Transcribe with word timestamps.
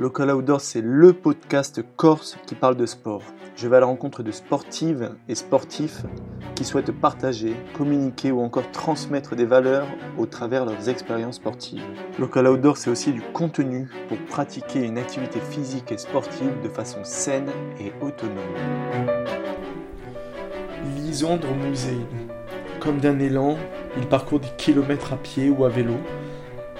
Local 0.00 0.30
Outdoor, 0.30 0.60
c'est 0.60 0.80
le 0.80 1.12
podcast 1.12 1.84
corse 1.96 2.38
qui 2.46 2.54
parle 2.54 2.76
de 2.76 2.86
sport. 2.86 3.24
Je 3.56 3.66
vais 3.66 3.78
à 3.78 3.80
la 3.80 3.86
rencontre 3.86 4.22
de 4.22 4.30
sportives 4.30 5.10
et 5.28 5.34
sportifs 5.34 6.04
qui 6.54 6.64
souhaitent 6.64 6.92
partager, 6.92 7.56
communiquer 7.76 8.30
ou 8.30 8.40
encore 8.40 8.70
transmettre 8.70 9.34
des 9.34 9.44
valeurs 9.44 9.88
au 10.16 10.24
travers 10.24 10.66
de 10.66 10.70
leurs 10.70 10.88
expériences 10.88 11.34
sportives. 11.34 11.82
Local 12.20 12.46
Outdoor, 12.46 12.76
c'est 12.76 12.90
aussi 12.90 13.10
du 13.10 13.22
contenu 13.32 13.88
pour 14.08 14.18
pratiquer 14.18 14.84
une 14.84 14.98
activité 14.98 15.40
physique 15.40 15.90
et 15.90 15.98
sportive 15.98 16.62
de 16.62 16.68
façon 16.68 17.00
saine 17.02 17.50
et 17.80 17.92
autonome. 18.00 18.38
Lisandre 20.94 21.52
Musée. 21.56 22.06
Comme 22.78 22.98
d'un 22.98 23.18
élan, 23.18 23.56
il 23.96 24.06
parcourt 24.06 24.38
des 24.38 24.52
kilomètres 24.58 25.12
à 25.12 25.16
pied 25.16 25.50
ou 25.50 25.64
à 25.64 25.68
vélo 25.68 25.94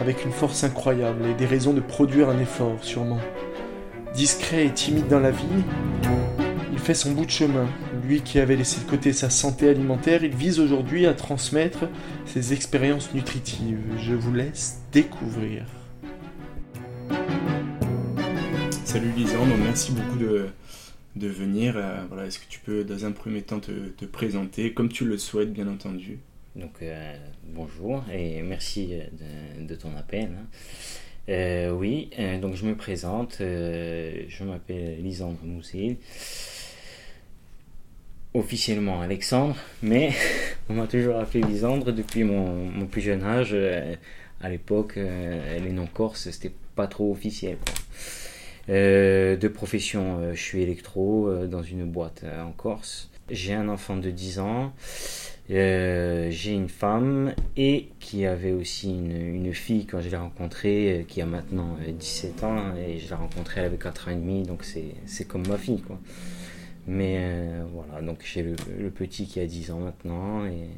avec 0.01 0.25
une 0.25 0.33
force 0.33 0.65
incroyable 0.65 1.27
et 1.27 1.35
des 1.35 1.46
raisons 1.46 1.73
de 1.73 1.81
produire 1.81 2.29
un 2.29 2.39
effort, 2.39 2.77
sûrement. 2.82 3.21
Discret 4.14 4.67
et 4.67 4.72
timide 4.72 5.09
dans 5.09 5.21
la 5.21 5.31
vie, 5.31 5.45
il 6.72 6.79
fait 6.79 6.95
son 6.95 7.13
bout 7.13 7.25
de 7.25 7.31
chemin. 7.31 7.67
Lui 8.05 8.22
qui 8.22 8.39
avait 8.39 8.57
laissé 8.57 8.81
de 8.81 8.89
côté 8.89 9.13
sa 9.13 9.29
santé 9.29 9.69
alimentaire, 9.69 10.25
il 10.25 10.35
vise 10.35 10.61
aujourd'hui 10.61 11.07
à 11.07 11.14
transmettre 11.14 11.81
ses 12.25 12.53
expériences 12.53 13.13
nutritives. 13.13 13.81
Je 13.99 14.14
vous 14.14 14.32
laisse 14.32 14.81
découvrir. 14.93 15.64
Salut 18.85 19.11
Lisandre, 19.17 19.55
merci 19.63 19.93
beaucoup 19.93 20.19
de, 20.19 20.49
venir. 21.29 21.75
Euh, 21.77 22.05
voilà, 22.08 22.27
Est-ce 22.27 22.39
que 22.39 22.49
tu 22.49 22.61
peux 22.61 22.85
dans 22.85 23.05
un 23.05 23.13
premier 23.13 23.43
temps 23.43 23.61
te, 23.61 23.72
te 23.72 24.05
présenter 24.05 24.72
comme 24.72 24.89
tu 24.89 25.05
le 25.05 25.19
souhaites 25.19 25.53
bien 25.53 25.69
entendu? 25.69 26.21
Donc 26.57 26.82
euh, 26.82 27.16
bonjour 27.44 28.04
et 28.12 28.43
merci 28.43 28.93
de, 29.61 29.75
ton 29.75 29.96
appel. 29.96 30.30
Hein. 30.32 30.46
Euh, 31.29 31.71
oui, 31.71 32.11
euh, 32.19 32.38
donc 32.38 32.55
je 32.55 32.64
me 32.64 32.74
présente, 32.74 33.36
je 33.41 34.44
m'appelle 34.44 35.02
Lisandre 35.02 35.38
Moussil. 35.42 35.96
Officiellement 38.34 39.00
Alexandre, 39.00 39.56
mais 39.82 40.12
on 40.68 40.74
m'a 40.74 40.86
toujours 40.86 41.16
appelé 41.16 41.42
Lisandre 41.42 41.92
depuis 41.92 42.24
mon, 42.24 42.86
plus 42.86 43.00
jeune 43.00 43.22
âge. 43.22 43.56
à 44.40 44.48
l'époque, 44.48 44.96
les 44.96 45.72
noms 45.72 45.86
corses, 45.86 46.30
c'était 46.30 46.55
pas 46.74 46.86
trop 46.86 47.10
officiel. 47.10 47.58
de 48.68 49.48
profession, 49.48 50.34
je 50.34 50.40
suis 50.40 50.62
électro 50.62 51.46
dans 51.46 51.62
une 51.62 51.84
boîte 51.84 52.24
en 52.24 52.52
Corse. 52.52 53.10
J'ai 53.30 53.55
un 53.55 53.68
enfant 53.68 53.96
de 53.96 54.10
10 54.10 54.38
ans. 54.38 54.72
Euh, 55.50 56.28
j'ai 56.30 56.52
une 56.52 56.68
femme 56.68 57.34
et 57.56 57.88
qui 58.00 58.27
avait 58.27 58.52
aussi 58.52 58.91
une, 58.91 59.16
une 59.16 59.55
fille 59.55 59.86
quand 59.86 60.00
je 60.02 60.10
l'ai 60.10 60.16
rencontrée, 60.16 61.00
euh, 61.00 61.02
qui 61.05 61.22
a 61.22 61.27
maintenant 61.27 61.78
17 61.86 62.42
euh, 62.42 62.46
ans, 62.46 62.77
et 62.77 62.98
je 62.98 63.08
l'ai 63.08 63.14
rencontrée, 63.14 63.60
elle 63.60 63.66
avait 63.66 63.78
4 63.78 64.08
ans 64.08 64.10
et 64.10 64.16
demi, 64.16 64.42
donc 64.42 64.64
c'est 64.64 65.24
comme 65.24 65.46
ma 65.48 65.56
fille. 65.56 65.80
quoi. 65.80 65.98
Mais 66.86 67.20
voilà, 67.72 68.00
donc 68.02 68.20
j'ai 68.24 68.42
le, 68.42 68.56
le, 68.78 68.90
petit 68.90 69.27
qui 69.27 69.40
a 69.40 69.46
10 69.46 69.72
ans 69.72 69.80
maintenant. 69.80 70.46
Et... 70.46 70.68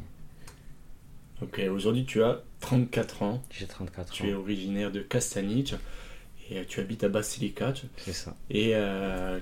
Ok, 1.40 1.60
aujourd'hui 1.70 2.04
tu 2.04 2.22
as 2.22 2.42
34 2.60 3.22
ans. 3.22 3.42
J'ai 3.50 3.66
34 3.66 4.08
ans. 4.08 4.12
Tu 4.12 4.28
es 4.28 4.34
originaire 4.34 4.90
de 4.90 5.00
Castanic 5.00 5.74
et 6.50 6.64
tu 6.66 6.80
habites 6.80 7.04
à 7.04 7.08
Basilicate. 7.08 7.84
C'est 7.96 8.12
ça. 8.12 8.36
Et 8.50 8.74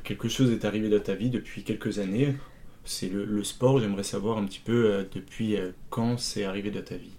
quelque 0.04 0.28
chose 0.28 0.52
est 0.52 0.66
arrivé 0.66 0.90
dans 0.90 1.00
ta 1.00 1.14
vie 1.14 1.30
depuis 1.30 1.64
quelques 1.64 1.98
années 2.00 2.34
c'est 2.88 3.08
le, 3.08 3.44
sport. 3.44 3.78
J'aimerais 3.80 4.02
savoir 4.02 4.38
un 4.38 4.44
petit 4.44 4.60
peu 4.64 4.86
euh, 4.86 5.04
depuis 5.14 5.56
euh, 5.56 5.70
quand 5.90 6.18
c'est 6.18 6.44
arrivé 6.44 6.70
dans 6.70 6.82
ta 6.82 6.96
vie. 6.96 7.12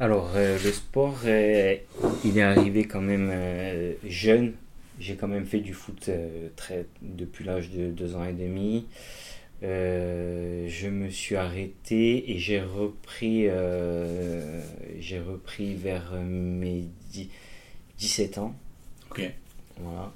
Alors, 0.00 0.30
euh, 0.36 0.56
le 0.62 0.72
sport, 0.72 1.18
il 1.24 2.38
est 2.38 2.42
arrivé 2.42 2.84
quand 2.84 3.00
même 3.00 3.32
jeune. 4.06 4.54
J'ai 5.00 5.16
quand 5.16 5.28
même 5.28 5.46
fait 5.46 5.60
du 5.60 5.74
foot 5.74 6.10
très, 6.56 6.86
depuis 7.02 7.44
l'âge 7.44 7.70
de 7.70 7.88
deux 7.88 8.14
ans 8.14 8.24
et 8.24 8.32
demi. 8.32 8.86
je 9.60 10.88
me 10.88 11.08
suis 11.08 11.34
arrêté 11.34 12.30
et 12.30 12.38
j'ai 12.38 12.60
repris, 12.60 13.48
j'ai 15.00 15.18
repris 15.18 15.74
vers 15.74 16.12
mes 16.22 16.84
17 17.98 18.38
ans. 18.38 18.54
Ok. 19.10 19.22
Voilà. 19.80 20.12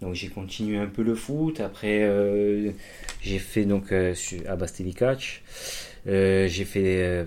Donc 0.00 0.14
j'ai 0.14 0.28
continué 0.28 0.76
un 0.78 0.86
peu 0.86 1.02
le 1.02 1.14
foot. 1.14 1.60
Après, 1.60 2.02
euh, 2.02 2.70
j'ai 3.20 3.38
fait 3.38 3.64
donc 3.64 3.92
euh, 3.92 4.14
à 4.46 4.56
Bastilicac. 4.56 5.42
Euh, 6.06 6.46
j'ai 6.48 6.64
fait, 6.64 7.26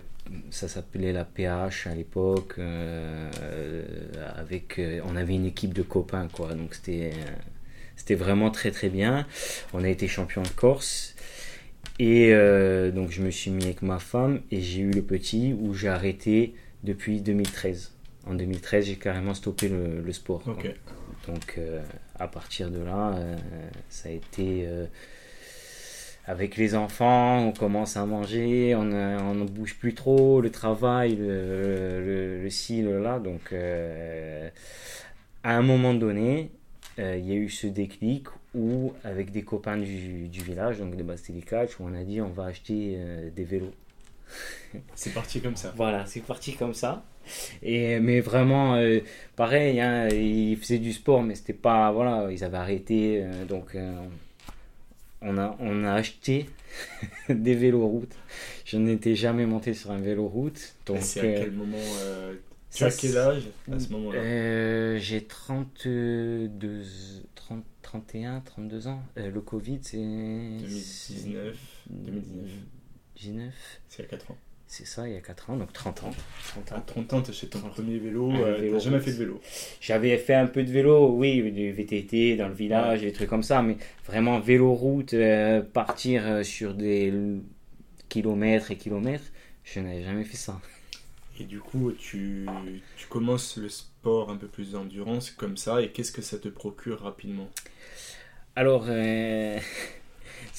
ça 0.52 0.68
s'appelait 0.68 1.14
la 1.14 1.26
PH 1.26 1.88
à 1.88 1.96
l'époque. 1.96 2.60
avec, 4.36 4.80
on 5.06 5.16
avait 5.16 5.36
une 5.36 5.46
équipe 5.46 5.74
de 5.74 5.82
copains 5.82 6.28
quoi. 6.32 6.54
Donc 6.54 6.76
c'était, 6.76 7.12
c'était 7.96 8.16
vraiment 8.16 8.52
très 8.52 8.72
très 8.72 8.90
bien. 8.90 9.26
On 9.74 9.84
a 9.84 9.90
été 9.90 10.08
champion 10.08 10.44
de 10.44 10.50
Corse. 10.50 11.16
Et 12.00 12.32
donc 12.94 13.10
je 13.10 13.24
me 13.24 13.32
suis 13.32 13.50
mis 13.50 13.64
avec 13.64 13.82
ma 13.82 13.98
femme 13.98 14.42
et 14.52 14.62
j'ai 14.62 14.82
eu 14.82 14.92
le 14.92 15.02
petit 15.02 15.56
où 15.60 15.74
j'ai 15.74 15.88
arrêté 15.88 16.54
depuis 16.84 17.22
2013. 17.22 17.94
En 18.28 18.36
2013, 18.36 18.86
j'ai 18.86 18.96
carrément 18.98 19.34
stoppé 19.34 19.70
le, 19.70 20.12
sport. 20.12 20.44
Donc 21.28 21.60
à 22.20 22.28
partir 22.28 22.70
de 22.72 22.80
là, 22.80 23.14
euh, 23.16 23.36
ça 23.90 24.10
a 24.10 24.12
été 24.12 24.66
euh, 24.66 24.86
avec 26.26 26.58
les 26.58 26.76
enfants, 26.76 27.40
on 27.40 27.52
commence 27.52 27.98
à 27.98 28.06
manger, 28.06 28.76
on 28.76 28.84
ne 28.84 29.46
bouge 29.46 29.78
plus 29.78 29.94
trop, 29.94 30.42
le 30.42 30.50
travail, 30.50 31.16
le, 31.16 32.42
le, 32.44 32.50
ci, 32.50 32.82
le 32.82 33.02
là. 33.02 33.20
Donc, 33.20 33.54
euh, 33.54 34.50
à 35.44 35.56
un 35.56 35.62
moment 35.62 35.94
donné, 35.94 36.52
il 36.98 37.26
y 37.26 37.32
a 37.32 37.36
eu 37.36 37.50
ce 37.50 37.68
déclic 37.68 38.28
où, 38.56 38.92
avec 39.04 39.32
des 39.32 39.44
copains 39.44 39.78
du, 39.78 40.28
du 40.28 40.42
village, 40.42 40.80
donc 40.80 40.96
de 40.96 41.04
Bastilicac, 41.04 41.80
où 41.80 41.84
on 41.86 41.94
a 41.94 42.04
dit 42.04 42.22
on 42.22 42.30
va 42.30 42.46
acheter 42.46 42.98
des 43.36 43.44
vélos. 43.44 43.74
C'est 44.96 45.14
parti 45.14 45.40
comme 45.40 45.56
ça. 45.56 45.74
Voilà, 45.78 46.06
c'est 46.08 46.22
parti 46.22 46.56
comme 46.56 46.74
ça. 46.74 47.06
Et, 47.62 48.00
mais 48.00 48.22
vraiment, 48.22 48.76
euh, 48.76 49.00
pareil, 49.36 49.80
hein, 49.80 50.08
ils 50.10 50.58
faisaient 50.58 50.78
du 50.80 50.94
sport, 50.94 51.24
mais 51.24 51.36
c'était 51.36 51.54
pas. 51.54 51.92
Voilà, 51.92 52.32
ils 52.32 52.44
avaient 52.44 52.58
arrêté. 52.58 53.22
Euh, 53.24 53.46
donc, 53.46 53.76
euh, 53.76 53.96
on, 55.22 55.38
a, 55.38 55.56
on 55.60 55.84
a 55.84 55.94
acheté 55.94 56.48
des 57.30 57.56
vélos 57.56 57.88
routes. 57.88 58.16
Je 58.66 58.78
n'étais 58.78 59.16
jamais 59.16 59.46
monté 59.46 59.74
sur 59.74 59.92
un 59.92 60.00
vélo 60.00 60.28
route. 60.28 60.76
Donc, 60.86 61.00
c'est 61.02 61.20
à 61.20 61.40
quel 61.42 61.52
moment 61.52 61.78
Tu 62.72 62.84
as 62.84 62.92
quel 62.96 63.18
âge 63.18 63.44
à 63.72 63.80
ce 63.80 63.90
moment-là? 63.90 64.98
J'ai 64.98 65.24
32, 65.24 66.84
30, 67.36 67.64
31, 67.82 68.42
32 68.42 68.88
ans. 68.88 69.02
le 69.16 69.42
Covid, 69.42 69.80
c'est. 69.82 69.98
2019. 69.98 71.58
2019. 71.90 72.52
19. 73.18 73.54
C'est 73.88 74.04
à 74.04 74.06
4 74.06 74.32
ans. 74.32 74.38
C'est 74.70 74.86
ça, 74.86 75.08
il 75.08 75.14
y 75.14 75.18
a 75.18 75.22
4 75.22 75.50
ans, 75.50 75.56
donc 75.56 75.72
30 75.72 76.04
ans. 76.04 76.12
30 76.50 76.72
ans, 76.74 76.84
30 76.86 77.14
ans 77.14 77.22
tu 77.22 77.32
achètes 77.32 77.52
ton 77.52 77.62
premier 77.62 78.00
vélo, 78.00 78.32
euh, 78.34 78.78
jamais 78.80 79.00
fait 79.00 79.14
de 79.14 79.18
vélo. 79.18 79.42
J'avais 79.80 80.18
fait 80.18 80.34
un 80.34 80.46
peu 80.46 80.62
de 80.62 80.70
vélo, 80.70 81.14
oui, 81.14 81.52
du 81.52 81.72
VTT 81.72 82.36
dans 82.36 82.50
le 82.50 82.54
village, 82.54 83.00
des 83.02 83.14
trucs 83.14 83.30
comme 83.30 83.44
ça, 83.44 83.62
mais 83.62 83.78
vraiment 84.06 84.42
vélo 84.42 84.74
route, 84.74 85.14
euh, 85.14 85.62
partir 85.62 86.28
euh, 86.28 86.44
sur 86.44 86.74
des 86.74 87.14
kilomètres 88.10 88.70
et 88.72 88.76
kilomètres, 88.76 89.32
je 89.64 89.80
n'avais 89.80 90.04
jamais 90.04 90.26
fait 90.26 90.38
ça. 90.38 90.60
Et 91.40 91.46
du 91.46 91.60
coup, 91.60 91.94
tu, 91.94 92.46
tu 92.98 93.08
commences 93.08 93.58
le 93.58 93.70
sport 93.70 94.32
un 94.32 94.36
peu 94.36 94.48
plus 94.48 94.72
d'endurance 94.74 95.32
comme 95.32 95.56
ça, 95.56 95.82
et 95.82 95.92
qu'est-ce 95.92 96.12
que 96.12 96.22
ça 96.22 96.40
te 96.40 96.50
procure 96.50 97.00
rapidement? 97.04 97.48
Alors, 98.58 98.84
ce 98.86 99.62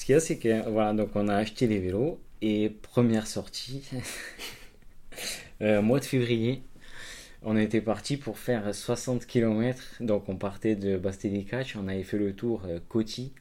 qu'il 0.03 0.13
y 0.13 0.15
a, 0.15 0.19
c'est 0.19 0.39
que 0.39 0.67
voilà, 0.67 0.93
donc 0.93 1.11
on 1.13 1.27
a 1.27 1.35
acheté 1.35 1.67
les 1.67 1.77
vélos 1.77 2.19
et 2.41 2.69
première 2.69 3.27
sortie, 3.27 3.89
euh, 5.61 5.81
mois 5.81 5.99
de 5.99 6.05
février, 6.05 6.63
on 7.41 7.57
était 7.57 7.81
parti 7.81 8.17
pour 8.17 8.37
faire 8.37 8.73
60 8.73 9.25
km. 9.25 9.97
Donc 9.99 10.29
on 10.29 10.35
partait 10.37 10.75
de 10.75 10.97
Bastelicac, 10.97 11.75
on 11.77 11.87
avait 11.87 12.03
fait 12.03 12.17
le 12.17 12.33
tour 12.33 12.63
euh, 12.65 12.79
Coty, 12.87 13.33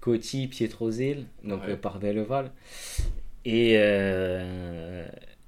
Coty, 0.00 0.48
Pietrozil, 0.48 1.26
donc 1.44 1.62
euh, 1.68 1.76
par 1.76 1.98
Belleval. 1.98 2.52
Et, 3.44 3.72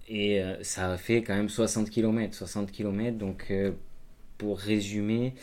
et 0.08 0.42
ça 0.62 0.92
a 0.92 0.96
fait 0.96 1.22
quand 1.22 1.36
même 1.36 1.48
60 1.48 1.90
km. 1.90 2.34
60 2.34 2.72
km, 2.72 3.16
donc 3.16 3.52
pour 4.36 4.58
résumer, 4.58 5.34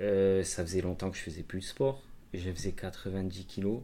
ça 0.00 0.64
faisait 0.64 0.80
longtemps 0.80 1.12
que 1.12 1.16
je 1.16 1.22
faisais 1.22 1.44
plus 1.44 1.60
de 1.60 1.64
sport. 1.64 2.02
Je 2.34 2.50
faisais 2.50 2.72
90 2.72 3.46
kg. 3.46 3.82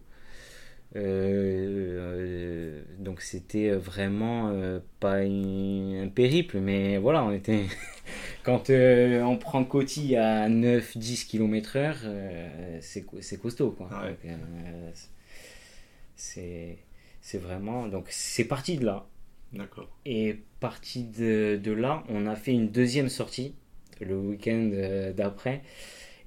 Euh, 0.95 2.83
donc 2.99 3.23
c'était 3.23 3.71
vraiment 3.71 4.51
euh, 4.51 4.81
pas 5.01 5.17
un 5.21 6.09
périple, 6.15 6.59
mais 6.61 6.99
voilà, 6.99 7.25
on 7.25 7.33
était 7.33 7.65
quand 8.43 8.71
euh, 8.71 9.23
on 9.23 9.39
prend 9.39 9.65
Coty 9.65 10.17
à 10.17 10.49
9-10 10.49 11.27
km 11.27 11.77
heure, 11.77 11.97
c'est 12.81 13.41
costaud 13.41 13.71
quoi. 13.71 13.89
c'est 16.15 16.79
c'est 17.21 17.39
vraiment 17.39 17.87
donc 17.87 18.07
c'est 18.11 18.45
parti 18.45 18.77
de 18.77 18.85
là. 18.85 19.07
D'accord. 19.53 19.89
Et 20.07 20.41
parti 20.61 21.05
de, 21.05 21.61
de, 21.63 21.73
là, 21.73 22.05
on 22.09 22.27
a 22.27 22.35
fait 22.37 22.53
une 22.53 22.71
deuxième 22.71 23.11
sortie 23.11 23.55
le 24.01 24.17
week-end 24.17 24.71
d'après. 25.15 25.63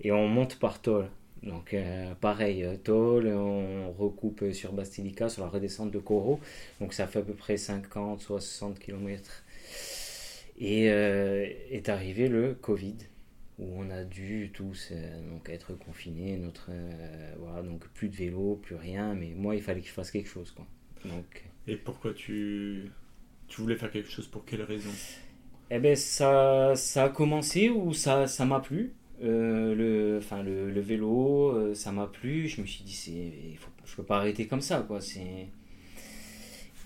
Et 0.02 0.12
on 0.12 0.28
monte 0.28 0.60
par 0.60 0.80
tôle. 0.80 1.08
Donc 1.46 1.74
euh, 1.74 2.14
pareil, 2.16 2.68
tôle, 2.84 3.28
on 3.28 3.92
recoupe 3.92 4.52
sur 4.52 4.74
Bastilica, 4.74 5.30
sur 5.30 5.44
la 5.44 5.50
redescente 5.50 5.92
de 5.92 6.00
Coro. 6.00 6.40
Donc 6.82 6.94
ça 6.94 7.08
fait 7.08 7.20
à 7.20 7.22
peu 7.22 7.34
près 7.34 7.56
50-60 7.56 8.78
km. 8.80 9.44
Et 10.58 10.86
est 10.86 11.90
arrivé 11.90 12.30
le 12.30 12.54
Covid 12.54 12.96
où 13.60 13.66
on 13.78 13.90
a 13.90 14.04
dû 14.04 14.52
tous 14.54 14.94
donc 15.30 15.50
être 15.50 15.74
confinés, 15.74 16.38
notre 16.38 16.70
voilà 17.40 17.62
donc 17.62 17.86
plus 17.90 18.08
de 18.08 18.16
vélo, 18.16 18.60
plus 18.62 18.76
rien, 18.76 19.16
mais 19.16 19.34
moi 19.36 19.56
il 19.56 19.62
fallait 19.62 19.82
que 19.82 19.88
je 19.88 19.92
fasse 19.92 20.12
quelque 20.12 20.30
chose 20.30 20.52
quoi. 20.52 20.66
Donc 21.04 21.44
et 21.68 21.76
pourquoi 21.76 22.14
tu 22.14 22.90
tu 23.48 23.62
voulais 23.62 23.76
faire 23.76 23.92
quelque 23.92 24.10
chose? 24.10 24.28
Pour 24.28 24.46
quelle 24.46 24.62
raison? 24.62 24.92
Eh 25.70 25.80
ben 25.80 25.96
ça, 25.96 26.74
ça 26.76 27.06
a 27.06 27.10
commencé 27.10 27.72
ça, 27.94 28.28
ça 28.28 28.46
m'a 28.46 28.60
plu? 28.60 28.94
Euh, 29.24 29.76
le, 29.76 30.18
enfin, 30.18 30.44
le, 30.44 30.70
le 30.70 30.82
vélo, 30.82 31.50
euh, 31.52 31.74
ça 31.74 31.92
m'a 31.92 32.08
plu. 32.08 32.48
Je 32.48 32.62
me 32.62 32.66
suis 32.66 32.84
dit, 32.84 32.94
c'est, 32.94 33.56
faut, 33.58 33.72
je 33.86 33.96
peux 33.96 34.04
pas 34.04 34.18
arrêter 34.18 34.48
comme 34.48 34.62
ça, 34.62 34.84
quoi. 34.88 35.02
C'est... 35.02 35.48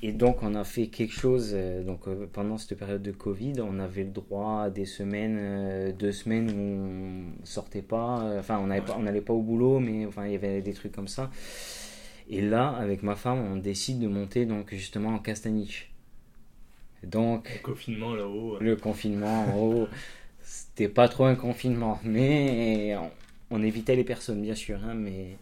Et 0.01 0.13
donc, 0.13 0.43
on 0.43 0.55
a 0.55 0.63
fait 0.63 0.87
quelque 0.87 1.13
chose. 1.13 1.51
Euh, 1.53 1.83
donc, 1.83 2.07
pendant 2.31 2.57
cette 2.57 2.77
période 2.77 3.01
de 3.01 3.11
Covid, 3.11 3.53
on 3.61 3.79
avait 3.79 4.03
le 4.03 4.11
droit 4.11 4.63
à 4.63 4.69
des 4.69 4.85
semaines, 4.85 5.93
deux 5.97 6.11
semaines 6.11 6.49
où 6.51 7.41
on 7.41 7.45
sortait 7.45 7.81
pas. 7.81 8.37
Enfin, 8.39 8.59
on 8.59 8.67
n'allait 8.67 8.81
pas, 8.81 9.25
pas 9.25 9.33
au 9.33 9.41
boulot, 9.41 9.79
mais 9.79 10.05
enfin, 10.05 10.25
il 10.25 10.33
y 10.33 10.35
avait 10.35 10.61
des 10.61 10.73
trucs 10.73 10.91
comme 10.91 11.07
ça. 11.07 11.31
Et 12.29 12.41
là, 12.41 12.69
avec 12.69 13.01
ma 13.01 13.15
femme, 13.15 13.39
on 13.39 13.55
décide 13.55 13.99
de 13.99 14.07
monter 14.07 14.45
donc 14.45 14.69
justement 14.71 15.09
en 15.09 15.19
Castaniche. 15.19 15.91
Donc, 17.03 17.49
le 17.53 17.63
confinement 17.63 18.13
là-haut. 18.13 18.57
Le 18.59 18.75
confinement 18.75 19.45
en 19.45 19.57
haut, 19.57 19.87
c'était 20.49 20.89
pas 20.89 21.07
trop 21.07 21.25
un 21.25 21.35
confinement, 21.35 21.99
mais 22.03 22.95
on, 23.51 23.61
évitait 23.61 23.95
les 23.95 24.03
personnes 24.03 24.41
bien 24.41 24.55
sûr. 24.55 24.79
Hein, 24.83 24.95
mais... 24.95 25.37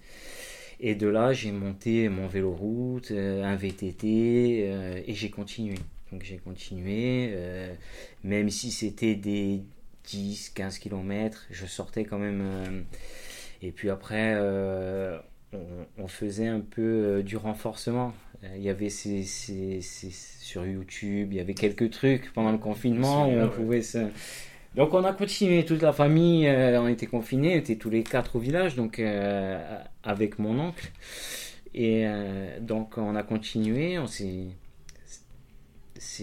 Et 0.80 0.94
de 0.94 1.08
là, 1.08 1.34
j'ai 1.34 1.52
monté 1.52 2.08
mon 2.10 2.28
vélo 2.28 2.52
route, 2.52 3.10
euh, 3.12 3.44
un 3.44 3.56
VTT, 3.56 4.68
euh, 4.68 5.02
et 5.08 5.14
j'ai 5.16 5.30
continué. 5.30 5.78
Donc 6.12 6.24
j'ai 6.24 6.38
continué, 6.38 7.30
euh, 7.32 7.74
même 8.24 8.50
si 8.50 8.70
c'était 8.70 9.16
des 9.16 9.62
10, 10.04 10.50
15 10.50 10.78
km, 10.78 11.48
je 11.50 11.66
sortais 11.66 12.04
quand 12.04 12.20
même. 12.20 12.86
et 13.62 13.72
puis 13.72 13.90
après, 13.90 14.36
on, 15.98 16.08
faisait 16.08 16.48
un 16.48 16.60
peu 16.60 17.24
du 17.24 17.38
renforcement. 17.38 18.14
Il 18.56 18.62
y 18.62 18.70
avait 18.70 18.90
ces, 18.90 19.24
sur 19.82 20.66
YouTube, 20.66 21.30
il 21.32 21.38
y 21.38 21.40
avait 21.40 21.56
quelques 21.56 21.90
trucs 21.90 22.32
pendant 22.34 22.52
le 22.52 22.60
confinement 22.60 23.28
où 23.28 23.32
on 23.32 23.50
pouvait 23.50 23.82
se... 23.82 24.10
Donc 24.78 24.94
on 24.94 25.04
a 25.04 25.12
continué, 25.12 25.66
toute 25.66 25.82
la 25.82 25.92
famille, 25.92 26.48
euh, 26.48 26.80
on 26.80 26.88
était 26.88 27.08
confinés, 27.08 27.56
on 27.56 27.58
était 27.58 27.78
tous 27.78 27.90
les 27.90 28.04
quatre 28.04 28.36
au 28.36 28.40
village, 28.40 28.76
donc 28.76 29.02
avec 30.04 30.38
mon 30.38 30.60
oncle. 30.60 30.92
Et 31.74 32.06
donc 32.62 32.98
on 32.98 33.16
a 33.16 33.24
continué, 33.24 34.00
on 34.00 34.08
s'est 34.08 34.48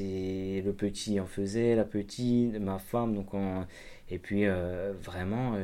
le 0.06 0.70
petit 0.70 1.18
en 1.18 1.26
faisait, 1.26 1.74
la 1.74 1.84
petite, 1.84 2.58
ma 2.60 2.78
femme, 2.78 3.14
donc 3.14 3.30
et 4.08 4.18
puis 4.18 4.44
vraiment 5.02 5.54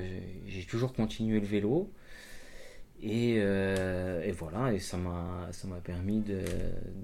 j'ai 0.48 0.64
toujours 0.64 0.92
continué 0.92 1.38
le 1.38 1.46
vélo. 1.46 1.88
Euh, 3.02 4.22
et, 4.22 4.32
voilà, 4.32 4.72
et 4.72 4.78
ça 4.78 4.96
m'a, 4.96 5.48
ça 5.52 5.66
m'a 5.68 5.76
permis 5.76 6.20
de, 6.20 6.42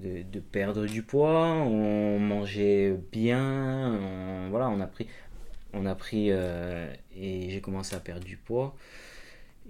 de, 0.01 0.39
perdre 0.39 0.85
du 0.85 1.01
poids. 1.01 1.53
On 1.53 2.19
mangeait 2.19 2.95
bien, 3.11 4.47
voilà, 4.49 4.69
on 4.69 4.79
a 4.79 4.87
pris, 4.87 5.07
on 5.77 5.85
a 5.85 5.95
pris 5.95 6.27
euh, 6.31 6.91
et 7.15 7.49
j'ai 7.49 7.61
commencé 7.61 7.95
à 7.95 7.99
perdre 7.99 8.25
du 8.25 8.37
poids 8.37 8.75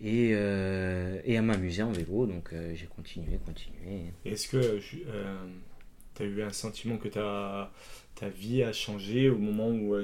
et, 0.01 0.31
euh, 0.33 1.19
et 1.25 1.37
à 1.37 1.41
m'amuser 1.41 1.83
en 1.83 1.91
vélo. 1.91 2.25
Donc 2.25 2.53
j'ai 2.73 2.87
continué, 2.87 3.37
continué. 3.45 4.11
Est-ce 4.25 4.47
que 4.47 4.79
tu 4.79 6.23
as 6.23 6.25
eu 6.25 6.41
un 6.41 6.53
sentiment 6.53 6.97
que 6.97 7.07
ta, 7.07 7.71
ta 8.15 8.29
vie 8.29 8.63
a 8.63 8.73
changé 8.73 9.29
au 9.29 9.37
moment 9.37 9.69
où 9.69 9.95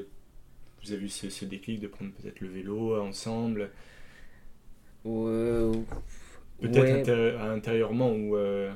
vous 0.83 0.91
avez 0.91 1.05
eu 1.05 1.09
ce, 1.09 1.29
ce 1.29 1.45
déclic 1.45 1.79
de 1.79 1.87
prendre 1.87 2.11
peut-être 2.11 2.41
le 2.41 2.49
vélo 2.49 3.01
ensemble? 3.01 3.69
Peut-être 6.61 7.09
intérieurement 7.41 8.11
ou. 8.11 8.37
Euh, 8.37 8.71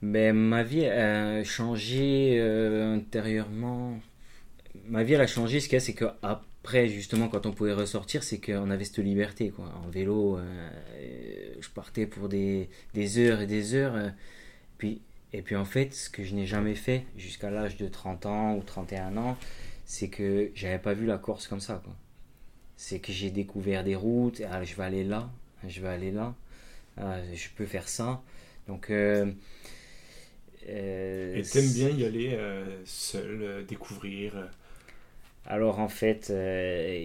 ben, 0.00 0.36
ma 0.36 0.62
vie 0.62 0.86
a 0.86 1.42
changé 1.42 2.38
euh, 2.40 2.94
intérieurement. 2.94 3.98
Ma 4.88 5.02
vie 5.02 5.14
elle 5.14 5.20
a 5.20 5.26
changé. 5.26 5.60
Ce 5.60 5.68
qu'il 5.68 5.74
y 5.74 5.76
a, 5.76 5.80
c'est 5.80 5.94
qu'après, 5.94 6.88
justement, 6.88 7.28
quand 7.28 7.46
on 7.46 7.52
pouvait 7.52 7.72
ressortir, 7.72 8.22
c'est 8.22 8.38
qu'on 8.38 8.70
avait 8.70 8.84
cette 8.84 8.98
liberté. 8.98 9.50
Quoi. 9.50 9.72
En 9.84 9.88
vélo, 9.88 10.38
euh, 10.38 10.70
je 11.60 11.68
partais 11.70 12.06
pour 12.06 12.28
des, 12.28 12.68
des, 12.94 13.18
heures 13.18 13.40
et 13.40 13.46
des 13.46 13.74
heures. 13.74 14.12
puis, 14.78 15.00
et 15.32 15.42
puis, 15.42 15.56
en 15.56 15.64
fait, 15.64 15.94
ce 15.94 16.08
que 16.08 16.24
je 16.24 16.34
n'ai 16.34 16.46
jamais 16.46 16.74
fait 16.74 17.04
jusqu'à 17.16 17.50
l'âge 17.50 17.76
de 17.76 17.86
30 17.86 18.26
ans 18.26 18.56
ou 18.56 18.62
31 18.62 19.16
ans, 19.18 19.36
c'est 19.84 20.08
que 20.08 20.50
j'avais 20.54 20.78
pas 20.78 20.94
vu 20.94 21.06
la 21.06 21.18
Corse 21.18 21.48
comme 21.48 21.60
ça. 21.60 21.82
C'est 22.76 23.00
que 23.00 23.12
j'ai 23.12 23.30
découvert 23.30 23.84
des 23.84 23.96
routes, 23.96 24.42
ah, 24.50 24.62
je 24.62 24.74
vais 24.74 24.84
aller 24.84 25.02
là, 25.02 25.30
je 25.66 25.80
vais 25.80 25.88
aller 25.88 26.12
là, 26.12 26.34
ah, 26.98 27.16
je 27.34 27.48
peux 27.56 27.64
faire 27.66 27.88
ça. 27.88 28.22
Donc. 28.66 28.90
Euh, 28.90 29.32
euh, 30.68 31.36
Et 31.36 31.42
t'aimes 31.42 31.72
bien 31.72 31.88
y 31.88 32.04
aller 32.04 32.34
euh, 32.34 32.84
seul, 32.84 33.64
découvrir 33.66 34.50
Alors 35.48 35.80
en 35.80 35.88
fait, 35.88 36.32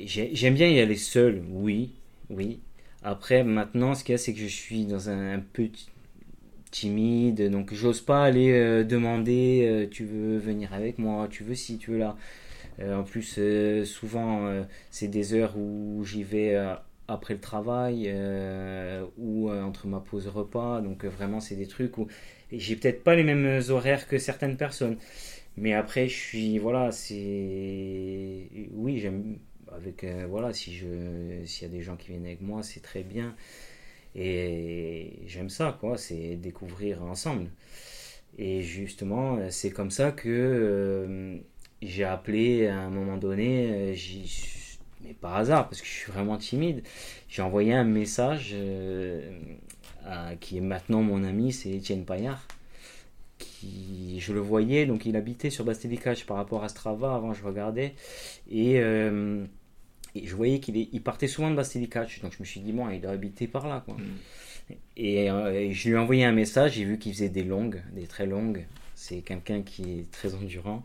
j'aime 0.06 0.54
bien 0.54 0.68
y 0.68 0.80
aller 0.80 0.96
seul, 0.98 1.42
oui, 1.50 1.94
oui. 2.30 2.60
Après, 3.02 3.44
maintenant, 3.44 3.96
ce 3.96 4.04
qu'il 4.04 4.14
y 4.14 4.16
a, 4.16 4.18
c'est 4.18 4.34
que 4.34 4.40
je 4.40 4.48
suis 4.48 4.86
dans 4.86 5.10
un, 5.10 5.40
peu 5.40 5.70
timide, 6.72 7.50
donc 7.50 7.74
j'ose 7.74 8.02
pas 8.02 8.24
aller 8.24 8.84
demander 8.84 9.88
tu 9.92 10.06
veux 10.06 10.38
venir 10.38 10.74
avec 10.74 11.00
moi, 11.00 11.28
tu 11.30 11.44
veux 11.44 11.56
si 11.56 11.78
tu 11.78 11.92
veux 11.92 11.98
là. 11.98 12.18
Euh, 12.80 12.96
en 12.96 13.04
plus, 13.04 13.36
euh, 13.38 13.86
souvent, 13.86 14.48
euh, 14.48 14.64
c'est 14.92 15.08
des 15.08 15.34
heures 15.34 15.58
où 15.58 16.04
j'y 16.06 16.24
vais 16.24 16.56
après 17.08 17.34
le 17.34 17.40
travail 17.40 18.14
ou 19.18 19.52
entre 19.52 19.88
ma 19.88 20.00
pause 20.00 20.28
repas. 20.28 20.82
Donc 20.82 21.06
vraiment, 21.06 21.40
c'est 21.40 21.56
des 21.56 21.68
trucs 21.68 21.98
où 21.98 22.08
j'ai 22.52 22.76
peut-être 22.76 23.04
pas 23.04 23.16
les 23.16 23.24
mêmes 23.24 23.62
horaires 23.70 24.08
que 24.08 24.18
certaines 24.18 24.58
personnes. 24.58 24.98
Mais 25.58 25.74
après, 25.74 26.08
je 26.08 26.16
suis 26.16 26.58
voilà, 26.60 26.92
c'est 26.92 28.48
oui, 28.72 29.00
j'aime 29.00 29.38
avec 29.72 30.06
voilà, 30.30 30.54
si 30.54 30.74
je 30.74 31.46
s'il 31.46 31.68
y 31.68 31.72
a 31.72 31.74
des 31.74 31.82
gens 31.84 31.96
qui 31.96 32.10
viennent 32.10 32.26
avec 32.26 32.42
moi, 32.42 32.64
c'est 32.64 32.82
très 32.82 33.04
bien. 33.04 33.36
Et 34.16 35.20
j'aime 35.28 35.50
ça 35.50 35.78
quoi, 35.80 35.98
c'est 35.98 36.36
découvrir 36.36 37.04
ensemble. 37.04 37.50
Et 38.38 38.64
justement, 38.64 39.40
c'est 39.50 39.72
comme 39.72 39.92
ça 39.92 40.12
que 40.12 41.40
j'ai 41.86 42.04
appelé 42.04 42.68
à 42.68 42.80
un 42.80 42.90
moment 42.90 43.18
donné, 43.18 43.94
euh, 43.94 43.96
mais 45.04 45.14
par 45.14 45.36
hasard, 45.36 45.68
parce 45.70 45.82
que 45.82 45.88
je 45.88 45.92
suis 45.92 46.12
vraiment 46.12 46.38
timide, 46.38 46.84
j'ai 47.28 47.42
envoyé 47.42 47.74
un 47.74 47.84
message 47.84 48.52
euh, 48.54 49.40
à, 50.06 50.36
qui 50.40 50.58
est 50.58 50.62
maintenant 50.62 51.02
mon 51.02 51.24
ami, 51.24 51.52
c'est 51.52 51.72
Étienne 51.72 52.06
Paillard. 52.06 52.48
Qui, 53.44 54.20
je 54.20 54.34
le 54.34 54.40
voyais, 54.40 54.86
donc 54.86 55.06
il 55.06 55.16
habitait 55.16 55.50
sur 55.50 55.66
Bastilicache 55.66 56.26
par 56.26 56.38
rapport 56.38 56.64
à 56.64 56.70
Strava, 56.70 57.14
avant 57.14 57.34
je 57.34 57.44
regardais, 57.44 57.94
et, 58.50 58.80
euh, 58.80 59.46
et 60.16 60.26
je 60.26 60.36
voyais 60.36 60.60
qu'il 60.60 60.78
il 60.78 61.02
partait 61.02 61.28
souvent 61.28 61.52
de 61.52 61.56
Bastilicache, 61.56 62.22
donc 62.22 62.34
je 62.34 62.40
me 62.40 62.46
suis 62.46 62.62
dit, 62.62 62.72
bon, 62.72 62.90
il 62.90 63.02
doit 63.02 63.12
habiter 63.12 63.48
par 63.48 63.68
là. 63.68 63.84
Quoi. 63.86 63.96
Mm. 63.96 64.74
Et, 64.98 65.26
et, 65.26 65.74
je 65.74 65.90
lui 65.90 65.96
ai 65.96 65.98
envoyé 65.98 66.24
un 66.24 66.32
message, 66.32 66.74
j'ai 66.74 66.86
vu 66.86 66.98
qu'il 66.98 67.14
faisait 67.14 67.30
des 67.30 67.44
longues, 67.44 67.82
des 67.94 68.08
très 68.08 68.26
longues, 68.26 68.66
c'est 68.96 69.22
quelqu'un 69.22 69.62
qui 69.62 70.00
est 70.00 70.12
très 70.12 70.34
endurant. 70.36 70.84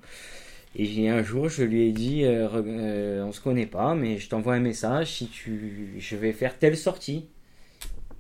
Et 0.77 1.09
un 1.09 1.23
jour, 1.23 1.49
je 1.49 1.63
lui 1.63 1.89
ai 1.89 1.93
dit, 1.93 2.25
euh, 2.25 2.49
euh, 2.55 3.25
on 3.25 3.33
se 3.33 3.41
connaît 3.41 3.67
pas, 3.67 3.95
mais 3.95 4.19
je 4.19 4.29
t'envoie 4.29 4.55
un 4.55 4.61
message 4.61 5.13
si 5.13 5.29
tu, 5.29 5.95
je 5.99 6.17
vais 6.17 6.33
faire 6.33 6.59
telle 6.59 6.77
sortie. 6.77 7.27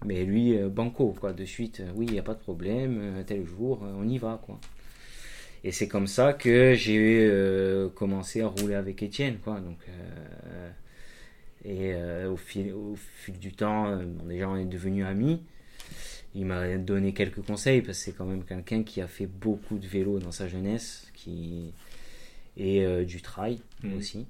Mais 0.04 0.24
lui, 0.24 0.56
euh, 0.56 0.68
banco, 0.68 1.14
quoi, 1.18 1.32
de 1.32 1.44
suite, 1.44 1.82
oui, 1.94 2.06
il 2.06 2.12
n'y 2.12 2.18
a 2.18 2.22
pas 2.22 2.34
de 2.34 2.40
problème, 2.40 3.24
tel 3.26 3.44
jour, 3.44 3.82
on 3.82 4.08
y 4.08 4.18
va, 4.18 4.40
quoi. 4.44 4.60
Et 5.64 5.72
c'est 5.72 5.88
comme 5.88 6.06
ça 6.06 6.32
que 6.34 6.74
j'ai 6.74 7.28
commencé 7.96 8.42
à 8.42 8.46
rouler 8.46 8.76
avec 8.76 9.02
Étienne, 9.02 9.38
quoi. 9.42 9.60
Donc, 9.60 9.78
et 11.64 11.94
au 12.26 12.36
fil, 12.36 12.72
au, 12.72 12.94
fil, 12.96 13.36
du 13.40 13.52
temps, 13.52 13.98
déjà 14.24 14.48
on 14.48 14.56
est 14.56 14.64
devenus 14.64 15.04
amis. 15.04 15.42
Il 16.36 16.46
m'a 16.46 16.76
donné 16.76 17.12
quelques 17.12 17.44
conseils 17.44 17.82
parce 17.82 17.98
que 17.98 18.04
c'est 18.04 18.12
quand 18.12 18.24
même 18.24 18.44
quelqu'un 18.44 18.84
qui 18.84 19.00
a 19.00 19.08
fait 19.08 19.26
beaucoup 19.26 19.78
de 19.78 19.86
vélo 19.88 20.20
dans 20.20 20.30
sa 20.30 20.46
jeunesse, 20.46 21.10
qui, 21.12 21.72
et 22.58 22.84
euh, 22.84 23.04
du 23.04 23.22
trail 23.22 23.60
mm. 23.82 23.96
aussi. 23.96 24.26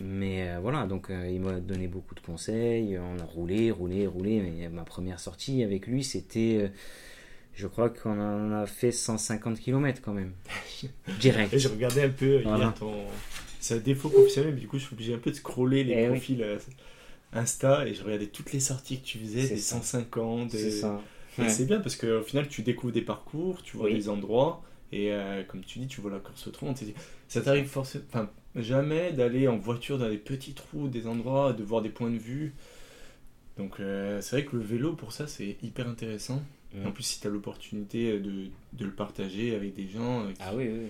Mais 0.00 0.48
euh, 0.48 0.58
voilà, 0.60 0.86
donc 0.86 1.10
euh, 1.10 1.28
il 1.30 1.40
m'a 1.40 1.60
donné 1.60 1.86
beaucoup 1.86 2.14
de 2.14 2.20
conseils. 2.20 2.98
On 2.98 3.18
a 3.18 3.24
roulé, 3.24 3.70
roulé, 3.70 4.06
roulé. 4.06 4.40
Mais 4.40 4.68
ma 4.68 4.84
première 4.84 5.20
sortie 5.20 5.62
avec 5.62 5.86
lui, 5.86 6.02
c'était. 6.04 6.70
je 7.54 7.66
crois 7.66 7.90
qu'on 7.90 8.18
en 8.18 8.52
a 8.52 8.66
fait 8.66 8.92
150 8.92 9.58
km 9.60 10.00
quand 10.02 10.14
même. 10.14 10.32
Direct. 11.20 11.56
J'ai 11.58 11.68
regardé 11.68 12.02
un 12.02 12.08
peu 12.08 12.40
hier 12.42 12.74
ton. 12.78 12.92
C'est 13.60 13.74
un 13.74 13.78
défaut 13.78 14.08
professionnel, 14.08 14.54
mais 14.54 14.60
du 14.60 14.68
coup, 14.68 14.78
je 14.78 14.84
suis 14.86 14.94
obligé 14.94 15.12
un 15.14 15.18
peu 15.18 15.30
de 15.30 15.36
scroller 15.36 15.84
les 15.84 15.94
eh 16.04 16.06
profils. 16.08 16.44
Insta 17.32 17.86
et 17.86 17.94
je 17.94 18.02
regardais 18.02 18.26
toutes 18.26 18.52
les 18.52 18.58
sorties 18.60 19.00
que 19.00 19.04
tu 19.06 19.18
faisais, 19.18 19.42
C'est 19.42 19.54
des 19.54 19.60
ça. 19.60 19.76
150. 19.76 20.50
C'est 20.50 20.62
des- 20.64 20.70
ça. 20.70 21.00
Et 21.38 21.42
Ouais. 21.42 21.48
c'est 21.48 21.64
bien 21.66 21.78
parce 21.78 21.94
qu'au 21.94 22.22
final, 22.22 22.48
tu 22.48 22.62
découvres 22.62 22.92
des 22.92 23.02
parcours, 23.02 23.62
tu 23.62 23.76
vois 23.76 23.86
Oui. 23.86 23.94
des 23.94 24.08
endroits, 24.08 24.62
et 24.90 25.12
euh, 25.12 25.44
comme 25.44 25.62
tu 25.62 25.78
dis, 25.78 25.86
tu 25.86 26.00
vois 26.00 26.10
la 26.10 26.18
course 26.18 26.46
au 26.48 26.50
tronc. 26.50 26.74
Ça 27.28 27.40
t'arrive 27.40 27.66
forcément, 27.68 28.04
enfin, 28.08 28.30
jamais 28.56 29.12
d'aller 29.12 29.48
en 29.48 29.56
voiture 29.56 29.98
dans 29.98 30.08
des 30.08 30.16
petits 30.18 30.54
trous, 30.54 30.88
des 30.88 31.06
endroits, 31.06 31.52
de 31.52 31.62
voir 31.62 31.82
des 31.82 31.88
points 31.90 32.10
de 32.10 32.18
vue. 32.18 32.52
Donc, 33.58 33.78
euh, 33.80 34.20
c'est 34.20 34.36
vrai 34.40 34.44
que 34.44 34.56
le 34.56 34.62
vélo, 34.62 34.94
pour 34.94 35.12
ça, 35.12 35.26
c'est 35.26 35.56
hyper 35.62 35.88
intéressant. 35.88 36.42
Mm. 36.74 36.86
En 36.86 36.92
plus, 36.92 37.02
si 37.02 37.20
tu 37.20 37.26
as 37.26 37.30
l'opportunité 37.30 38.18
de, 38.18 38.46
de 38.72 38.84
le 38.84 38.90
partager 38.92 39.54
avec 39.54 39.74
des 39.74 39.88
gens, 39.88 40.22
euh, 40.22 40.28
qui- 40.32 40.40
Ah 40.40 40.54
oui, 40.54 40.68
oui. 40.72 40.86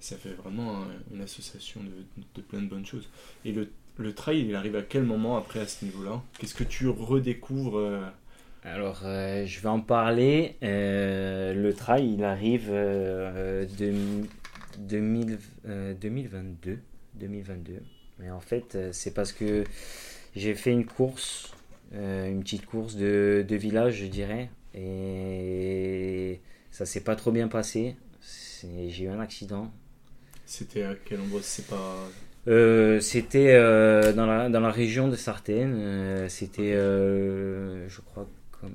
ça 0.00 0.16
fait 0.16 0.30
vraiment 0.32 0.80
euh, 0.82 0.84
une 1.14 1.20
association 1.22 1.80
de, 1.82 1.90
de 2.34 2.40
plein 2.40 2.62
de 2.62 2.68
bonnes 2.68 2.86
choses. 2.86 3.08
Et 3.44 3.52
le, 3.52 3.68
le 3.98 4.14
trail, 4.14 4.40
il 4.48 4.54
arrive 4.54 4.76
à 4.76 4.82
quel 4.82 5.02
moment 5.04 5.36
après 5.36 5.60
à 5.60 5.66
ce 5.66 5.84
niveau-là? 5.84 6.22
Qu'est-ce 6.38 6.54
que 6.54 6.64
tu 6.64 6.88
redécouvres 6.88 7.78
euh, 7.78 8.00
Alors, 8.62 9.02
euh, 9.04 9.44
je 9.44 9.60
vais 9.60 9.68
en 9.68 9.80
parler. 9.80 10.56
Euh, 10.62 11.52
le 11.52 11.74
trail, 11.74 12.14
il 12.14 12.24
arrive 12.24 12.68
euh, 12.70 13.66
de, 13.78 13.92
2000, 14.78 15.38
euh, 15.66 15.94
2022. 15.94 16.78
2022. 17.16 17.80
Mais 18.18 18.30
en 18.30 18.40
fait, 18.40 18.74
euh, 18.74 18.90
c'est 18.92 19.12
parce 19.12 19.32
que 19.32 19.64
j'ai 20.36 20.54
fait 20.54 20.70
une 20.72 20.86
course, 20.86 21.52
euh, 21.94 22.28
une 22.28 22.42
petite 22.42 22.66
course 22.66 22.96
de, 22.96 23.44
de 23.46 23.56
village, 23.56 23.96
je 23.96 24.06
dirais. 24.06 24.50
Et 24.74 26.40
ça 26.70 26.86
s'est 26.86 27.02
pas 27.02 27.16
trop 27.16 27.32
bien 27.32 27.48
passé. 27.48 27.96
J'ai 28.62 29.04
eu 29.04 29.08
un 29.08 29.20
accident. 29.20 29.72
C'était 30.46 30.84
à 30.84 30.94
quel 30.94 31.20
endroit 31.20 31.40
C'est 31.42 31.66
pas. 31.66 32.08
Euh, 32.46 33.00
c'était 33.00 33.54
euh, 33.54 34.12
dans, 34.12 34.26
la, 34.26 34.48
dans 34.48 34.60
la 34.60 34.70
région 34.70 35.08
de 35.08 35.16
Sartène. 35.16 36.28
C'était, 36.28 36.72
je 36.72 38.00
crois, 38.00 38.28
comme. 38.50 38.74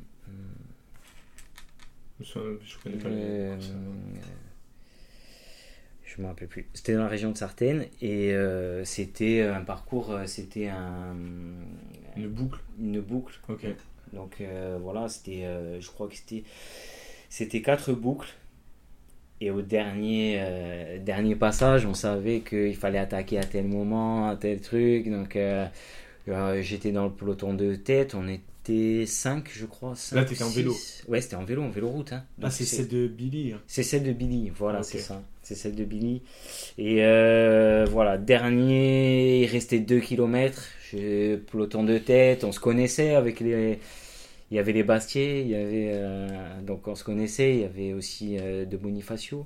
Je 2.19 2.25
je 2.63 2.77
connais 2.83 2.97
pas 2.97 3.09
les. 3.09 3.51
Je 6.19 6.23
me 6.23 6.27
rappelle 6.27 6.49
plus. 6.49 6.67
C'était 6.73 6.95
dans 6.95 7.03
la 7.03 7.07
région 7.07 7.31
de 7.31 7.37
Sartène 7.37 7.85
et 8.01 8.33
euh, 8.33 8.83
c'était 8.83 9.41
un 9.41 9.61
parcours, 9.61 10.11
euh, 10.11 10.25
c'était 10.25 10.67
un, 10.67 11.15
Une 12.17 12.27
boucle 12.27 12.59
une 12.77 12.99
boucle. 12.99 13.39
Ok. 13.47 13.65
Donc 14.11 14.41
euh, 14.41 14.77
voilà, 14.81 15.07
c'était, 15.07 15.45
euh, 15.45 15.79
je 15.79 15.87
crois 15.89 16.09
que 16.09 16.15
c'était, 16.15 16.43
c'était 17.29 17.61
quatre 17.61 17.93
boucles. 17.93 18.33
Et 19.39 19.49
au 19.49 19.61
dernier, 19.61 20.99
dernier 20.99 21.33
passage, 21.33 21.85
on 21.85 21.93
savait 21.93 22.41
qu'il 22.41 22.75
fallait 22.75 22.99
attaquer 22.99 23.37
à 23.37 23.43
tel 23.45 23.69
moment, 23.69 24.27
à 24.27 24.35
tel 24.35 24.59
truc. 24.59 25.09
Donc 25.09 25.37
j'étais 26.61 26.91
dans 26.91 27.05
le 27.05 27.11
peloton 27.11 27.53
de 27.53 27.75
tête, 27.75 28.15
on 28.15 28.27
était 28.27 29.05
5 29.05 29.49
je 29.51 29.65
crois. 29.65 29.93
Là, 30.11 30.23
t'étais 30.25 30.43
en 30.43 30.49
vélo. 30.49 30.75
Ouais, 31.07 31.21
c'était 31.21 31.35
en 31.35 31.43
vélo, 31.43 31.63
en 31.63 31.69
vélo 31.69 31.89
route. 31.89 32.13
Hein. 32.13 32.23
Ah, 32.41 32.49
c'est 32.51 32.65
celle 32.65 32.87
de 32.87 33.07
Billy. 33.07 33.53
hein. 33.53 33.61
c'est 33.67 33.83
celle 33.83 34.03
de 34.03 34.11
Billy, 34.13 34.51
voilà, 34.55 34.83
c'est 34.83 34.99
ça. 34.99 35.21
C'est 35.41 35.55
celle 35.55 35.73
de 35.75 35.83
Billy. 35.83 36.21
Et 36.77 36.97
euh, 37.03 37.85
voilà, 37.89 38.17
dernier, 38.19 39.41
il 39.43 39.47
restait 39.47 39.79
2 39.79 39.99
km. 39.99 40.61
Peloton 41.51 41.83
de 41.83 41.97
tête, 41.97 42.43
on 42.43 42.51
se 42.51 42.59
connaissait 42.59 43.15
avec 43.15 43.39
les. 43.39 43.79
Il 44.51 44.55
y 44.55 44.59
avait 44.59 44.73
les 44.73 44.81
Bastiers, 44.83 45.41
il 45.41 45.47
y 45.49 45.55
avait. 45.55 45.91
euh, 45.93 46.61
donc 46.61 46.87
on 46.87 46.95
se 46.95 47.03
connaissait, 47.03 47.53
il 47.55 47.61
y 47.61 47.65
avait 47.65 47.93
aussi 47.93 48.37
euh, 48.39 48.65
de 48.65 48.77
Bonifacio. 48.77 49.45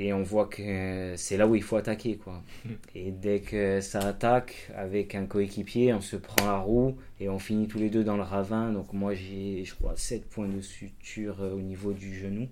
Et 0.00 0.12
on 0.12 0.22
voit 0.22 0.46
que 0.46 1.14
c'est 1.16 1.36
là 1.36 1.48
où 1.48 1.56
il 1.56 1.62
faut 1.62 1.74
attaquer, 1.74 2.16
quoi. 2.16 2.44
Et 2.94 3.10
dès 3.10 3.40
que 3.40 3.80
ça 3.80 3.98
attaque 3.98 4.70
avec 4.76 5.16
un 5.16 5.26
coéquipier, 5.26 5.92
on 5.92 6.00
se 6.00 6.14
prend 6.14 6.46
la 6.46 6.58
roue 6.58 6.96
et 7.18 7.28
on 7.28 7.40
finit 7.40 7.66
tous 7.66 7.78
les 7.78 7.90
deux 7.90 8.04
dans 8.04 8.16
le 8.16 8.22
ravin. 8.22 8.72
Donc 8.72 8.92
moi 8.92 9.14
j'ai, 9.14 9.64
je 9.64 9.74
crois, 9.74 9.94
7 9.96 10.24
points 10.28 10.46
de 10.46 10.60
suture 10.60 11.42
euh, 11.42 11.52
au 11.52 11.60
niveau 11.60 11.92
du 11.92 12.16
genou, 12.16 12.48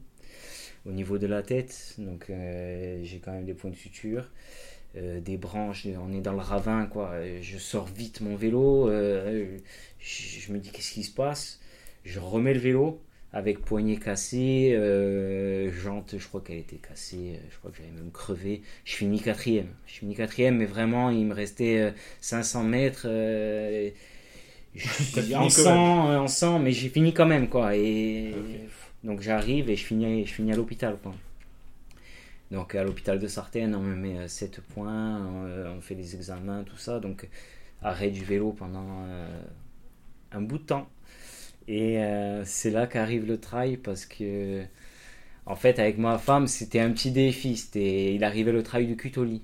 au 0.87 0.91
niveau 0.91 1.19
de 1.19 1.29
la 1.29 1.43
tête. 1.43 1.95
Donc 1.99 2.31
euh, 2.31 2.99
j'ai 3.05 3.21
quand 3.21 3.33
même 3.33 3.45
des 3.45 3.55
points 3.55 3.71
de 3.71 3.77
suture. 3.77 4.29
Euh, 4.97 5.21
des 5.21 5.37
branches, 5.37 5.87
on 5.87 6.13
est 6.13 6.21
dans 6.23 6.33
le 6.33 6.39
ravin, 6.41 6.87
quoi. 6.87 7.13
Je 7.43 7.59
sors 7.59 7.87
vite 7.87 8.23
mon 8.23 8.35
vélo, 8.35 8.89
euh, 8.89 9.59
je, 10.01 10.41
je 10.41 10.53
me 10.53 10.59
dis 10.59 10.71
qu'est-ce 10.71 10.93
qui 10.93 11.05
se 11.05 11.13
passe? 11.15 11.61
Je 12.05 12.19
remets 12.19 12.55
le 12.55 12.61
vélo 12.61 13.01
avec 13.33 13.61
poignet 13.61 13.97
cassé, 13.99 14.73
euh, 14.75 15.71
jante, 15.73 16.17
je 16.19 16.27
crois 16.29 16.41
qu'elle 16.41 16.59
était 16.59 16.77
cassée, 16.77 17.35
euh, 17.37 17.47
je 17.51 17.59
crois 17.59 17.71
que 17.71 17.79
j'avais 17.79 17.91
même 17.91 18.11
crevé. 18.13 18.63
Je 18.85 18.95
finis 18.95 19.21
quatrième. 19.21 19.69
Je 19.87 19.95
finis 19.95 20.15
quatrième, 20.15 20.57
mais 20.59 20.67
vraiment, 20.67 21.11
il 21.11 21.27
me 21.27 21.35
restait 21.35 21.79
euh, 21.81 21.91
500 22.21 22.65
mètres. 22.65 23.03
euh, 23.07 23.91
je- 24.75 24.89
T'as 25.13 25.23
fini 25.23 25.37
en 25.37 25.51
sang, 25.51 26.15
en 26.25 26.29
sang, 26.29 26.59
mais 26.61 26.73
j'ai 26.73 26.89
fini 26.91 27.15
quand 27.15 27.27
même, 27.27 27.49
quoi. 27.49 27.77
Et 27.77 28.71
donc 29.05 29.21
j'arrive 29.23 29.71
et 29.71 29.77
je 29.77 29.85
finis, 29.85 30.27
je 30.27 30.33
finis 30.35 30.53
à 30.53 30.57
l'hôpital, 30.57 30.99
quoi. 31.03 31.15
Donc 32.51 32.75
à 32.75 32.85
l'hôpital 32.85 33.19
de 33.19 33.27
Sartène, 33.27 33.75
on 33.75 33.83
me 33.83 33.95
met 33.97 34.29
7 34.29 34.61
points, 34.61 35.27
euh, 35.47 35.75
on 35.77 35.81
fait 35.81 35.95
des 35.97 36.15
examens, 36.15 36.63
tout 36.65 36.77
ça. 36.77 37.01
Donc 37.01 37.29
arrêt 37.83 38.11
du 38.11 38.25
vélo 38.25 38.53
pendant 38.53 39.05
euh, 39.09 39.27
un 40.33 40.41
bout 40.43 40.59
de 40.59 40.65
temps. 40.65 40.89
Et 41.69 41.99
euh, 41.99 42.45
c'est 42.45 42.71
là 42.71 42.87
qu'arrive 42.87 43.27
le 43.27 43.39
trail 43.41 43.77
parce 43.77 44.07
que, 44.07 44.63
en 45.47 45.57
fait, 45.57 45.79
avec 45.79 45.99
ma 45.99 46.19
femme, 46.19 46.47
c'était 46.47 46.81
un 46.81 46.93
petit 46.93 47.11
défi. 47.13 47.57
C'était, 47.57 48.15
il 48.15 48.25
arrivait 48.25 48.53
le 48.53 48.63
trail 48.63 48.87
du 48.87 48.97
Cutoli. 48.97 49.43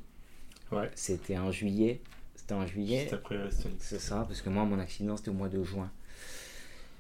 Ouais. 0.71 0.91
C'était 0.95 1.39
en 1.39 1.53
juillet. 1.53 2.01
C'était 2.37 2.55
en 2.55 2.67
juillet. 2.67 3.09
Après. 3.13 3.37
C'est 3.79 4.01
ça, 4.01 4.25
parce 4.29 4.43
que 4.43 4.51
moi, 4.51 4.65
mon 4.65 4.79
accident, 4.79 5.17
c'était 5.17 5.31
au 5.31 5.35
mois 5.35 5.49
de 5.49 5.63
juin. 5.65 5.91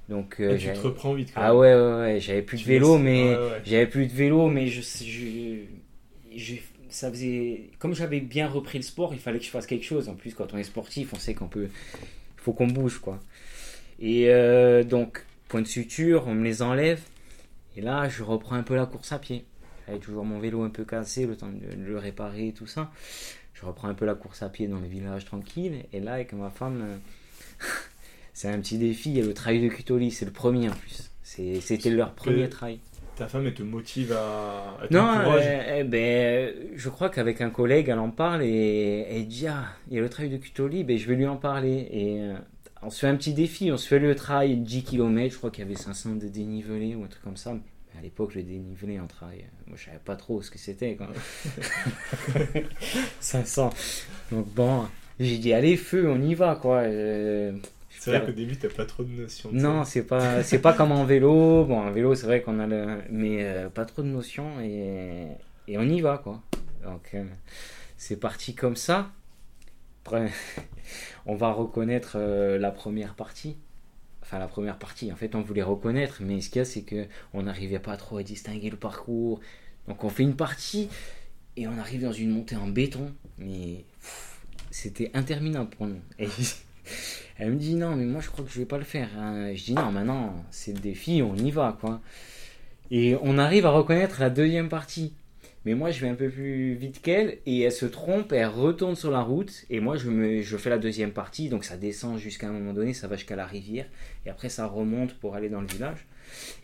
Donc, 0.08 0.40
euh, 0.40 0.54
Ah, 0.54 0.58
tu 0.58 0.72
te 0.72 0.80
reprends 0.80 1.14
vite 1.14 1.32
quand 1.34 1.40
ah 1.40 1.48
même. 1.52 1.60
ouais, 1.60 1.74
ouais, 1.74 1.94
ouais, 2.00 2.20
j'avais 2.20 2.42
plus 2.42 2.58
de 2.62 2.64
vélo, 2.64 2.88
laisses- 2.88 3.04
mais 3.04 3.34
ouais, 3.34 3.50
ouais. 3.50 3.62
j'avais 3.64 3.86
plus 3.86 4.06
de 4.06 4.12
vélo, 4.12 4.48
mais 4.48 4.66
je, 4.66 4.80
je, 4.82 5.56
je- 6.36 6.54
ça 6.90 7.10
faisait, 7.10 7.70
comme 7.78 7.94
j'avais 7.94 8.20
bien 8.20 8.48
repris 8.48 8.78
le 8.78 8.84
sport, 8.84 9.14
il 9.14 9.20
fallait 9.20 9.38
que 9.38 9.44
je 9.44 9.50
fasse 9.50 9.66
quelque 9.66 9.84
chose. 9.84 10.08
En 10.08 10.14
plus, 10.14 10.34
quand 10.34 10.52
on 10.52 10.58
est 10.58 10.64
sportif, 10.64 11.12
on 11.14 11.18
sait 11.18 11.34
qu'on 11.34 11.48
peut, 11.48 11.68
il 11.72 12.42
faut 12.42 12.52
qu'on 12.52 12.66
bouge, 12.68 12.98
quoi. 12.98 13.20
Et 14.02 14.30
euh, 14.30 14.82
donc, 14.82 15.24
point 15.48 15.62
de 15.62 15.66
suture, 15.66 16.24
on 16.26 16.34
me 16.34 16.42
les 16.44 16.60
enlève, 16.60 17.00
et 17.76 17.80
là, 17.80 18.08
je 18.08 18.22
reprends 18.24 18.56
un 18.56 18.64
peu 18.64 18.74
la 18.74 18.84
course 18.84 19.12
à 19.12 19.18
pied. 19.18 19.44
J'avais 19.86 20.00
toujours 20.00 20.24
mon 20.24 20.40
vélo 20.40 20.62
un 20.64 20.70
peu 20.70 20.84
cassé, 20.84 21.24
le 21.24 21.36
temps 21.36 21.48
de 21.48 21.74
le 21.74 21.98
réparer 21.98 22.48
et 22.48 22.52
tout 22.52 22.66
ça. 22.66 22.90
Je 23.54 23.64
reprends 23.64 23.88
un 23.88 23.94
peu 23.94 24.04
la 24.04 24.14
course 24.14 24.42
à 24.42 24.48
pied 24.48 24.66
dans 24.66 24.80
le 24.80 24.88
village 24.88 25.24
tranquille, 25.24 25.84
et 25.92 26.00
là, 26.00 26.14
avec 26.14 26.32
ma 26.32 26.50
femme. 26.50 26.82
euh, 26.82 26.96
C'est 28.34 28.48
un 28.48 28.58
petit 28.58 28.78
défi, 28.78 29.10
il 29.10 29.18
y 29.18 29.20
a 29.22 29.24
le 29.24 29.34
trail 29.34 29.62
de 29.62 29.68
Cutoli, 29.68 30.10
c'est 30.10 30.24
le 30.24 30.32
premier 30.32 30.68
en 30.68 30.72
plus. 30.72 31.10
C'était 31.22 31.90
leur 31.90 32.12
premier 32.14 32.48
trail. 32.48 32.80
Ta 33.14 33.28
femme, 33.28 33.46
elle 33.46 33.54
te 33.54 33.62
motive 33.62 34.12
à. 34.12 34.78
à 34.80 34.86
Non, 34.90 35.06
euh, 35.30 35.78
eh 35.78 35.84
ben, 35.84 36.52
je 36.74 36.88
crois 36.88 37.10
qu'avec 37.10 37.42
un 37.42 37.50
collègue, 37.50 37.88
elle 37.90 37.98
en 37.98 38.10
parle 38.10 38.42
et 38.42 39.06
elle 39.10 39.28
dit 39.28 39.46
Ah, 39.46 39.66
il 39.88 39.96
y 39.96 39.98
a 39.98 40.00
le 40.00 40.08
trail 40.08 40.30
de 40.30 40.38
Cutoli, 40.38 40.82
ben, 40.82 40.96
je 40.96 41.06
vais 41.06 41.14
lui 41.14 41.26
en 41.26 41.36
parler. 41.36 41.88
Et 41.90 42.20
euh, 42.20 42.34
on 42.82 42.90
se 42.90 43.00
fait 43.00 43.06
un 43.06 43.16
petit 43.16 43.32
défi, 43.34 43.70
on 43.72 43.76
se 43.76 43.86
fait 43.88 43.98
le 43.98 44.14
trail 44.14 44.56
10 44.56 44.82
km, 44.84 45.32
je 45.32 45.38
crois 45.38 45.50
qu'il 45.50 45.64
y 45.64 45.66
avait 45.66 45.76
500 45.76 46.16
de 46.16 46.28
dénivelé 46.28 46.94
ou 46.94 47.04
un 47.04 47.06
truc 47.08 47.22
comme 47.22 47.36
ça. 47.36 47.52
Mais 47.54 47.98
à 47.98 48.02
l'époque, 48.02 48.34
le 48.34 48.42
dénivelé 48.42 48.98
en 49.00 49.06
trail, 49.06 49.40
euh, 49.40 49.62
moi 49.68 49.76
je 49.78 49.84
savais 49.86 50.00
pas 50.04 50.16
trop 50.16 50.42
ce 50.42 50.50
que 50.50 50.58
c'était. 50.58 50.96
quoi. 50.96 51.08
500. 53.20 53.70
Donc 54.30 54.46
bon, 54.54 54.86
j'ai 55.20 55.38
dit 55.38 55.52
Allez, 55.52 55.76
feu, 55.76 56.08
on 56.10 56.20
y 56.22 56.34
va 56.34 56.56
quoi. 56.56 56.78
Euh, 56.80 57.52
C'est 57.98 58.10
vrai 58.10 58.26
qu'au 58.26 58.32
début, 58.32 58.56
t'as 58.56 58.68
pas 58.68 58.84
trop 58.86 59.04
de 59.04 59.10
notions. 59.10 59.50
non, 59.52 59.84
c'est 59.84 60.02
pas 60.04 60.42
c'est 60.42 60.58
pas 60.60 60.72
comme 60.72 60.92
en 60.92 61.04
vélo. 61.04 61.64
Bon, 61.64 61.80
en 61.80 61.90
vélo, 61.90 62.14
c'est 62.14 62.26
vrai 62.26 62.42
qu'on 62.42 62.58
a 62.58 62.66
le 62.66 62.98
mais 63.10 63.44
euh, 63.44 63.68
pas 63.68 63.84
trop 63.84 64.02
de 64.02 64.08
notions 64.08 64.60
et, 64.60 65.26
et 65.68 65.78
on 65.78 65.82
y 65.82 66.00
va 66.00 66.18
quoi. 66.18 66.40
Donc 66.84 67.10
euh, 67.14 67.24
c'est 67.96 68.16
parti 68.18 68.54
comme 68.54 68.76
ça. 68.76 69.10
On 71.26 71.34
va 71.34 71.52
reconnaître 71.52 72.12
euh, 72.16 72.58
la 72.58 72.70
première 72.70 73.14
partie. 73.14 73.56
Enfin 74.22 74.38
la 74.38 74.48
première 74.48 74.78
partie, 74.78 75.12
en 75.12 75.16
fait, 75.16 75.34
on 75.34 75.42
voulait 75.42 75.62
reconnaître, 75.62 76.18
mais 76.20 76.40
ce 76.40 76.48
qu'il 76.48 76.58
y 76.58 76.62
a, 76.62 76.64
c'est 76.64 76.82
que 76.82 77.06
on 77.34 77.42
n'arrivait 77.42 77.78
pas 77.80 77.96
trop 77.96 78.18
à 78.18 78.22
distinguer 78.22 78.70
le 78.70 78.76
parcours. 78.76 79.40
Donc 79.88 80.04
on 80.04 80.08
fait 80.08 80.22
une 80.22 80.36
partie 80.36 80.88
et 81.56 81.66
on 81.66 81.76
arrive 81.78 82.02
dans 82.02 82.12
une 82.12 82.30
montée 82.30 82.56
en 82.56 82.68
béton, 82.68 83.12
mais 83.38 83.84
c'était 84.70 85.10
interminable 85.14 85.70
pour 85.70 85.86
nous. 85.86 86.00
Elle 87.38 87.50
me 87.52 87.56
dit 87.56 87.74
non, 87.74 87.96
mais 87.96 88.04
moi 88.04 88.20
je 88.20 88.30
crois 88.30 88.44
que 88.44 88.50
je 88.50 88.58
vais 88.58 88.66
pas 88.66 88.78
le 88.78 88.84
faire. 88.84 89.08
hein. 89.18 89.52
Je 89.54 89.64
dis 89.64 89.74
non, 89.74 89.90
maintenant 89.90 90.44
c'est 90.50 90.72
le 90.72 90.78
défi, 90.80 91.22
on 91.22 91.34
y 91.36 91.50
va 91.50 91.76
quoi. 91.80 92.00
Et 92.90 93.16
on 93.22 93.38
arrive 93.38 93.66
à 93.66 93.70
reconnaître 93.70 94.20
la 94.20 94.30
deuxième 94.30 94.68
partie. 94.68 95.12
Mais 95.64 95.74
moi 95.74 95.90
je 95.90 96.00
vais 96.00 96.08
un 96.08 96.14
peu 96.14 96.28
plus 96.28 96.74
vite 96.74 97.00
qu'elle 97.02 97.38
et 97.46 97.60
elle 97.62 97.72
se 97.72 97.86
trompe, 97.86 98.32
elle 98.32 98.46
retourne 98.46 98.96
sur 98.96 99.10
la 99.10 99.20
route 99.20 99.64
et 99.70 99.78
moi 99.80 99.96
je, 99.96 100.10
me, 100.10 100.42
je 100.42 100.56
fais 100.56 100.70
la 100.70 100.78
deuxième 100.78 101.12
partie, 101.12 101.48
donc 101.48 101.64
ça 101.64 101.76
descend 101.76 102.18
jusqu'à 102.18 102.48
un 102.48 102.52
moment 102.52 102.72
donné, 102.72 102.94
ça 102.94 103.06
va 103.06 103.16
jusqu'à 103.16 103.36
la 103.36 103.46
rivière 103.46 103.86
et 104.26 104.30
après 104.30 104.48
ça 104.48 104.66
remonte 104.66 105.14
pour 105.14 105.36
aller 105.36 105.48
dans 105.48 105.60
le 105.60 105.68
village. 105.68 106.06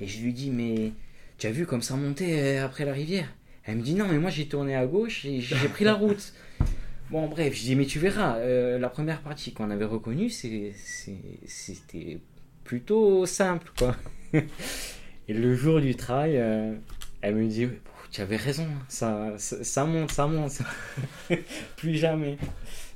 Et 0.01 0.07
je 0.07 0.21
lui 0.21 0.33
dis 0.33 0.51
mais 0.51 0.93
tu 1.39 1.47
as 1.47 1.53
vu 1.53 1.65
comme 1.65 1.83
ça 1.83 1.95
montait 1.95 2.59
euh, 2.59 2.65
après 2.65 2.85
la 2.85 2.93
rivière? 2.93 3.29
Elle 3.65 3.77
me 3.77 3.83
dit 3.83 3.95
non 3.95 4.09
mais 4.09 4.19
moi 4.19 4.31
j'ai 4.31 4.47
tourné 4.47 4.75
à 4.75 4.87
gauche 4.87 5.25
et 5.25 5.41
j'ai 5.41 5.69
pris 5.69 5.85
la 5.85 5.95
route. 5.95 6.33
Bon, 7.11 7.27
bref, 7.27 7.55
je 7.55 7.63
dis, 7.63 7.75
mais 7.75 7.87
tu 7.87 7.99
verras, 7.99 8.37
euh, 8.37 8.79
la 8.79 8.91
première 8.91 9.23
partie 9.23 9.55
qu'on 9.55 9.71
avait 9.71 9.87
reconnue, 9.87 10.29
c'était 10.29 10.75
plutôt 12.65 13.25
simple, 13.25 13.73
quoi. 13.79 13.97
Et 15.29 15.33
le 15.33 15.55
jour 15.55 15.81
du 15.81 15.95
trail, 15.95 16.37
euh, 16.37 16.75
elle 17.23 17.37
me 17.37 17.47
dit, 17.47 17.67
tu 18.11 18.21
avais 18.21 18.37
raison, 18.37 18.67
ça, 18.89 19.35
ça, 19.39 19.63
ça 19.65 19.85
monte, 19.85 20.11
ça 20.13 20.27
monte. 20.27 20.59
Plus 21.77 21.95
jamais. 21.97 22.39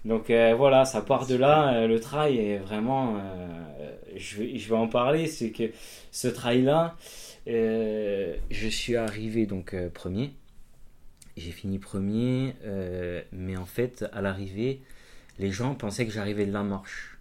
Donc 0.04 0.30
euh, 0.30 0.54
voilà, 0.56 0.84
ça 0.84 1.00
part 1.02 1.26
de 1.26 1.36
là. 1.36 1.74
euh, 1.74 1.86
le 1.86 2.00
trail 2.00 2.38
est 2.38 2.58
vraiment. 2.58 3.16
euh, 3.18 3.92
je, 4.16 4.38
vais, 4.38 4.58
je 4.58 4.68
vais 4.68 4.76
en 4.76 4.88
parler. 4.88 5.26
C'est 5.26 5.50
que 5.50 5.64
ce 6.10 6.28
trail-là, 6.28 6.96
je 7.46 8.68
suis 8.68 8.96
arrivé 8.96 9.46
donc 9.46 9.74
premier. 9.94 10.32
J'ai 11.36 11.52
fini 11.52 11.78
premier, 11.78 12.54
mais 13.32 13.56
en 13.56 13.64
fait, 13.66 14.04
à 14.12 14.20
l'arrivée, 14.20 14.82
les 15.38 15.50
gens 15.50 15.74
pensaient 15.74 16.06
que 16.06 16.12
j'arrivais 16.12 16.46
de 16.46 16.52
la 16.52 16.62
marche. 16.62 17.18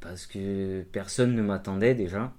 Parce 0.00 0.26
que 0.26 0.82
personne 0.92 1.34
ne 1.36 1.42
m'attendait 1.42 1.94
déjà 1.94 2.32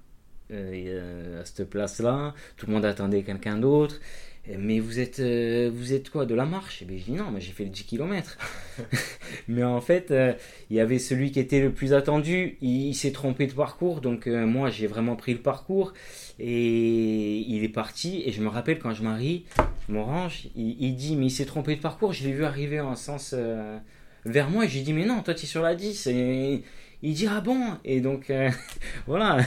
euh, 0.50 1.40
à 1.40 1.44
cette 1.46 1.70
place-là. 1.70 2.34
Tout 2.56 2.66
le 2.66 2.74
monde 2.74 2.84
attendait 2.84 3.22
quelqu'un 3.22 3.56
d'autre. 3.56 4.00
Mais 4.46 4.78
vous 4.78 5.00
êtes, 5.00 5.20
euh, 5.20 5.70
vous 5.72 5.94
êtes 5.94 6.10
quoi 6.10 6.26
De 6.26 6.34
la 6.34 6.44
marche? 6.44 6.82
Et 6.82 6.84
bien, 6.84 6.98
je 6.98 7.04
dis 7.04 7.12
non, 7.12 7.30
mais 7.30 7.40
j'ai 7.40 7.52
fait 7.52 7.64
le 7.64 7.70
10 7.70 7.84
km. 7.84 8.36
mais 9.48 9.64
en 9.64 9.80
fait, 9.80 10.10
euh, 10.10 10.32
il 10.70 10.76
y 10.76 10.80
avait 10.80 10.98
celui 10.98 11.30
qui 11.30 11.40
était 11.40 11.60
le 11.60 11.72
plus 11.72 11.92
attendu. 11.92 12.58
Il, 12.60 12.88
il 12.88 12.94
s'est 12.94 13.12
trompé 13.12 13.46
de 13.46 13.52
parcours. 13.52 14.00
Donc, 14.00 14.26
euh, 14.26 14.46
moi, 14.46 14.70
j'ai 14.70 14.86
vraiment 14.86 15.16
pris 15.16 15.32
le 15.32 15.40
parcours. 15.40 15.92
Et 16.38 17.38
il 17.48 17.64
est 17.64 17.68
parti. 17.68 18.22
Et 18.26 18.32
je 18.32 18.42
me 18.42 18.48
rappelle 18.48 18.78
quand 18.78 18.92
je 18.92 19.02
m'arrive, 19.02 19.42
mon 19.88 20.04
range, 20.04 20.48
il, 20.56 20.76
il 20.80 20.96
dit 20.96 21.16
Mais 21.16 21.26
il 21.26 21.30
s'est 21.30 21.46
trompé 21.46 21.76
de 21.76 21.80
parcours. 21.80 22.12
Je 22.12 22.24
l'ai 22.24 22.32
vu 22.32 22.44
arriver 22.44 22.80
en 22.80 22.96
sens 22.96 23.34
euh, 23.36 23.78
vers 24.24 24.50
moi. 24.50 24.64
Et 24.64 24.68
j'ai 24.68 24.82
dit 24.82 24.92
Mais 24.92 25.04
non, 25.06 25.22
toi, 25.22 25.34
tu 25.34 25.44
es 25.44 25.48
sur 25.48 25.62
la 25.62 25.74
10. 25.74 26.06
Et 26.08 26.62
il 27.04 27.14
dit 27.14 27.26
Ah 27.30 27.40
bon? 27.40 27.58
Et 27.84 28.00
donc, 28.00 28.30
euh, 28.30 28.50
voilà. 29.06 29.38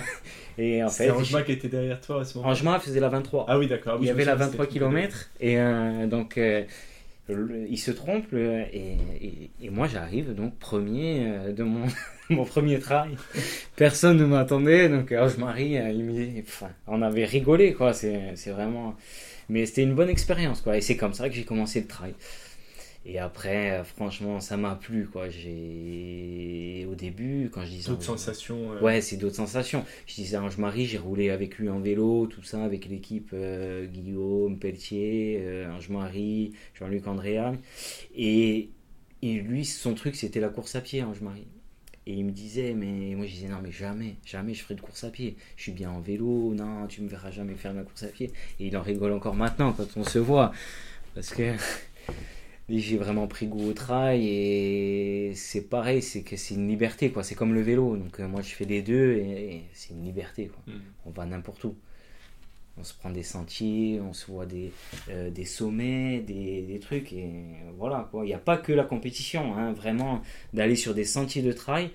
Et 0.58 0.84
en 0.84 0.90
fait, 0.90 1.06
C'est 1.06 1.10
Angema 1.12 1.42
qui 1.44 1.52
était 1.52 1.68
derrière 1.68 2.00
toi 2.02 2.22
à 2.22 2.26
ce 2.26 2.38
moment 2.38 2.50
Angema 2.50 2.80
faisait 2.80 3.00
la 3.00 3.10
23. 3.10 3.46
Ah 3.48 3.60
oui, 3.60 3.68
d'accord. 3.68 3.94
Ah 3.96 3.98
oui, 3.98 4.06
il 4.06 4.08
y 4.08 4.12
avait 4.12 4.26
la 4.26 4.34
souviens, 4.34 4.48
23 4.48 4.66
c'était 4.66 4.80
km 4.80 5.30
et 5.40 5.60
euh, 5.60 6.08
donc 6.08 6.38
euh, 6.38 6.64
le- 7.30 7.68
il 7.70 7.78
se 7.78 7.92
trompe 7.92 8.34
et, 8.34 8.68
et- 9.22 9.50
et 9.62 9.70
moi 9.70 9.88
j'arrive 9.88 10.34
donc 10.34 10.58
premier 10.58 11.26
euh, 11.28 11.52
de 11.54 11.64
mon, 11.64 11.86
mon 12.30 12.46
premier 12.46 12.80
trail. 12.80 13.12
Personne 13.76 14.18
ne 14.18 14.26
m'attendait 14.26 14.90
donc 14.90 15.12
alors 15.12 15.30
je 15.30 15.38
marie 15.38 15.74
il 15.74 16.04
me 16.06 16.12
dit- 16.14 16.44
enfin, 16.48 16.70
on 16.88 17.02
avait 17.02 17.26
rigolé 17.26 17.74
quoi, 17.74 17.94
c'est 17.94 18.32
c'est 18.36 18.52
vraiment 18.52 18.96
mais 19.50 19.66
c'était 19.66 19.84
une 19.84 19.94
bonne 19.96 20.10
expérience 20.10 20.62
quoi 20.62 20.78
et 20.78 20.82
c'est 20.82 20.98
comme 20.98 21.14
ça 21.14 21.30
que 21.30 21.36
j'ai 21.36 21.44
commencé 21.46 21.82
le 21.82 21.88
trail. 21.88 22.14
Et 23.10 23.20
après, 23.20 23.72
euh, 23.72 23.84
franchement, 23.86 24.42
ça 24.42 24.58
m'a 24.58 24.76
plu, 24.76 25.08
quoi. 25.08 25.30
J'ai, 25.30 26.86
au 26.92 26.94
début, 26.94 27.50
quand 27.50 27.62
je 27.64 27.70
disais, 27.70 27.90
D'autres 27.90 28.04
sensations. 28.04 28.74
euh, 28.74 28.82
Ouais, 28.82 29.00
c'est 29.00 29.16
d'autres 29.16 29.38
sensations. 29.38 29.86
Je 30.08 30.16
disais 30.16 30.36
Ange 30.36 30.58
Marie, 30.58 30.86
j'ai 30.86 30.98
roulé 30.98 31.30
avec 31.30 31.58
lui 31.58 31.70
en 31.70 31.80
vélo, 31.80 32.28
tout 32.28 32.44
ça, 32.44 32.62
avec 32.66 32.86
l'équipe 32.90 33.30
euh, 33.34 33.86
Guillaume, 33.86 34.60
Pelletier, 34.60 35.38
euh, 35.40 35.72
Ange 35.74 35.88
Marie, 35.88 36.52
Jean-Luc 36.78 37.08
Andréa. 37.08 37.54
Et, 38.14 38.72
et 39.22 39.34
lui, 39.36 39.64
son 39.64 39.94
truc, 39.94 40.16
c'était 40.18 40.42
la 40.42 40.50
course 40.50 40.76
à 40.76 40.82
pied, 40.82 41.02
Ange 41.02 41.22
Marie. 41.22 41.48
Et 42.08 42.14
il 42.14 42.26
me 42.26 42.32
disait, 42.32 42.74
mais 42.74 43.16
moi 43.16 43.26
je 43.26 43.32
disais, 43.32 43.48
non, 43.48 43.60
mais 43.64 43.72
jamais, 43.72 44.16
jamais 44.26 44.54
je 44.54 44.64
ferai 44.64 44.76
de 44.76 44.82
course 44.82 45.06
à 45.06 45.10
pied. 45.12 45.38
Je 45.56 45.64
suis 45.64 45.72
bien 45.74 45.92
en 45.92 46.02
vélo, 46.02 46.54
non, 46.54 46.88
tu 46.88 47.02
me 47.02 47.08
verras 47.08 47.32
jamais 47.32 47.56
faire 47.56 47.72
de 47.72 47.78
la 47.78 47.84
course 47.84 48.04
à 48.04 48.08
pied. 48.08 48.32
Et 48.60 48.68
il 48.68 48.76
en 48.78 48.82
rigole 48.82 49.14
encore 49.14 49.36
maintenant 49.36 49.72
quand 49.72 49.88
on 49.96 50.04
se 50.04 50.20
voit. 50.20 50.52
Parce 51.16 51.30
que 51.34 51.54
j'ai 52.70 52.98
vraiment 52.98 53.28
pris 53.28 53.48
goût 53.48 53.70
au 53.70 53.74
trail 53.74 54.28
et 54.28 55.32
c'est 55.36 55.70
pareil, 55.70 56.02
c'est 56.02 56.22
que 56.22 56.36
c'est 56.36 56.56
une 56.56 56.68
liberté, 56.68 57.12
quoi. 57.12 57.24
C'est 57.24 57.36
comme 57.36 57.54
le 57.54 57.62
vélo. 57.62 57.96
Donc 57.96 58.20
euh, 58.20 58.28
moi 58.28 58.42
je 58.42 58.50
fais 58.50 58.66
les 58.66 58.82
deux 58.82 59.14
et, 59.14 59.56
et 59.56 59.64
c'est 59.74 59.94
une 59.94 60.04
liberté, 60.04 60.48
quoi. 60.48 60.74
Mm. 60.74 60.80
On 61.06 61.12
va 61.12 61.26
n'importe 61.26 61.64
où. 61.64 61.76
On 62.80 62.84
se 62.84 62.94
prend 62.94 63.10
des 63.10 63.24
sentiers, 63.24 64.00
on 64.02 64.14
se 64.14 64.30
voit 64.30 64.46
des, 64.46 64.72
euh, 65.10 65.32
des 65.32 65.46
sommets, 65.46 66.20
des, 66.20 66.62
des 66.62 66.80
trucs, 66.80 67.12
et 67.12 67.28
voilà 67.76 68.08
quoi. 68.12 68.24
Il 68.24 68.28
n'y 68.28 68.36
a 68.36 68.40
pas 68.40 68.58
que 68.58 68.72
la 68.72 68.84
compétition, 68.84 69.56
hein, 69.58 69.74
vraiment, 69.74 70.22
d'aller 70.54 70.76
sur 70.76 70.94
des 70.94 71.06
sentiers 71.06 71.42
de 71.42 71.54
trail 71.54 71.90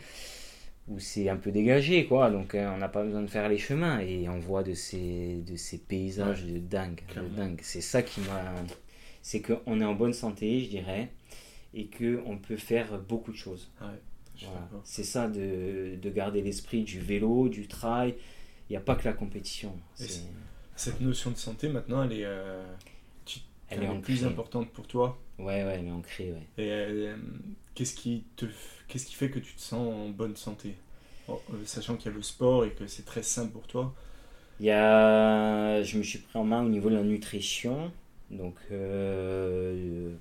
où 0.89 0.99
c'est 0.99 1.29
un 1.29 1.37
peu 1.37 1.53
dégagé, 1.53 2.07
quoi. 2.07 2.31
Donc 2.31 2.55
euh, 2.55 2.69
on 2.75 2.79
n'a 2.79 2.89
pas 2.89 3.05
besoin 3.05 3.23
de 3.23 3.29
faire 3.29 3.49
les 3.49 3.59
chemins 3.59 4.01
et 4.01 4.29
on 4.29 4.39
voit 4.41 4.65
de 4.65 4.75
ces, 4.75 5.43
de 5.47 5.55
ces 5.57 5.79
paysages 5.79 6.45
de 6.45 6.59
dingue, 6.59 7.01
de 7.15 7.29
dingue. 7.29 7.61
C'est 7.63 7.81
ça 7.83 8.03
qui 8.03 8.21
m'a. 8.23 8.53
C'est 9.23 9.43
qu'on 9.43 9.81
est 9.81 9.85
en 9.85 9.95
bonne 9.95 10.13
santé, 10.13 10.61
je 10.65 10.69
dirais, 10.71 11.11
et 11.75 11.87
qu'on 11.89 12.39
peut 12.39 12.57
faire 12.57 12.99
beaucoup 13.01 13.33
de 13.33 13.37
choses. 13.37 13.71
Ouais, 13.81 13.89
Voilà. 14.41 14.61
d'accord. 14.61 14.83
C'est 14.85 15.05
ça 15.05 15.29
de, 15.29 15.97
de 16.01 16.11
garder 16.11 16.43
l'esprit 16.43 16.83
du 16.85 17.01
vélo, 17.01 17.49
du 17.49 17.69
trail. 17.69 18.15
Il 18.69 18.73
n'y 18.73 18.77
a 18.77 18.81
pas 18.81 18.97
que 18.97 19.05
la 19.05 19.13
compétition. 19.13 19.75
Cette 20.77 21.01
notion 21.01 21.31
de 21.31 21.37
santé, 21.37 21.69
maintenant, 21.69 22.03
elle 22.05 22.13
est, 22.13 22.25
euh, 22.25 22.63
Elle 23.69 23.83
elle 23.83 23.91
est 23.93 23.99
plus 24.01 24.25
importante 24.25 24.71
pour 24.71 24.87
toi? 24.87 25.19
Ouais, 25.39 25.65
ouais, 25.65 25.77
elle 25.81 25.87
est 25.87 25.91
ancrée, 25.91 26.33
ouais. 26.33 26.47
Et 26.59 26.71
euh, 26.71 27.17
qu'est-ce 27.75 27.95
qui 27.95 28.25
te, 28.37 28.47
qu'est-ce 28.89 29.07
qui 29.07 29.15
fait 29.15 29.31
que 29.31 29.39
tu 29.39 29.55
te 29.55 29.61
sens 29.61 29.89
en 29.95 30.09
bonne 30.11 30.37
santé? 30.37 30.75
Oh, 31.29 31.41
euh, 31.53 31.65
Sachant 31.65 31.97
qu'il 31.97 32.11
y 32.11 32.15
a 32.15 32.17
le 32.17 32.23
sport 32.23 32.65
et 32.65 32.73
que 32.73 32.87
c'est 32.87 33.05
très 33.05 33.23
simple 33.23 33.53
pour 33.53 33.67
toi. 33.67 33.95
Il 34.61 34.67
y 34.67 34.71
a... 34.71 35.83
Je 35.83 35.99
me 35.99 36.03
suis 36.03 36.19
pris 36.21 36.39
en 36.39 36.45
main 36.45 36.63
au 36.65 36.69
niveau 36.69 36.91
de 36.91 36.95
la 36.97 37.03
nutrition. 37.03 37.93
Donc, 38.33 38.57
euh, 38.71 40.13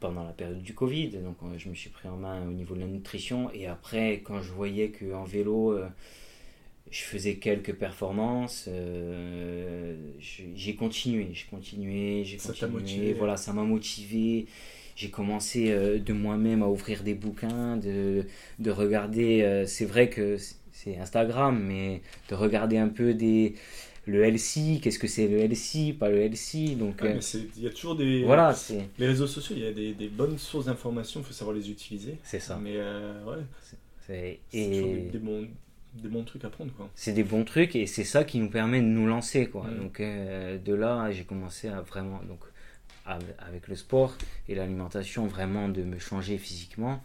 pendant 0.00 0.24
la 0.24 0.32
période 0.32 0.62
du 0.62 0.74
Covid, 0.74 1.08
donc 1.08 1.36
euh, 1.42 1.58
je 1.58 1.68
me 1.68 1.74
suis 1.74 1.90
pris 1.90 2.08
en 2.08 2.16
main 2.16 2.46
au 2.46 2.52
niveau 2.52 2.74
de 2.74 2.80
la 2.80 2.86
nutrition. 2.86 3.50
Et 3.52 3.66
après, 3.66 4.20
quand 4.24 4.40
je 4.42 4.52
voyais 4.52 4.90
qu'en 4.90 5.24
vélo, 5.24 5.72
euh, 5.72 5.88
je 6.90 7.02
faisais 7.02 7.36
quelques 7.36 7.74
performances, 7.74 8.68
j'ai 10.20 10.74
continué, 10.76 11.28
j'ai 11.32 11.46
continué, 11.50 12.24
j'ai 12.24 12.36
continué. 12.36 13.14
Voilà, 13.14 13.36
ça 13.36 13.52
m'a 13.52 13.64
motivé. 13.64 14.46
J'ai 14.96 15.10
commencé 15.10 15.72
euh, 15.72 15.98
de 15.98 16.12
moi-même 16.12 16.62
à 16.62 16.68
ouvrir 16.68 17.02
des 17.02 17.14
bouquins, 17.14 17.76
de, 17.76 18.26
de 18.60 18.70
regarder. 18.70 19.42
euh, 19.42 19.66
c'est 19.66 19.86
vrai 19.86 20.08
que 20.08 20.36
c'est 20.70 20.96
Instagram, 20.98 21.60
mais 21.60 22.00
de 22.28 22.36
regarder 22.36 22.76
un 22.76 22.88
peu 22.88 23.12
des 23.12 23.56
le 24.06 24.22
LC, 24.24 24.80
qu'est-ce 24.82 24.98
que 24.98 25.06
c'est 25.06 25.28
le 25.28 25.38
LC, 25.38 25.92
pas 25.98 26.08
le 26.10 26.18
LC. 26.20 26.76
Donc 26.76 27.02
c'est- 27.20 27.46
il 27.56 27.62
y 27.62 27.66
a 27.66 27.70
toujours 27.70 27.96
des. 27.96 28.22
voilà, 28.24 28.52
c'est 28.54 28.88
Les 28.98 29.06
réseaux 29.06 29.26
sociaux, 29.26 29.56
il 29.56 29.62
y 29.64 29.66
a 29.66 29.72
des, 29.72 29.92
des 29.94 30.08
bonnes 30.08 30.38
sources 30.38 30.66
d'informations, 30.66 31.20
il 31.20 31.26
faut 31.26 31.32
savoir 31.32 31.56
les 31.56 31.70
utiliser. 31.70 32.18
c'est 32.22 32.40
ça. 32.40 32.58
Mais 32.62 32.74
euh, 32.76 33.24
ouais, 33.24 33.42
C'est- 34.06 34.40
c'est 34.50 34.70
toujours 34.70 34.88
des, 34.94 34.98
Et 34.98 35.10
des 35.10 35.18
bons, 35.18 35.48
des 35.94 36.08
bons 36.08 36.24
trucs 36.24 36.44
à 36.44 36.50
prendre. 36.50 36.72
Quoi. 36.74 36.90
c'est 36.94 37.12
des 37.12 37.22
bons 37.24 37.44
trucs 37.44 37.74
et 37.76 37.86
c'est 37.86 38.04
ça 38.04 38.24
qui 38.24 38.38
nous 38.38 38.50
permet 38.50 38.80
de 38.80 38.86
nous 38.86 39.06
lancer 39.06 39.46
quoi. 39.48 39.66
Donc 39.80 40.00
euh, 40.00 40.58
de 40.58 40.74
là, 40.74 41.10
j'ai 41.10 41.24
commencé 41.24 41.68
à 41.68 41.80
vraiment 41.80 42.20
donc 42.28 42.40
av- 43.06 43.22
avec 43.38 43.68
le 43.68 43.76
sport 43.76 44.16
et 44.48 44.54
l'alimentation 44.54 45.26
vraiment 45.26 45.68
de 45.68 45.82
me 45.82 45.98
changer 45.98 46.36
physiquement. 46.38 47.02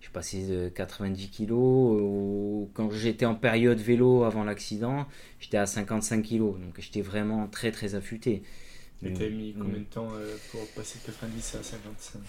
J'ai 0.00 0.08
passé 0.08 0.46
de 0.46 0.68
90 0.70 1.28
kilos. 1.28 1.58
au- 1.58 2.70
Quand 2.74 2.90
j'étais 2.90 3.26
en 3.26 3.34
période 3.34 3.78
vélo 3.78 4.24
avant 4.24 4.44
l'accident, 4.44 5.06
j'étais 5.40 5.58
à 5.58 5.66
55 5.66 6.22
kilos. 6.22 6.58
Donc 6.58 6.74
j'étais 6.78 7.02
vraiment 7.02 7.46
très 7.48 7.70
très 7.70 7.94
affûté. 7.94 8.42
Et 9.02 9.12
t'as 9.14 9.28
mis 9.30 9.54
combien 9.54 9.78
de 9.80 9.84
temps 9.84 10.08
euh, 10.14 10.36
pour 10.50 10.66
passer 10.76 10.98
de 11.00 11.06
90 11.06 11.54
à 11.56 11.62
55 11.62 12.20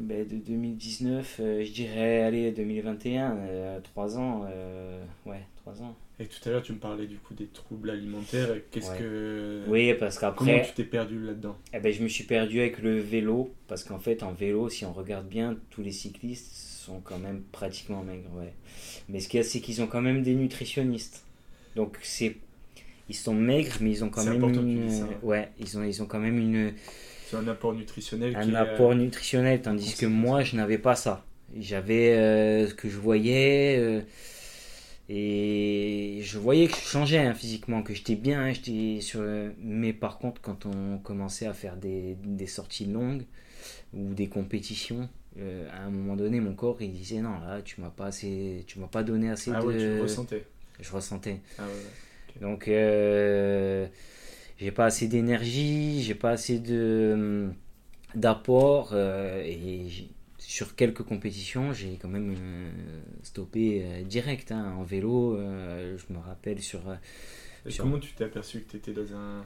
Ben, 0.00 0.26
de 0.26 0.36
2019, 0.36 1.36
euh, 1.40 1.64
je 1.64 1.72
dirais, 1.72 2.22
allez, 2.22 2.52
2021, 2.52 3.80
3 3.82 4.18
ans, 4.18 4.44
euh, 4.48 5.02
ouais, 5.26 5.42
3 5.62 5.82
ans. 5.82 5.96
Et 6.20 6.26
tout 6.26 6.48
à 6.48 6.52
l'heure, 6.52 6.62
tu 6.62 6.72
me 6.72 6.78
parlais 6.78 7.06
du 7.06 7.16
coup 7.16 7.34
des 7.34 7.46
troubles 7.46 7.90
alimentaires. 7.90 8.48
Qu'est-ce 8.72 8.90
Ouais. 8.90 8.98
que. 8.98 9.62
Oui, 9.68 9.94
parce 9.94 10.18
Comment 10.18 10.32
qu'après, 10.32 10.66
tu 10.66 10.72
t'es 10.74 10.84
perdu 10.84 11.24
là-dedans? 11.24 11.56
Eh 11.72 11.78
ben, 11.78 11.92
je 11.92 12.02
me 12.02 12.08
suis 12.08 12.24
perdu 12.24 12.60
avec 12.60 12.80
le 12.80 12.98
vélo, 12.98 13.54
parce 13.68 13.84
qu'en 13.84 14.00
fait, 14.00 14.22
en 14.24 14.32
vélo, 14.32 14.68
si 14.68 14.84
on 14.84 14.92
regarde 14.92 15.28
bien, 15.28 15.56
tous 15.70 15.82
les 15.82 15.92
cyclistes 15.92 16.52
sont 16.54 17.00
quand 17.00 17.18
même 17.18 17.42
pratiquement 17.52 18.02
maigres, 18.02 18.30
ouais. 18.36 18.52
Mais 19.08 19.20
ce 19.20 19.28
qu'il 19.28 19.38
y 19.38 19.40
a, 19.40 19.44
c'est 19.44 19.60
qu'ils 19.60 19.80
ont 19.80 19.86
quand 19.86 20.00
même 20.00 20.22
des 20.22 20.34
nutritionnistes. 20.34 21.24
Donc, 21.76 21.98
c'est... 22.02 22.36
Ils 23.08 23.14
sont 23.14 23.34
maigres, 23.34 23.76
mais 23.80 23.90
ils 23.90 24.04
ont 24.04 24.10
quand 24.10 24.24
même 24.24 24.42
une... 24.42 24.88
dises 24.88 24.98
ça, 24.98 25.04
ouais. 25.04 25.16
Ouais, 25.22 25.48
ils 25.60 25.78
ont, 25.78 25.84
ils 25.84 26.02
ont 26.02 26.06
quand 26.06 26.18
même 26.18 26.38
une... 26.38 26.74
C'est 27.26 27.36
un 27.36 27.46
apport 27.46 27.74
nutritionnel 27.74 28.34
un 28.34 28.54
apport 28.54 28.92
euh, 28.92 28.94
nutritionnel, 28.94 29.60
tandis 29.60 29.94
que 29.94 30.06
moi, 30.06 30.42
je 30.42 30.56
n'avais 30.56 30.78
pas 30.78 30.96
ça. 30.96 31.24
J'avais 31.58 32.14
euh, 32.16 32.66
ce 32.66 32.74
que 32.74 32.88
je 32.88 32.96
voyais, 32.96 33.76
euh, 33.78 34.00
et 35.08 36.20
je 36.22 36.38
voyais 36.38 36.66
que 36.68 36.74
je 36.76 36.80
changeais 36.82 37.18
hein, 37.18 37.34
physiquement, 37.34 37.82
que 37.82 37.94
j'étais 37.94 38.14
bien, 38.16 38.42
hein, 38.42 38.52
j'étais 38.52 39.00
sur. 39.00 39.22
Mais 39.58 39.92
par 39.92 40.18
contre, 40.18 40.40
quand 40.42 40.66
on 40.66 40.98
commençait 40.98 41.46
à 41.46 41.54
faire 41.54 41.76
des, 41.76 42.16
des 42.24 42.46
sorties 42.46 42.86
longues 42.86 43.24
ou 43.94 44.14
des 44.14 44.28
compétitions, 44.28 45.08
euh, 45.38 45.68
à 45.72 45.84
un 45.84 45.90
moment 45.90 46.16
donné, 46.16 46.40
mon 46.40 46.54
corps 46.54 46.82
il 46.82 46.92
disait 46.92 47.20
non, 47.20 47.38
là, 47.40 47.62
tu 47.62 47.80
m'as 47.80 47.90
pas 47.90 48.06
assez, 48.06 48.64
tu 48.66 48.78
m'as 48.80 48.86
pas 48.88 49.02
donné 49.02 49.30
assez 49.30 49.52
Ah 49.54 49.60
de. 49.62 49.66
ouais, 49.66 49.76
tu 49.78 50.00
ressentais. 50.02 50.44
Je 50.80 50.92
ressentais. 50.92 51.40
Ah 51.58 51.62
ouais. 51.64 52.40
Donc, 52.40 52.68
euh, 52.68 53.86
j'ai 54.58 54.70
pas 54.72 54.86
assez 54.86 55.08
d'énergie, 55.08 56.02
j'ai 56.02 56.14
pas 56.14 56.30
assez 56.30 56.58
de 56.58 57.48
d'apport 58.14 58.90
euh, 58.92 59.42
et 59.44 59.86
sur 60.48 60.74
quelques 60.76 61.02
compétitions, 61.02 61.74
j'ai 61.74 61.98
quand 62.00 62.08
même 62.08 62.34
euh, 62.34 62.70
stoppé 63.22 63.82
euh, 63.84 64.02
direct. 64.02 64.50
hein. 64.50 64.72
En 64.78 64.82
vélo, 64.82 65.36
euh, 65.36 65.98
je 65.98 66.10
me 66.10 66.18
rappelle 66.18 66.62
sur. 66.62 66.80
Et 67.66 67.70
Sur- 67.70 67.84
comment 67.84 67.98
tu 67.98 68.14
t'es 68.14 68.24
aperçu 68.24 68.62
que 68.62 68.70
tu 68.70 68.76
étais 68.78 68.92
dans 68.92 69.14
un, 69.14 69.44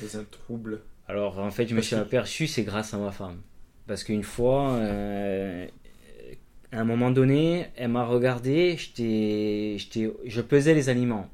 dans 0.00 0.16
un 0.16 0.24
trouble? 0.24 0.80
Alors 1.06 1.38
en 1.38 1.50
fait, 1.50 1.68
je 1.68 1.74
me 1.74 1.82
suis 1.82 1.96
aperçu, 1.96 2.46
c'est 2.46 2.62
grâce 2.62 2.94
à 2.94 2.98
ma 2.98 3.12
femme. 3.12 3.42
Parce 3.86 4.04
qu'une 4.04 4.22
fois, 4.22 4.78
à 4.78 6.80
un 6.80 6.84
moment 6.84 7.10
donné, 7.10 7.66
elle 7.76 7.90
m'a 7.90 8.06
regardé, 8.06 8.74
j'étais, 8.78 9.74
j'étais, 9.76 10.10
je 10.24 10.40
pesais 10.40 10.72
les 10.72 10.88
aliments. 10.88 11.28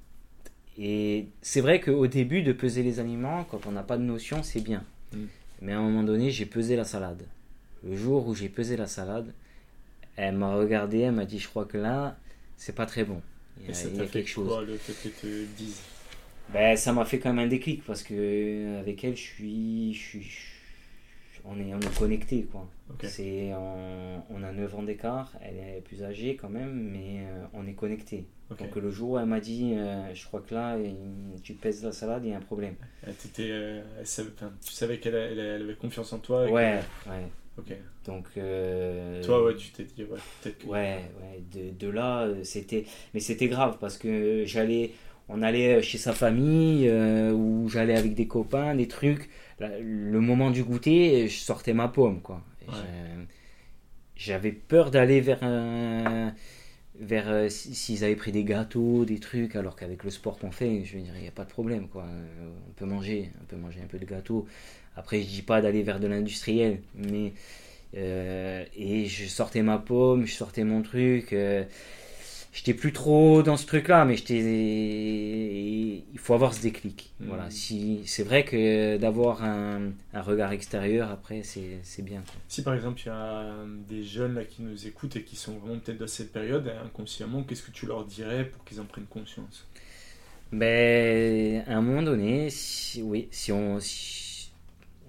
Et 0.77 1.27
c'est 1.41 1.61
vrai 1.61 1.81
qu'au 1.81 2.09
début, 2.09 2.43
de 2.43 2.53
peser 2.53 2.83
les 2.83 2.99
aliments, 2.99 3.45
quand 3.45 3.65
on 3.69 3.73
n'a 3.73 3.85
pas 3.85 3.97
de 3.97 4.03
notion, 4.03 4.43
c'est 4.43 4.61
bien. 4.61 4.83
Mm. 5.13 5.19
Mais 5.63 5.73
à 5.73 5.79
un 5.79 5.83
moment 5.83 6.03
donné, 6.03 6.33
j'ai 6.33 6.47
pesé 6.47 6.75
la 6.75 6.85
salade. 6.85 7.23
Le 7.85 7.97
jour 7.97 8.27
où 8.27 8.35
j'ai 8.35 8.49
pesé 8.49 8.77
la 8.77 8.87
salade, 8.87 9.33
elle 10.17 10.35
m'a 10.37 10.55
regardé, 10.55 11.01
elle 11.01 11.13
m'a 11.13 11.25
dit, 11.25 11.39
je 11.39 11.49
crois 11.49 11.65
que 11.65 11.77
là, 11.79 12.17
c'est 12.57 12.75
pas 12.75 12.87
très 12.87 13.05
bon. 13.05 13.21
Il 13.61 13.67
y 13.67 13.71
Et 13.71 13.75
ça 13.75 13.89
t'a 13.91 14.05
fait 14.05 14.11
quelque 14.11 14.29
chose. 14.29 14.49
quoi 14.49 14.63
le 14.65 14.77
fait 14.77 14.93
que 14.93 15.15
tu 15.15 15.21
te 15.21 15.57
dises 15.57 15.81
Ben, 16.53 16.77
ça 16.77 16.93
m'a 16.93 17.05
fait 17.05 17.19
quand 17.19 17.33
même 17.33 17.47
un 17.47 17.49
déclic 17.49 17.85
parce 17.85 18.03
que 18.03 18.79
avec 18.81 19.05
elle, 19.05 19.17
je 19.17 19.23
suis, 19.23 19.95
je 19.95 19.99
suis, 19.99 20.23
je- 20.23 21.41
on 21.45 21.59
est, 21.61 21.75
on 21.75 21.81
est 21.81 21.99
connecté 21.99 22.45
quoi. 22.51 22.69
C'est, 23.09 23.53
on, 23.55 24.23
on 24.31 24.43
a 24.43 24.51
9 24.53 24.75
ans 24.77 24.83
d'écart, 24.83 25.33
elle 25.43 25.57
est 25.57 25.83
plus 25.85 26.03
âgée 26.03 26.37
quand 26.37 26.49
même, 26.49 26.73
mais 26.91 27.27
euh, 27.27 27.45
on 27.53 27.67
est 27.67 27.75
connecté. 27.75 28.27
Donc 28.51 28.77
le 28.77 28.91
jour 28.91 29.11
où 29.11 29.19
elle 29.19 29.27
m'a 29.27 29.41
dit, 29.41 29.75
euh, 29.77 30.15
je 30.15 30.25
crois 30.27 30.41
que 30.41 30.55
là, 30.55 30.79
il- 30.79 31.41
tu 31.43 31.55
pèses 31.55 31.83
la 31.85 31.93
salade, 31.93 32.23
il 32.25 32.31
y 32.31 32.35
a 32.35 32.39
un 32.39 32.41
problème. 32.41 32.75
Elle 33.07 33.15
euh, 33.41 33.83
tu 34.65 34.73
savais 34.73 34.99
qu'elle 34.99 35.15
elle, 35.15 35.39
elle 35.39 35.63
avait 35.63 35.75
confiance 35.75 36.13
en 36.13 36.19
toi 36.19 36.45
et 36.45 36.49
que- 36.49 36.53
Ouais, 36.55 36.81
ouais. 37.07 37.27
Ok. 37.59 37.73
Donc. 38.07 38.27
euh, 38.37 39.23
Toi, 39.23 39.45
ouais, 39.45 39.55
tu 39.57 39.71
t'es 39.71 39.85
dit, 39.85 40.05
ouais, 40.05 40.19
peut-être 40.43 40.59
que. 40.59 40.67
Ouais, 40.67 41.01
ouais, 41.21 41.43
de, 41.53 41.71
de 41.77 41.89
là, 41.89 42.23
euh, 42.25 42.43
c'était. 42.45 42.85
Mais 43.15 43.21
c'était 43.21 43.49
grave 43.49 43.79
parce 43.81 43.97
que 43.99 44.45
j'allais. 44.47 44.93
On 45.29 45.41
allait 45.43 45.81
chez 45.83 45.97
sa 45.97 46.13
famille, 46.13 46.87
euh, 46.89 47.33
ou 47.33 47.69
j'allais 47.71 47.97
avec 47.97 48.15
des 48.15 48.27
copains, 48.27 48.75
des 48.75 48.89
trucs. 48.89 49.31
Là, 49.59 49.71
le 49.81 50.21
moment 50.21 50.51
du 50.51 50.63
goûter, 50.65 51.29
je 51.29 51.39
sortais 51.39 51.73
ma 51.73 51.89
pomme, 51.89 52.21
quoi. 52.21 52.43
Ouais. 52.69 52.75
J'avais 54.17 54.53
peur 54.53 54.91
d'aller 54.91 55.21
vers 55.21 55.43
un. 55.43 56.35
Vers 57.01 57.29
euh, 57.29 57.49
si- 57.49 57.75
s'ils 57.75 58.05
avaient 58.05 58.17
pris 58.17 58.33
des 58.33 58.45
gâteaux, 58.45 59.05
des 59.05 59.19
trucs, 59.19 59.57
alors 59.57 59.77
qu'avec 59.77 60.05
le 60.05 60.11
sport 60.11 60.39
qu'on 60.39 60.53
fait, 60.53 60.85
je 60.85 60.97
veux 60.97 61.03
dire, 61.03 61.13
il 61.17 61.23
n'y 61.23 61.29
a 61.29 61.33
pas 61.33 61.45
de 61.45 61.51
problème, 61.51 61.89
quoi. 61.89 62.05
Euh, 62.05 62.51
On 62.69 62.73
peut 62.73 62.87
manger, 62.87 63.31
on 63.43 63.47
peut 63.47 63.57
manger 63.57 63.81
un 63.83 63.87
peu 63.89 63.99
de 63.99 64.05
gâteau. 64.05 64.47
Après, 64.97 65.21
je 65.23 65.27
dis 65.27 65.43
pas 65.43 65.61
d'aller 65.61 65.83
vers 65.83 66.01
de 66.01 66.07
l'industriel, 66.07 66.81
mais 66.95 67.33
euh, 67.97 68.65
et 68.77 69.07
je 69.07 69.27
sortais 69.27 69.63
ma 69.63 69.79
pomme, 69.79 70.27
je 70.27 70.35
sortais 70.35 70.65
mon 70.65 70.83
truc. 70.83 71.33
euh, 71.33 71.65
j'étais 72.53 72.75
plus 72.75 72.93
trop 72.93 73.43
dans 73.43 73.57
ce 73.57 73.67
truc-là, 73.67 74.05
mais 74.05 74.17
j'étais. 74.17 74.37
Il 76.13 76.19
faut 76.19 76.35
avoir 76.35 76.55
ce 76.55 76.63
déclic. 76.63 77.13
Mhm. 77.21 77.29
Voilà. 77.29 77.51
Si 77.51 78.03
c'est 78.07 78.23
vrai 78.23 78.45
que 78.45 78.97
d'avoir 78.97 79.45
un, 79.45 79.91
un 80.13 80.23
regard 80.23 80.53
extérieur 80.53 81.11
après, 81.11 81.43
c'est 81.43 82.03
bien. 82.03 82.23
quoi. 82.23 82.41
Si 82.49 82.63
par 82.63 82.73
exemple 82.75 83.03
il 83.03 83.07
y 83.07 83.11
a 83.11 83.55
des 83.87 84.03
jeunes 84.03 84.35
là 84.37 84.47
qui 84.47 84.63
nous 84.63 84.87
écoutent 84.87 85.17
et 85.17 85.25
qui 85.25 85.37
sont 85.37 85.59
vraiment 85.59 85.79
peut-être 85.79 85.99
dans 85.99 86.07
cette 86.07 86.33
période, 86.33 86.67
euh, 86.69 86.83
inconsciemment, 86.83 87.45
qu'est-ce 87.45 87.63
que 87.63 87.71
tu 87.71 87.85
leur 87.85 88.07
dirais 88.07 88.47
pour 88.49 88.65
qu'ils 88.65 88.81
en 88.81 88.87
prennent 88.87 89.05
conscience? 89.07 89.69
Ben, 90.53 91.65
à 91.67 91.77
un 91.77 91.81
moment 91.83 92.03
donné, 92.03 92.49
si, 92.51 93.03
oui, 93.03 93.29
si 93.33 93.51
on, 93.53 93.81
si- 93.81 94.24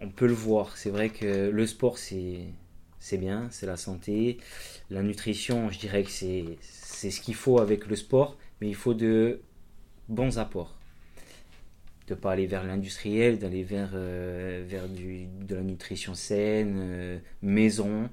on 0.06 0.10
peut 0.10 0.28
le 0.28 0.34
voir. 0.34 0.78
C'est 0.78 0.89
vrai 0.89 1.10
que 1.10 1.50
le 1.50 1.65
sport, 1.65 1.98
c'est, 1.98 2.48
bien, 3.18 3.48
c'est 3.50 3.65
la 3.65 3.78
santé. 3.78 4.38
La 4.89 5.02
nutrition, 5.02 5.70
je 5.70 5.80
dirais 5.80 6.04
que 6.04 6.12
c'est, 6.12 6.58
ce 6.62 7.20
qu'il 7.22 7.36
faut 7.36 7.60
avec 7.60 7.88
le 7.88 7.96
sport, 7.96 8.38
mais 8.62 8.68
il 8.68 8.76
faut 8.76 8.94
de 8.94 9.41
bons 10.08 10.38
apports. 10.38 10.76
De 12.08 12.13
pas 12.13 12.34
aller 12.34 12.46
vers 12.46 12.63
l'industriel, 12.63 13.39
d'aller 13.39 13.63
vers, 13.63 13.91
euh, 13.94 14.63
vers 14.68 14.88
du, 14.88 15.26
de 15.26 15.56
la 15.56 15.63
nutrition 15.63 16.13
saine, 16.13 16.78
euh, 16.80 17.20
maison. 17.41 18.10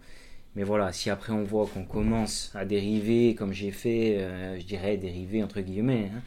Mais 0.56 0.62
voilà, 0.62 0.92
si 0.92 1.10
après 1.10 1.32
on 1.32 1.44
voit 1.44 1.66
qu'on 1.66 1.84
commence 1.84 2.50
à 2.54 2.64
dériver, 2.64 3.34
comme 3.34 3.52
j'ai 3.52 3.70
fait, 3.70 4.16
euh, 4.18 4.58
je 4.58 4.64
dirais 4.64 4.96
dériver 4.96 5.42
entre 5.42 5.60
guillemets, 5.60 6.10
hein, 6.14 6.22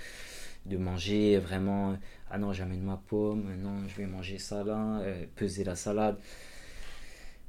de 0.67 0.77
manger 0.77 1.37
vraiment 1.37 1.97
ah 2.29 2.37
non 2.37 2.53
j'amène 2.53 2.81
ma 2.81 2.97
pomme 3.07 3.55
non 3.61 3.87
je 3.87 3.95
vais 3.95 4.07
manger 4.07 4.37
ça 4.39 4.63
là 4.63 4.99
euh, 5.01 5.25
peser 5.35 5.63
la 5.63 5.75
salade. 5.75 6.17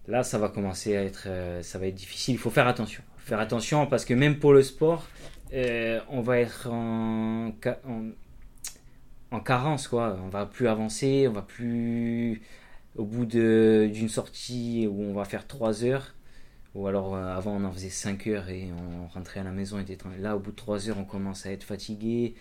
Là 0.07 0.23
ça 0.23 0.39
va 0.39 0.49
commencer 0.49 0.97
à 0.97 1.03
être 1.03 1.25
euh, 1.27 1.63
ça 1.63 1.79
va 1.79 1.87
être 1.87 1.95
difficile. 1.95 2.35
Il 2.35 2.39
faut 2.39 2.51
faire 2.51 2.69
attention. 2.69 3.03
Faire 3.19 3.41
attention 3.41 3.87
parce 3.87 4.05
que 4.05 4.15
même 4.15 4.39
pour 4.39 4.53
le 4.53 4.63
sport 4.63 5.07
euh, 5.53 6.01
on 6.09 6.21
va 6.21 6.39
être 6.41 6.69
en, 6.71 7.49
en 7.49 8.03
en 9.33 9.41
carence 9.41 9.89
quoi. 9.89 10.19
On 10.25 10.29
va 10.29 10.47
plus 10.47 10.69
avancer 10.69 11.27
on 11.29 11.33
va 11.33 11.43
plus 11.43 12.43
au 12.97 13.05
bout 13.05 13.27
d'une 13.27 14.09
sortie 14.09 14.87
où 14.91 15.03
on 15.03 15.13
va 15.15 15.25
faire 15.25 15.47
3 15.47 15.85
heures 15.85 16.15
ou 16.75 16.87
alors 16.87 17.15
euh, 17.15 17.35
avant 17.35 17.57
on 17.57 17.65
en 17.65 17.73
faisait 17.73 17.91
5 17.91 18.27
heures 18.27 18.49
et 18.49 18.69
on 18.73 19.07
rentrait 19.09 19.41
à 19.41 19.45
la 19.45 19.51
maison 19.51 19.79
et 19.79 19.83
était 19.83 19.99
là 20.19 20.37
au 20.37 20.41
bout 20.41 20.51
de 20.51 20.57
3 20.57 20.89
heures 20.89 20.99
on 20.99 21.05
commence 21.05 21.47
à 21.47 21.53
être 21.53 21.65
fatigué. 21.65 22.35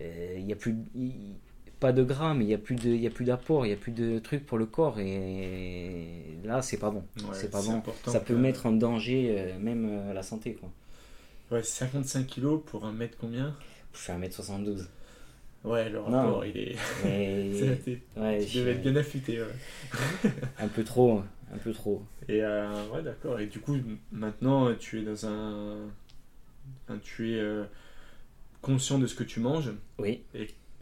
Euh, 0.00 0.36
il 0.38 0.46
y 0.46 0.52
a 0.52 0.56
plus 0.56 0.76
pas 1.80 1.92
de 1.92 2.02
gras 2.02 2.32
mais 2.34 2.44
il 2.44 2.50
y 2.50 2.54
a 2.54 2.58
plus 2.58 2.74
de 2.76 2.88
il 2.88 3.00
y 3.00 3.06
a 3.06 3.10
plus 3.10 3.24
d'apport 3.26 3.66
il 3.66 3.70
y 3.70 3.72
a 3.72 3.76
plus 3.76 3.92
de 3.92 4.18
trucs 4.18 4.46
pour 4.46 4.56
le 4.58 4.66
corps 4.66 4.98
et 4.98 6.22
là 6.44 6.62
c'est 6.62 6.78
pas 6.78 6.90
bon 6.90 7.04
Ouais, 7.18 7.28
c'est 7.32 7.50
pas 7.50 7.60
bon 7.62 7.82
ça 8.06 8.20
peut 8.20 8.34
que- 8.34 8.38
mettre 8.38 8.66
en 8.66 8.72
danger 8.72 9.36
euh, 9.38 9.58
même 9.58 9.86
euh, 9.88 10.12
la 10.14 10.22
santé 10.22 10.54
quoi 10.54 10.70
Ouais, 11.50 11.62
55 11.62 12.26
kilos 12.26 12.60
pour 12.66 12.84
un 12.86 12.92
mètre 12.92 13.16
combien? 13.20 13.54
Je 13.92 13.98
fais 13.98 14.12
1m72 14.12 14.88
Ouais, 15.64 15.88
le 15.88 15.98
Non. 15.98 16.04
rapport 16.10 16.44
il 16.44 16.56
est. 16.56 16.76
mais 17.04 17.60
ouais, 18.16 18.38
tu 18.44 18.48
je 18.48 18.58
devais 18.60 18.70
être 18.72 18.80
suis 18.82 18.90
bien 18.90 18.96
affûté. 18.96 19.40
Ouais. 19.42 20.30
un 20.58 20.68
peu 20.68 20.82
trop 20.84 21.22
un 21.52 21.58
peu 21.58 21.72
trop 21.72 22.02
Et 22.28 22.42
euh, 22.42 22.88
ouais, 22.92 23.02
d'accord. 23.02 23.38
Et 23.38 23.46
du 23.46 23.60
coup, 23.60 23.76
maintenant, 24.12 24.74
tu 24.74 25.00
es 25.00 25.02
dans 25.02 25.26
un. 25.26 25.76
tu 27.02 27.36
es 27.36 27.44
conscient 28.62 28.98
de 28.98 29.06
ce 29.06 29.14
que 29.14 29.24
tu 29.24 29.38
manges. 29.40 29.72
oui 29.98 30.22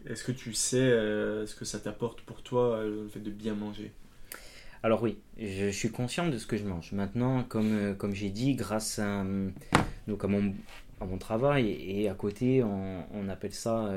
Est-ce 0.07 0.23
que 0.23 0.31
tu 0.31 0.53
sais 0.53 0.77
euh, 0.77 1.47
ce 1.47 1.55
que 1.55 1.65
ça 1.65 1.79
t'apporte 1.79 2.21
pour 2.21 2.43
toi, 2.43 2.75
euh, 2.75 3.03
le 3.03 3.07
fait 3.07 3.19
de 3.19 3.31
bien 3.31 3.55
manger? 3.55 3.91
Alors 4.83 5.01
oui, 5.01 5.17
je 5.39 5.69
suis 5.69 5.89
conscient 5.89 6.29
de 6.29 6.37
ce 6.37 6.45
que 6.45 6.57
je 6.57 6.63
mange. 6.63 6.91
Maintenant, 6.91 7.43
comme, 7.43 7.73
euh, 7.73 7.93
comme 7.95 8.13
j'ai 8.13 8.29
dit, 8.29 8.53
grâce 8.53 8.99
à, 8.99 9.25
donc 10.07 10.23
à, 10.23 10.27
mon, 10.27 10.53
à 11.01 11.05
mon 11.05 11.17
travail 11.17 11.71
et 11.71 12.07
à 12.07 12.13
côté, 12.13 12.63
on, 12.63 13.29
appelle 13.29 13.53
ça 13.53 13.91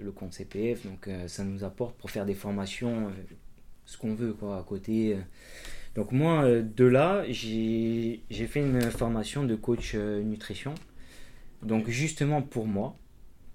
le 0.00 0.12
compte 0.12 0.32
CPF. 0.32 0.86
Donc 0.86 1.10
ça 1.26 1.42
nous 1.42 1.64
apporte 1.64 1.96
pour 1.96 2.12
faire 2.12 2.24
des 2.24 2.34
formations, 2.34 3.10
ce 3.84 3.98
qu'on 3.98 4.14
veut 4.14 4.34
quoi, 4.34 4.58
à 4.58 4.62
côté. 4.62 5.16
Donc 5.96 6.12
moi, 6.12 6.48
de 6.48 6.84
là, 6.84 7.24
j'ai 7.28 8.20
fait 8.30 8.60
une 8.60 8.80
formation 8.82 9.42
de 9.42 9.56
coach 9.56 9.96
nutrition. 9.96 10.74
Donc 11.64 11.88
justement 11.88 12.42
pour 12.42 12.68
moi, 12.68 12.96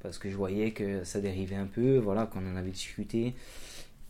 parce 0.01 0.19
que 0.19 0.29
je 0.29 0.35
voyais 0.37 0.71
que 0.71 1.03
ça 1.03 1.19
dérivait 1.21 1.55
un 1.55 1.67
peu, 1.67 1.97
voilà, 1.97 2.25
qu'on 2.25 2.45
en 2.51 2.55
avait 2.55 2.71
discuté 2.71 3.33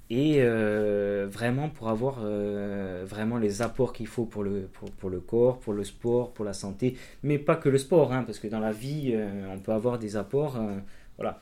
et 0.10 0.38
euh, 0.39 1.28
vraiment 1.30 1.69
pour 1.69 1.89
avoir 1.89 2.19
euh, 2.21 3.04
vraiment 3.06 3.38
les 3.38 3.62
apports 3.62 3.91
qu'il 3.91 4.08
faut 4.08 4.26
pour 4.26 4.43
le, 4.43 4.62
pour, 4.71 4.89
pour 4.91 5.10
le 5.10 5.19
corps, 5.19 5.60
pour 5.60 5.73
le 5.73 5.84
sport, 5.84 6.32
pour 6.34 6.45
la 6.45 6.54
santé, 6.54 6.95
mais 7.23 7.38
pas 7.38 7.56
que 7.58 7.67
le 7.67 7.78
sport, 7.78 8.13
hein, 8.13 8.23
parce 8.23 8.39
que 8.39 8.47
dans 8.47 8.60
la 8.60 8.71
vie, 8.71 9.12
euh, 9.13 9.47
on 9.52 9.60
peut 9.60 9.73
avoir 9.73 10.00
des 10.00 10.15
apports, 10.15 10.58
voilà. 11.17 11.39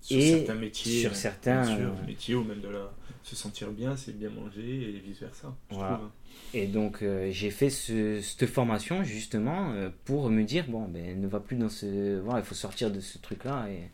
Sur 0.00 0.18
Et 0.18 0.30
certains 0.30 0.54
métiers. 0.54 1.00
sur 1.00 1.16
certains, 1.16 1.64
sûr, 1.64 1.92
métiers 2.06 2.34
ou 2.34 2.44
même 2.44 2.60
de 2.60 2.68
la... 2.68 2.92
se 3.26 3.36
sentir 3.36 3.72
bien, 3.72 3.96
c'est 3.96 4.16
bien 4.16 4.30
manger 4.30 4.90
et 4.96 5.00
vice 5.00 5.20
versa. 5.20 5.56
Je 5.70 5.76
Voilà. 5.76 5.84
trouve. 5.84 6.04
hein. 6.04 6.12
Et 6.54 6.66
donc 6.66 7.02
euh, 7.02 7.28
j'ai 7.32 7.50
fait 7.50 7.70
ce- 7.70 8.20
cette 8.20 8.46
formation 8.48 9.02
justement 9.02 9.72
euh, 9.72 9.90
pour 10.04 10.30
me 10.30 10.42
dire, 10.44 10.66
bon, 10.68 10.86
ben, 10.88 11.20
ne 11.20 11.26
va 11.26 11.40
plus 11.40 11.56
dans 11.56 11.68
ce... 11.68 12.20
Voilà, 12.20 12.40
il 12.40 12.44
faut 12.44 12.54
sortir 12.54 12.90
de 12.90 13.00
ce 13.00 13.18
truc-là 13.18 13.66
et, 13.70 13.90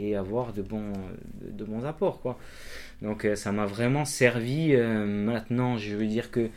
et 0.00 0.16
avoir 0.16 0.52
de 0.52 0.62
bons, 0.62 0.92
de, 1.42 1.64
bons 1.64 1.84
apports, 1.84 2.20
quoi. 2.20 2.38
Donc 3.02 3.24
euh, 3.26 3.36
ça 3.36 3.52
m'a 3.52 3.66
vraiment 3.66 4.04
servi. 4.04 4.76
maintenant, 4.76 5.78
je 5.78 5.96
veux 5.96 6.06
dire 6.06 6.30
que 6.30 6.50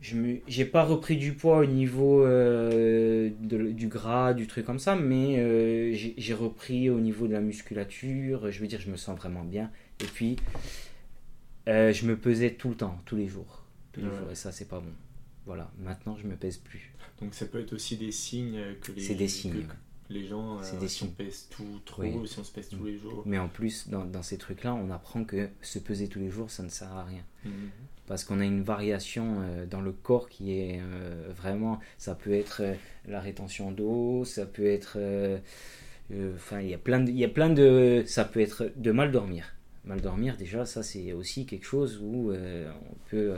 je 0.00 0.16
j'ai 0.46 0.64
pas 0.64 0.84
repris 0.84 1.16
du 1.16 1.32
poids 1.32 1.58
au 1.58 1.66
niveau 1.66 2.24
euh, 2.24 3.30
de- 3.40 3.70
du 3.72 3.88
gras, 3.88 4.32
du 4.32 4.46
truc 4.46 4.64
comme 4.64 4.78
ça, 4.78 4.94
mais 4.94 5.38
euh, 5.38 5.92
j'ai 6.16 6.34
repris 6.34 6.88
au 6.90 7.00
niveau 7.00 7.26
de 7.26 7.32
la 7.32 7.40
musculature. 7.40 8.50
Je 8.50 8.60
veux 8.60 8.68
dire, 8.68 8.80
je 8.80 8.90
me 8.90 8.96
sens 8.96 9.16
vraiment 9.18 9.42
bien. 9.44 9.70
Et 10.00 10.06
puis, 10.06 10.36
euh, 11.68 11.92
je 11.92 12.06
me 12.06 12.16
pesais 12.16 12.52
tout 12.54 12.68
le 12.70 12.76
temps, 12.76 12.98
tous 13.04 13.16
les 13.16 13.26
jours. 13.28 13.62
Tous 13.92 14.00
les 14.00 14.06
Ouais. 14.08 14.16
jours, 14.18 14.30
et 14.30 14.34
ça, 14.34 14.52
c'est 14.52 14.68
pas 14.68 14.80
bon. 14.80 14.92
Voilà, 15.46 15.70
maintenant, 15.78 16.16
je 16.16 16.26
me 16.26 16.36
pèse 16.36 16.58
plus. 16.58 16.92
Donc 17.20 17.34
ça 17.34 17.46
peut 17.46 17.60
être 17.60 17.72
aussi 17.72 17.96
des 17.96 18.12
signes 18.12 18.60
que 18.82 18.92
les, 18.92 19.00
C'est 19.02 19.14
des 19.14 19.28
signes, 19.28 19.66
les 20.10 20.26
gens, 20.26 20.62
C'est 20.62 20.76
euh, 20.76 20.80
des 20.80 20.88
si 20.88 21.02
on 21.04 21.08
pèse 21.08 21.48
tout 21.50 21.80
trop, 21.84 22.02
Oui. 22.02 22.28
si 22.28 22.38
on 22.38 22.44
se 22.44 22.52
pèse 22.52 22.68
tous 22.68 22.76
Mm. 22.76 22.86
les 22.86 22.98
jours. 22.98 23.22
Mais 23.26 23.38
en 23.38 23.48
plus, 23.48 23.88
dans, 23.88 24.04
dans 24.04 24.22
ces 24.22 24.38
trucs-là, 24.38 24.74
on 24.74 24.90
apprend 24.90 25.24
que 25.24 25.48
se 25.62 25.78
peser 25.78 26.08
tous 26.08 26.18
les 26.20 26.30
jours, 26.30 26.50
ça 26.50 26.62
ne 26.62 26.68
sert 26.68 26.92
à 26.92 27.04
rien. 27.04 27.22
Mhm. 27.44 27.52
parce 28.06 28.24
qu'on 28.24 28.40
a 28.40 28.44
une 28.46 28.62
variation 28.62 29.42
euh, 29.42 29.66
dans 29.66 29.82
le 29.82 29.92
corps 29.92 30.30
qui 30.30 30.52
est 30.58 30.80
euh, 30.80 31.30
vraiment, 31.36 31.78
ça 31.98 32.14
peut 32.14 32.32
être 32.32 32.62
euh, 32.62 32.74
la 33.06 33.20
rétention 33.20 33.70
d'eau, 33.70 34.24
ça 34.24 34.46
peut 34.46 34.64
être, 34.66 34.98
enfin 36.34 36.60
il 36.62 36.68
y 36.70 36.74
a 36.74 36.78
plein 36.78 37.00
de, 37.00 37.10
il 37.10 37.18
y 37.18 37.24
a 37.24 37.28
plein 37.28 37.50
de, 37.50 38.02
ça 38.06 38.24
peut 38.24 38.40
être 38.40 38.72
de 38.76 38.92
mal 38.92 39.12
dormir. 39.12 39.54
Mal 39.88 40.00
dormir 40.00 40.36
déjà, 40.36 40.64
ça 40.64 40.82
c'est 40.82 41.12
aussi 41.12 41.46
quelque 41.46 41.64
chose 41.64 41.98
où 42.00 42.32
on 42.32 42.94
peut 43.10 43.34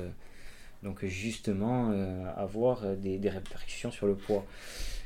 donc 0.82 1.04
justement 1.06 1.90
avoir 2.36 2.96
des, 2.96 3.18
des, 3.18 3.30
répercussions 3.30 3.90
sur 3.90 4.06
le 4.06 4.16
poids. 4.16 4.44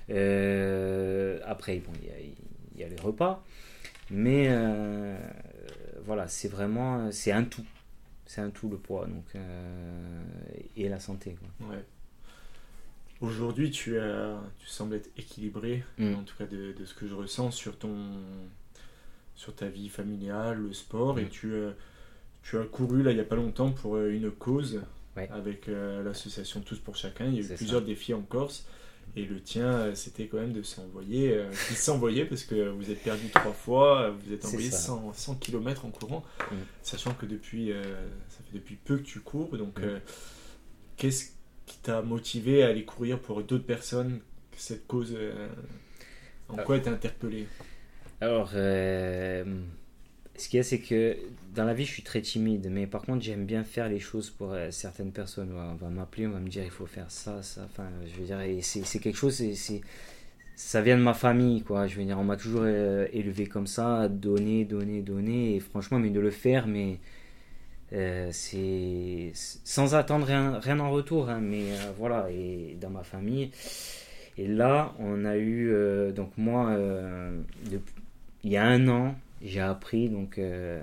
après, 0.09 1.79
bon, 1.79 1.93
il 2.03 2.09
y, 2.09 2.11
a, 2.11 2.19
il 2.75 2.81
y 2.81 2.83
a 2.83 2.89
les 2.89 3.01
repas, 3.01 3.45
mais 4.11 4.49
voilà, 6.03 6.29
c'est 6.29 6.49
vraiment, 6.49 7.11
c'est 7.13 7.33
un 7.33 7.45
tout 7.45 7.67
c'est 8.27 8.41
un 8.41 8.51
tout 8.51 8.69
le 8.69 8.77
poids 8.79 9.07
donc, 9.07 9.25
euh, 9.35 10.23
et 10.77 10.89
la 10.89 10.99
santé. 10.99 11.37
Ouais. 11.61 11.85
Aujourd'hui, 13.21 13.71
tu, 13.71 13.97
tu 14.59 14.67
sembles 14.67 14.97
être 14.97 15.11
équilibré, 15.17 15.85
mm. 15.99 16.15
en 16.15 16.23
tout 16.23 16.37
cas 16.37 16.47
de, 16.47 16.73
de, 16.73 16.85
ce 16.85 16.95
que 16.95 17.07
je 17.07 17.15
ressens 17.15 17.53
sur, 17.53 17.79
ton, 17.79 17.95
sur 19.35 19.55
ta 19.55 19.69
vie 19.69 19.89
familiale, 19.89 20.59
le 20.59 20.73
sport, 20.73 21.19
et 21.19 21.25
mm. 21.25 21.29
tu, 21.29 21.53
euh, 21.53 21.73
tu 22.43 22.59
as 22.59 22.65
couru 22.65 23.03
là 23.03 23.11
il 23.11 23.15
n'y 23.15 23.21
a 23.21 23.25
pas 23.25 23.37
longtemps 23.37 23.73
pour 23.73 23.97
euh, 23.97 24.11
une 24.11 24.31
cause 24.31 24.83
avec 25.17 25.69
l'association 25.69 26.61
Tous 26.61 26.81
pour 26.81 26.97
Chacun. 26.97 27.27
Il 27.27 27.35
y 27.35 27.39
a 27.39 27.43
eu 27.43 27.55
plusieurs 27.55 27.83
défis 27.83 28.15
en 28.15 28.23
Corse. 28.23 28.67
Et 29.17 29.25
le 29.25 29.41
tien, 29.41 29.67
euh, 29.67 29.95
c'était 29.95 30.27
quand 30.27 30.39
même 30.39 30.53
de 30.53 30.63
s'envoyer, 30.63 31.35
euh, 31.35 31.53
s'envoyer 31.53 32.25
parce 32.25 32.43
que 32.43 32.69
vous 32.71 32.91
êtes 32.91 33.03
perdu 33.03 33.29
trois 33.29 33.53
fois, 33.53 34.11
vous 34.11 34.33
êtes 34.33 34.45
envoyé 34.45 34.71
100, 34.71 35.13
100, 35.13 35.37
km 35.37 35.85
en 35.85 35.91
courant, 35.91 36.25
mm. 36.51 36.57
sachant 36.83 37.15
que 37.15 37.25
depuis, 37.25 37.71
euh, 37.71 37.83
ça 38.29 38.39
fait 38.45 38.59
depuis 38.59 38.75
peu 38.75 38.97
que 38.97 39.03
tu 39.03 39.21
cours. 39.21 39.57
Donc, 39.57 39.79
mm. 39.79 40.01
qu'est-ce 40.97 41.27
qui 41.67 41.79
t'a 41.79 42.03
motivé 42.03 42.65
à 42.65 42.69
aller 42.69 42.85
courir 42.85 43.21
pour 43.21 43.43
d'autres 43.43 43.67
personnes 43.67 44.21
Cette 44.57 44.87
cause, 44.87 45.17
en 46.49 46.57
quoi 46.57 46.77
elle 46.77 46.83
t'a 46.83 46.91
interpellé? 46.91 47.47
Alors, 48.21 48.55
ce 50.37 50.49
qu'il 50.49 50.57
y 50.57 50.61
a, 50.61 50.65
c'est 50.65 50.81
que 50.81 51.17
dans 51.55 51.65
la 51.65 51.75
vie, 51.75 51.85
je 51.85 51.93
suis 51.93 52.03
très 52.03 52.21
timide, 52.21 52.69
mais 52.71 52.87
par 52.87 53.03
contre, 53.03 53.23
j'aime 53.23 53.45
bien 53.47 53.63
faire 53.63 53.89
les 53.89 54.01
choses 54.01 54.31
pour 54.31 54.53
euh, 54.53 54.71
certaines 54.71 55.13
personnes. 55.13 55.53
On 55.55 55.75
va 55.75 55.89
m'appeler, 55.89 56.27
on 56.27 56.31
va 56.31 56.41
me 56.41 56.49
dire, 56.49 56.65
il 56.65 56.71
faut 56.71 56.87
faire 56.87 57.11
ça, 57.11 57.43
ça. 57.43 57.63
Enfin, 57.65 57.89
je 58.07 58.21
veux 58.21 58.27
dire, 58.27 58.39
c'est 58.63 58.99
quelque 58.99 59.17
chose, 59.17 59.43
ça 60.57 60.83
vient 60.83 60.97
de 60.97 61.03
ma 61.03 61.15
famille, 61.15 61.63
quoi. 61.63 61.87
Je 61.87 61.97
veux 61.97 62.05
dire, 62.05 62.19
on 62.19 62.25
m'a 62.25 62.37
toujours 62.37 62.63
euh, 62.65 63.07
élevé 63.13 63.47
comme 63.47 63.67
ça, 63.67 64.09
donner, 64.09 64.65
donner, 64.65 65.03
donner. 65.03 65.57
Et 65.57 65.61
franchement, 65.61 65.99
mais 66.01 66.11
de 66.11 66.21
le 66.21 66.31
faire, 66.31 66.67
mais 66.67 66.99
euh, 67.93 68.29
c'est 68.33 69.31
sans 69.35 69.95
attendre 69.95 70.27
rien, 70.27 70.59
rien 70.59 70.81
en 70.81 70.91
retour. 70.91 71.29
Hein, 71.29 71.41
mais 71.41 71.67
voilà, 71.99 72.29
et 72.31 72.77
dans 72.81 72.91
ma 72.91 73.05
famille. 73.05 73.51
Et 74.37 74.49
là, 74.49 74.95
on 74.99 75.25
a 75.25 75.37
eu, 75.37 75.73
donc 76.13 76.33
moi, 76.37 76.77
il 78.45 78.53
y 78.53 78.57
a 78.59 78.65
un 78.65 78.87
an, 78.89 79.15
j'ai 79.43 79.61
appris 79.61 80.11
donc 80.11 80.39
euh, 80.39 80.81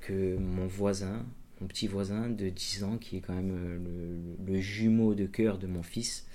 que 0.00 0.36
mon 0.36 0.66
voisin, 0.68 1.26
mon 1.60 1.66
petit 1.66 1.88
voisin 1.88 2.30
de 2.30 2.48
10 2.48 2.84
ans, 2.84 2.96
qui 2.96 3.16
est 3.16 3.20
quand 3.20 3.34
même 3.34 3.50
euh, 3.50 4.18
le, 4.46 4.60
jumeau 4.60 5.14
de 5.14 5.26
cœur 5.26 5.58
de 5.58 5.66
mon 5.66 5.82
fils, 5.82 6.26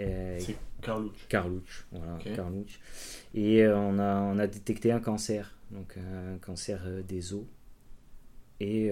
euh, 0.00 0.38
c'est 0.38 0.56
Carlouch. 0.82 1.26
Carlouch, 1.28 1.86
voilà, 1.90 2.18
Carlouch. 2.36 2.78
Et 3.34 3.66
on, 3.66 3.98
a, 3.98 4.20
on 4.20 4.38
a 4.38 4.46
détecté 4.46 4.92
un 4.92 5.00
cancer, 5.00 5.56
donc 5.70 5.96
un 5.96 6.36
cancer 6.38 6.82
des 7.08 7.32
os. 7.32 7.44
Et 8.60 8.90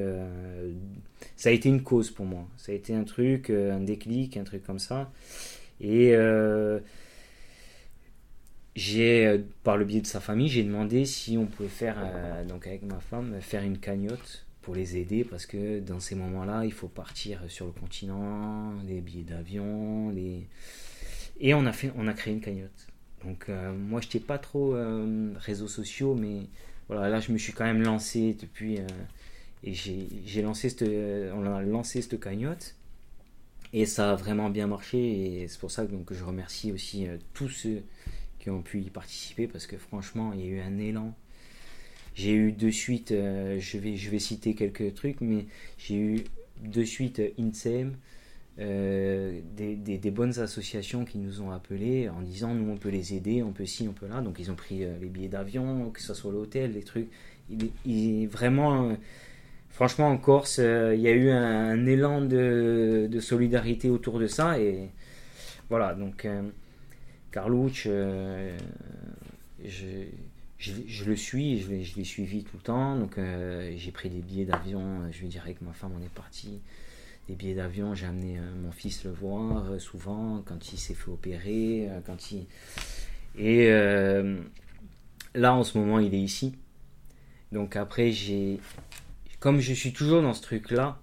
ça 1.36 1.50
a 1.50 1.52
été 1.52 1.68
une 1.68 1.82
cause 1.82 2.10
pour 2.10 2.26
moi. 2.26 2.46
Ça 2.56 2.72
a 2.72 2.74
été 2.74 2.94
un 2.94 3.04
truc, 3.04 3.48
un 3.50 3.80
déclic, 3.80 4.36
un 4.36 4.44
truc 4.44 4.64
comme 4.64 4.78
ça. 4.78 5.10
Et 5.80 6.14
j'ai, 8.74 9.26
euh, 9.26 9.38
par 9.64 9.76
le 9.76 9.84
biais 9.84 10.00
de 10.00 10.06
sa 10.06 10.20
famille, 10.20 10.48
j'ai 10.48 10.62
demandé 10.62 11.04
si 11.04 11.36
on 11.36 11.46
pouvait 11.46 11.68
faire, 11.68 11.96
euh, 11.98 12.44
donc 12.44 12.66
avec 12.66 12.82
ma 12.82 13.00
femme, 13.00 13.36
faire 13.40 13.62
une 13.62 13.78
cagnotte 13.78 14.46
pour 14.62 14.74
les 14.74 14.96
aider 14.96 15.24
parce 15.24 15.44
que 15.44 15.80
dans 15.80 16.00
ces 16.00 16.14
moments-là, 16.14 16.64
il 16.64 16.72
faut 16.72 16.88
partir 16.88 17.42
sur 17.48 17.66
le 17.66 17.72
continent, 17.72 18.72
les 18.86 19.00
billets 19.00 19.24
d'avion, 19.24 20.10
les... 20.10 20.46
et 21.40 21.52
on 21.52 21.66
a 21.66 21.72
fait, 21.72 21.92
on 21.96 22.06
a 22.08 22.14
créé 22.14 22.32
une 22.32 22.40
cagnotte. 22.40 22.86
Donc 23.24 23.46
euh, 23.48 23.72
moi, 23.72 24.00
je 24.00 24.06
n'étais 24.06 24.20
pas 24.20 24.38
trop 24.38 24.74
réseaux 25.36 25.68
sociaux, 25.68 26.14
mais 26.14 26.42
voilà, 26.88 27.08
là, 27.08 27.20
je 27.20 27.32
me 27.32 27.38
suis 27.38 27.52
quand 27.52 27.64
même 27.64 27.82
lancé 27.82 28.36
depuis 28.40 28.78
et 29.64 29.74
j'ai 29.74 30.42
lancé 30.42 30.70
cette, 30.70 30.82
on 30.82 31.44
a 31.44 31.62
lancé 31.62 32.00
cette 32.02 32.18
cagnotte. 32.20 32.74
Et 33.74 33.86
ça 33.86 34.12
a 34.12 34.16
vraiment 34.16 34.50
bien 34.50 34.66
marché 34.66 34.98
et 35.42 35.48
c'est 35.48 35.58
pour 35.58 35.70
ça 35.70 35.86
que, 35.86 35.92
donc, 35.92 36.12
je 36.12 36.22
remercie 36.22 36.72
aussi 36.72 37.06
tous 37.32 37.48
ceux 37.48 37.82
qui 38.42 38.50
ont 38.50 38.60
pu 38.60 38.80
y 38.80 38.90
participer 38.90 39.46
parce 39.46 39.66
que 39.66 39.76
franchement, 39.76 40.32
il 40.34 40.40
y 40.40 40.42
a 40.44 40.46
eu 40.46 40.60
un 40.60 40.76
élan. 40.78 41.14
J'ai 42.14 42.32
eu 42.32 42.52
de 42.52 42.70
suite, 42.70 43.12
euh, 43.12 43.58
je, 43.60 43.78
vais, 43.78 43.96
je 43.96 44.10
vais 44.10 44.18
citer 44.18 44.54
quelques 44.54 44.94
trucs, 44.94 45.20
mais 45.20 45.46
j'ai 45.78 45.96
eu 45.96 46.24
de 46.62 46.84
suite 46.84 47.20
euh, 47.20 47.30
INSEM, 47.38 47.96
euh, 48.58 49.40
des, 49.56 49.76
des, 49.76 50.10
bonnes 50.10 50.38
associations 50.40 51.06
qui 51.06 51.18
nous 51.18 51.40
ont 51.40 51.52
appelés 51.52 52.10
en 52.10 52.20
disant 52.20 52.52
nous 52.52 52.70
on 52.70 52.76
peut 52.76 52.90
les 52.90 53.14
aider, 53.14 53.42
on 53.42 53.52
peut 53.52 53.64
ci, 53.64 53.86
on 53.88 53.92
peut 53.92 54.08
là. 54.08 54.20
Donc 54.20 54.38
ils 54.40 54.50
ont 54.50 54.56
pris 54.56 54.80
les 54.80 55.08
billets 55.08 55.28
d'avion, 55.28 55.90
que 55.90 56.02
ce 56.02 56.12
soit 56.12 56.32
l'hôtel, 56.32 56.72
les 56.72 56.82
trucs. 56.82 57.08
Il, 57.86 58.26
vraiment, 58.28 58.94
franchement 59.70 60.08
en 60.08 60.18
Corse, 60.18 60.58
il 60.58 61.00
y 61.00 61.08
a 61.08 61.12
eu 61.12 61.30
un, 61.30 61.86
élan 61.86 62.20
de, 62.22 63.08
de, 63.10 63.20
solidarité 63.20 63.88
autour 63.88 64.18
de 64.18 64.26
ça 64.26 64.58
et 64.58 64.90
voilà. 65.70 65.94
Donc 65.94 66.26
Carlouch, 67.32 67.84
euh, 67.86 68.56
je, 69.64 71.04
le 71.04 71.16
suis, 71.16 71.60
je 71.60 71.70
l'ai, 71.70 72.04
suivi 72.04 72.44
tout 72.44 72.56
le 72.56 72.62
temps. 72.62 72.96
Donc 72.96 73.18
euh, 73.18 73.72
j'ai 73.76 73.90
pris 73.90 74.10
des 74.10 74.20
billets 74.20 74.44
d'avion, 74.44 75.10
je 75.10 75.22
veux 75.22 75.28
dire 75.28 75.42
avec 75.42 75.62
ma 75.62 75.72
femme 75.72 75.92
on 75.98 76.02
est 76.04 76.14
parti. 76.14 76.60
Des 77.28 77.34
billets 77.34 77.54
d'avion, 77.54 77.94
j'ai 77.94 78.06
amené 78.06 78.38
euh, 78.38 78.42
mon 78.62 78.70
fils 78.70 79.04
le 79.04 79.10
voir 79.10 79.80
souvent 79.80 80.42
quand 80.44 80.72
il 80.72 80.78
s'est 80.78 80.94
fait 80.94 81.10
opérer, 81.10 81.88
quand 82.06 82.32
il... 82.32 82.46
Et 83.38 83.70
là 85.34 85.54
en 85.54 85.64
ce 85.64 85.78
moment 85.78 85.98
il 85.98 86.14
est 86.14 86.20
ici. 86.20 86.54
Donc 87.50 87.76
après 87.76 88.12
j'ai... 88.12 88.60
Comme 89.40 89.58
je 89.58 89.72
suis 89.72 89.92
toujours 89.92 90.22
dans 90.22 90.34
ce 90.34 90.42
truc-là, 90.42 91.00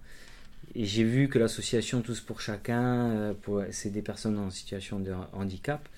et 0.76 0.86
j'ai 0.86 1.04
vu 1.04 1.28
que 1.28 1.40
l'association 1.40 2.02
Tous 2.02 2.22
pour 2.22 2.40
Chacun, 2.40 3.36
c'est 3.72 3.90
des 3.90 4.04
personnes 4.04 4.38
en 4.38 4.52
situation 4.52 5.00
de 5.00 5.12
handicap. 5.34 5.90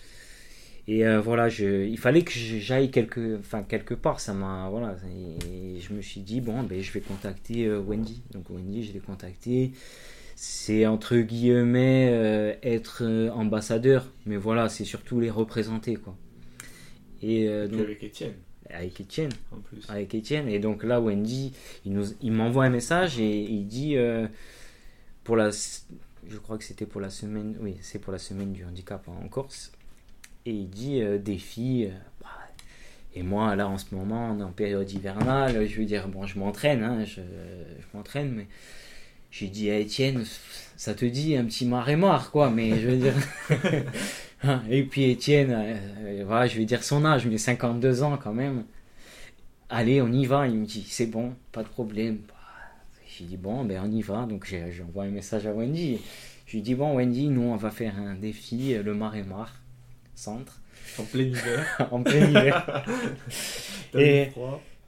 Et 0.87 1.05
euh, 1.05 1.21
voilà, 1.21 1.47
je, 1.47 1.85
il 1.85 1.97
fallait 1.97 2.23
que 2.23 2.31
j'aille 2.31 2.89
quelque, 2.89 3.37
enfin, 3.39 3.63
quelque 3.63 3.93
part. 3.93 4.19
Ça 4.19 4.33
m'a, 4.33 4.69
voilà, 4.69 4.95
et 5.15 5.79
je 5.79 5.93
me 5.93 6.01
suis 6.01 6.21
dit, 6.21 6.41
bon, 6.41 6.63
ben, 6.63 6.81
je 6.81 6.91
vais 6.91 7.01
contacter 7.01 7.65
euh, 7.65 7.79
Wendy. 7.79 8.21
Donc 8.31 8.49
Wendy, 8.49 8.83
je 8.83 8.93
l'ai 8.93 8.99
contacté. 8.99 9.71
C'est 10.35 10.87
entre 10.87 11.17
guillemets 11.17 12.09
euh, 12.11 12.53
être 12.63 13.29
ambassadeur, 13.35 14.11
mais 14.25 14.37
voilà, 14.37 14.69
c'est 14.69 14.85
surtout 14.85 15.19
les 15.19 15.29
représenter. 15.29 15.95
Quoi. 15.97 16.15
Et, 17.21 17.47
donc, 17.67 17.81
avec 17.81 18.03
Étienne. 18.03 18.33
Avec 18.71 18.99
Étienne. 18.99 19.31
En 19.51 19.57
plus. 19.57 19.87
Avec 19.87 20.15
Étienne. 20.15 20.49
Et 20.49 20.57
donc 20.57 20.83
là, 20.83 20.99
Wendy, 20.99 21.53
il, 21.85 21.93
nous, 21.93 22.05
il 22.21 22.31
m'envoie 22.31 22.65
un 22.65 22.71
message 22.71 23.19
et 23.19 23.41
il 23.41 23.67
dit, 23.67 23.95
pour 25.23 25.35
la, 25.35 25.51
je 25.51 26.37
crois 26.37 26.57
que 26.57 26.63
c'était 26.63 26.87
pour 26.87 27.01
la 27.01 27.11
semaine, 27.11 27.55
oui, 27.61 27.75
c'est 27.81 27.99
pour 27.99 28.11
la 28.11 28.17
semaine 28.17 28.51
du 28.51 28.65
handicap 28.65 29.07
en 29.07 29.27
Corse 29.27 29.71
et 30.45 30.51
il 30.51 30.69
dit 30.69 31.01
euh, 31.01 31.19
filles. 31.37 31.85
Euh, 31.85 31.97
bah, 32.21 32.27
et 33.13 33.23
moi, 33.23 33.55
là, 33.55 33.67
en 33.67 33.77
ce 33.77 33.93
moment, 33.93 34.31
on 34.31 34.39
est 34.39 34.43
en 34.43 34.51
période 34.51 34.89
hivernale, 34.89 35.67
je 35.67 35.77
veux 35.77 35.85
dire, 35.85 36.07
bon, 36.07 36.25
je 36.25 36.39
m'entraîne, 36.39 36.83
hein, 36.83 37.03
je, 37.05 37.21
m'entraîne, 37.93 38.31
mais 38.31 38.47
j'ai 39.31 39.47
dit 39.47 39.69
à 39.69 39.77
Étienne, 39.77 40.23
ça 40.77 40.93
te 40.93 41.05
dit 41.05 41.35
un 41.35 41.45
petit 41.45 41.65
marée-mare, 41.65 42.31
quoi, 42.31 42.49
mais 42.49 42.79
je 42.79 42.87
veux 42.89 42.97
dire. 42.97 43.15
Hein, 44.43 44.63
et 44.71 44.81
puis 44.81 45.03
Étienne, 45.03 45.51
euh, 45.51 46.23
voilà, 46.25 46.47
je 46.47 46.57
vais 46.57 46.65
dire 46.65 46.83
son 46.83 47.05
âge, 47.05 47.27
mais 47.27 47.37
52 47.37 48.01
ans 48.01 48.17
quand 48.17 48.33
même. 48.33 48.63
Allez, 49.69 50.01
on 50.01 50.11
y 50.11 50.25
va. 50.25 50.47
Il 50.47 50.55
me 50.55 50.65
dit, 50.65 50.83
c'est 50.89 51.05
bon, 51.05 51.35
pas 51.51 51.61
de 51.61 51.67
problème. 51.67 52.21
Bah, 52.27 52.33
j'ai 53.05 53.25
dit, 53.25 53.37
bon, 53.37 53.63
ben 53.63 53.79
on 53.85 53.91
y 53.91 54.01
va. 54.01 54.25
Donc 54.25 54.51
j'envoie 54.71 55.03
un 55.03 55.11
message 55.11 55.45
à 55.45 55.53
Wendy. 55.53 55.99
Je 56.47 56.53
lui 56.53 56.63
dis, 56.63 56.73
bon, 56.73 56.95
Wendy, 56.95 57.27
nous, 57.27 57.43
on 57.43 57.55
va 57.55 57.69
faire 57.69 57.95
un 57.99 58.15
défi, 58.15 58.73
le 58.83 58.95
marée-mare 58.95 59.60
centre. 60.21 60.61
En 60.99 61.03
plein 61.03 61.23
hiver. 61.23 61.87
en 61.91 62.03
plein 62.03 62.29
hiver. 62.29 62.85
et 63.97 64.29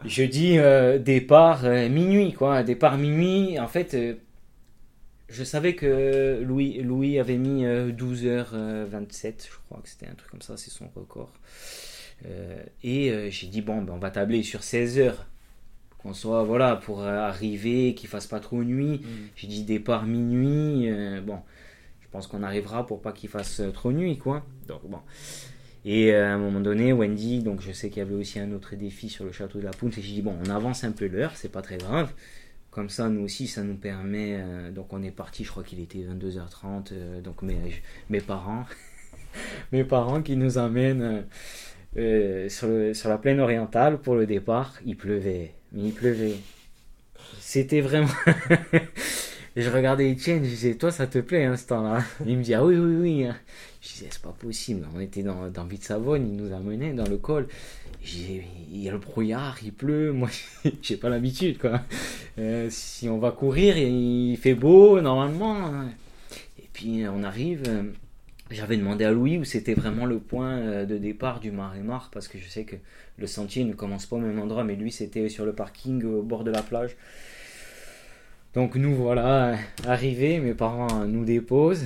je 0.05 0.23
dis 0.23 0.57
euh, 0.57 0.99
départ 0.99 1.65
euh, 1.65 1.89
minuit, 1.89 2.33
quoi. 2.33 2.63
Départ 2.63 2.97
minuit. 2.97 3.59
En 3.59 3.67
fait, 3.67 3.93
euh, 3.93 4.15
je 5.29 5.43
savais 5.43 5.75
que 5.75 6.41
Louis, 6.43 6.81
Louis 6.81 7.19
avait 7.19 7.37
mis 7.37 7.63
12h27, 7.63 9.45
je 9.45 9.57
crois 9.65 9.81
que 9.81 9.89
c'était 9.89 10.07
un 10.07 10.13
truc 10.13 10.29
comme 10.29 10.41
ça, 10.41 10.57
c'est 10.57 10.69
son 10.69 10.89
record. 10.95 11.31
et 12.83 13.31
j'ai 13.31 13.47
dit, 13.47 13.61
bon, 13.61 13.81
ben, 13.81 13.93
on 13.93 13.99
va 13.99 14.11
tabler 14.11 14.43
sur 14.43 14.59
16h 14.59 15.13
qu'on 15.97 16.13
soit, 16.13 16.43
voilà, 16.43 16.75
pour 16.75 17.03
arriver, 17.03 17.95
qu'il 17.95 18.09
fasse 18.09 18.27
pas 18.27 18.41
trop 18.41 18.63
nuit. 18.63 18.99
Mm. 18.99 19.07
J'ai 19.37 19.47
dit 19.47 19.63
départ 19.63 20.05
minuit. 20.05 20.91
bon, 21.21 21.39
pense 22.13 22.27
qu'on 22.27 22.43
arrivera 22.43 22.85
pour 22.85 23.01
pas 23.01 23.11
qu'il 23.11 23.27
fasse 23.27 23.59
euh, 23.59 23.71
trop 23.71 23.91
nuit, 23.91 24.17
quoi. 24.17 24.45
Donc 24.67 24.81
bon. 24.85 24.99
Et 25.85 26.13
euh, 26.13 26.25
à 26.25 26.33
un 26.33 26.37
moment 26.37 26.61
donné, 26.61 26.93
Wendy, 26.93 27.39
donc 27.39 27.61
je 27.61 27.71
sais 27.71 27.89
qu'il 27.89 27.97
y 27.97 28.01
avait 28.01 28.15
aussi 28.15 28.39
un 28.39 28.51
autre 28.53 28.75
défi 28.75 29.09
sur 29.09 29.25
le 29.25 29.31
château 29.31 29.59
de 29.59 29.65
la 29.65 29.71
Poule. 29.71 29.89
Et 29.97 30.01
j'ai 30.01 30.13
dit 30.13 30.21
bon, 30.21 30.35
on 30.45 30.49
avance 30.49 30.83
un 30.83 30.91
peu 30.91 31.07
l'heure, 31.07 31.31
c'est 31.35 31.51
pas 31.51 31.61
très 31.61 31.77
grave. 31.77 32.13
Comme 32.71 32.89
ça, 32.89 33.09
nous 33.09 33.23
aussi, 33.23 33.47
ça 33.47 33.63
nous 33.63 33.75
permet. 33.75 34.37
euh, 34.39 34.71
donc 34.71 34.93
on 34.93 35.03
est 35.03 35.11
parti, 35.11 35.43
je 35.43 35.49
crois 35.51 35.63
qu'il 35.63 35.79
était 35.79 35.99
22h30. 35.99 36.93
euh, 36.93 37.21
donc 37.21 37.41
mes, 37.41 38.21
parents, 38.21 38.65
mes 39.71 39.83
parents 39.83 40.21
qui 40.21 40.37
nous 40.37 40.57
amènent 40.57 41.25
sur, 41.95 42.69
sur 42.95 43.09
la 43.09 43.17
plaine 43.17 43.39
orientale 43.39 43.99
pour 43.99 44.15
le 44.15 44.25
départ. 44.25 44.75
Il 44.85 44.95
pleuvait, 44.95 45.53
mais 45.73 45.83
il 45.89 45.93
pleuvait. 45.93 46.35
C'était 47.39 47.81
vraiment. 47.81 48.07
Je 49.55 49.69
regardais 49.69 50.11
Etienne, 50.11 50.43
je 50.43 50.49
disais, 50.49 50.75
toi, 50.75 50.91
ça 50.91 51.05
te 51.05 51.19
plaît, 51.19 51.45
hein, 51.45 51.55
ce 51.57 51.67
temps-là 51.67 52.03
Il 52.25 52.37
me 52.37 52.43
dit, 52.43 52.53
ah 52.55 52.65
oui, 52.65 52.75
oui, 52.75 52.95
oui. 52.95 53.25
hein. 53.25 53.35
Je 53.81 53.89
disais, 53.89 54.07
c'est 54.09 54.21
pas 54.21 54.31
possible. 54.37 54.87
On 54.95 54.99
était 54.99 55.21
dans, 55.21 55.47
dans 55.49 55.65
Ville-Savonne, 55.65 56.27
il 56.27 56.35
nous 56.35 56.53
a 56.53 56.59
menés 56.59 56.93
dans 56.93 57.05
le 57.07 57.17
col. 57.17 57.47
Il 58.05 58.43
y 58.71 58.89
a 58.89 58.91
le 58.91 58.97
brouillard, 58.97 59.57
il 59.63 59.71
pleut. 59.71 60.11
Moi, 60.11 60.29
j'ai 60.81 60.97
pas 60.97 61.09
l'habitude, 61.09 61.59
quoi. 61.59 61.81
Euh, 62.39 62.67
si 62.71 63.07
on 63.09 63.19
va 63.19 63.31
courir, 63.31 63.77
il 63.77 64.37
fait 64.37 64.55
beau, 64.55 64.99
normalement. 65.01 65.55
hein. 65.67 65.89
Et 66.59 66.67
puis, 66.73 67.03
on 67.07 67.23
arrive. 67.23 67.63
euh, 67.67 67.83
J'avais 68.49 68.77
demandé 68.77 69.05
à 69.05 69.11
Louis 69.11 69.37
où 69.37 69.43
c'était 69.43 69.75
vraiment 69.75 70.05
le 70.07 70.17
point 70.19 70.57
euh, 70.57 70.85
de 70.85 70.97
départ 70.97 71.39
du 71.39 71.51
Marémar, 71.51 72.09
parce 72.11 72.27
que 72.27 72.39
je 72.39 72.49
sais 72.49 72.63
que 72.63 72.75
le 73.17 73.27
sentier 73.27 73.63
ne 73.65 73.73
commence 73.73 74.07
pas 74.07 74.15
au 74.15 74.19
même 74.19 74.39
endroit, 74.39 74.63
mais 74.63 74.75
lui, 74.75 74.91
c'était 74.91 75.29
sur 75.29 75.45
le 75.45 75.53
parking 75.53 76.03
au 76.03 76.23
bord 76.23 76.43
de 76.43 76.51
la 76.51 76.63
plage. 76.63 76.95
Donc 78.53 78.75
nous 78.75 78.95
voilà 78.95 79.57
arrivés, 79.87 80.39
mes 80.39 80.53
parents 80.53 81.05
nous 81.05 81.25
déposent. 81.25 81.85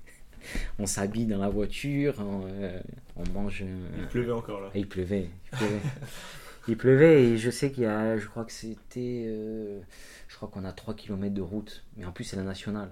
on 0.78 0.86
s'habille 0.86 1.26
dans 1.26 1.38
la 1.38 1.48
voiture, 1.48 2.14
on, 2.18 2.42
euh, 2.46 2.78
on 3.16 3.24
mange. 3.32 3.64
Il 3.98 4.06
pleuvait 4.06 4.32
encore 4.32 4.60
là. 4.60 4.68
et 4.74 4.80
il 4.80 4.88
pleuvait. 4.88 5.28
Il 5.52 5.58
pleuvait. 5.58 5.80
il 6.68 6.76
pleuvait 6.76 7.22
et 7.24 7.38
je 7.38 7.50
sais 7.50 7.70
qu'il 7.70 7.84
y 7.84 7.86
a, 7.86 8.18
je 8.18 8.26
crois 8.26 8.44
que 8.44 8.52
c'était, 8.52 9.24
euh, 9.26 9.80
je 10.28 10.36
crois 10.36 10.48
qu'on 10.52 10.64
a 10.64 10.72
3 10.72 10.94
km 10.94 11.32
de 11.32 11.40
route, 11.40 11.84
mais 11.96 12.04
en 12.04 12.12
plus 12.12 12.24
c'est 12.24 12.36
la 12.36 12.42
nationale. 12.42 12.90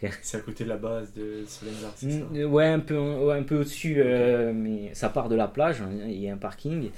C'est 0.22 0.36
à 0.36 0.40
côté 0.40 0.62
de 0.62 0.68
la 0.68 0.76
base 0.76 1.12
de 1.14 1.44
Solenzar, 1.48 1.92
c'est 1.96 2.08
ça? 2.08 2.24
Mm, 2.30 2.44
ouais, 2.44 2.66
un 2.66 2.78
peu, 2.78 2.96
ouais, 2.96 3.36
un 3.36 3.42
peu 3.42 3.56
au-dessus, 3.56 3.96
euh, 3.98 4.52
mais 4.54 4.94
ça 4.94 5.08
part 5.08 5.28
de 5.28 5.34
la 5.34 5.48
plage, 5.48 5.80
hein, 5.80 5.90
il 6.06 6.20
y 6.20 6.28
a 6.28 6.32
un 6.32 6.36
parking, 6.36 6.90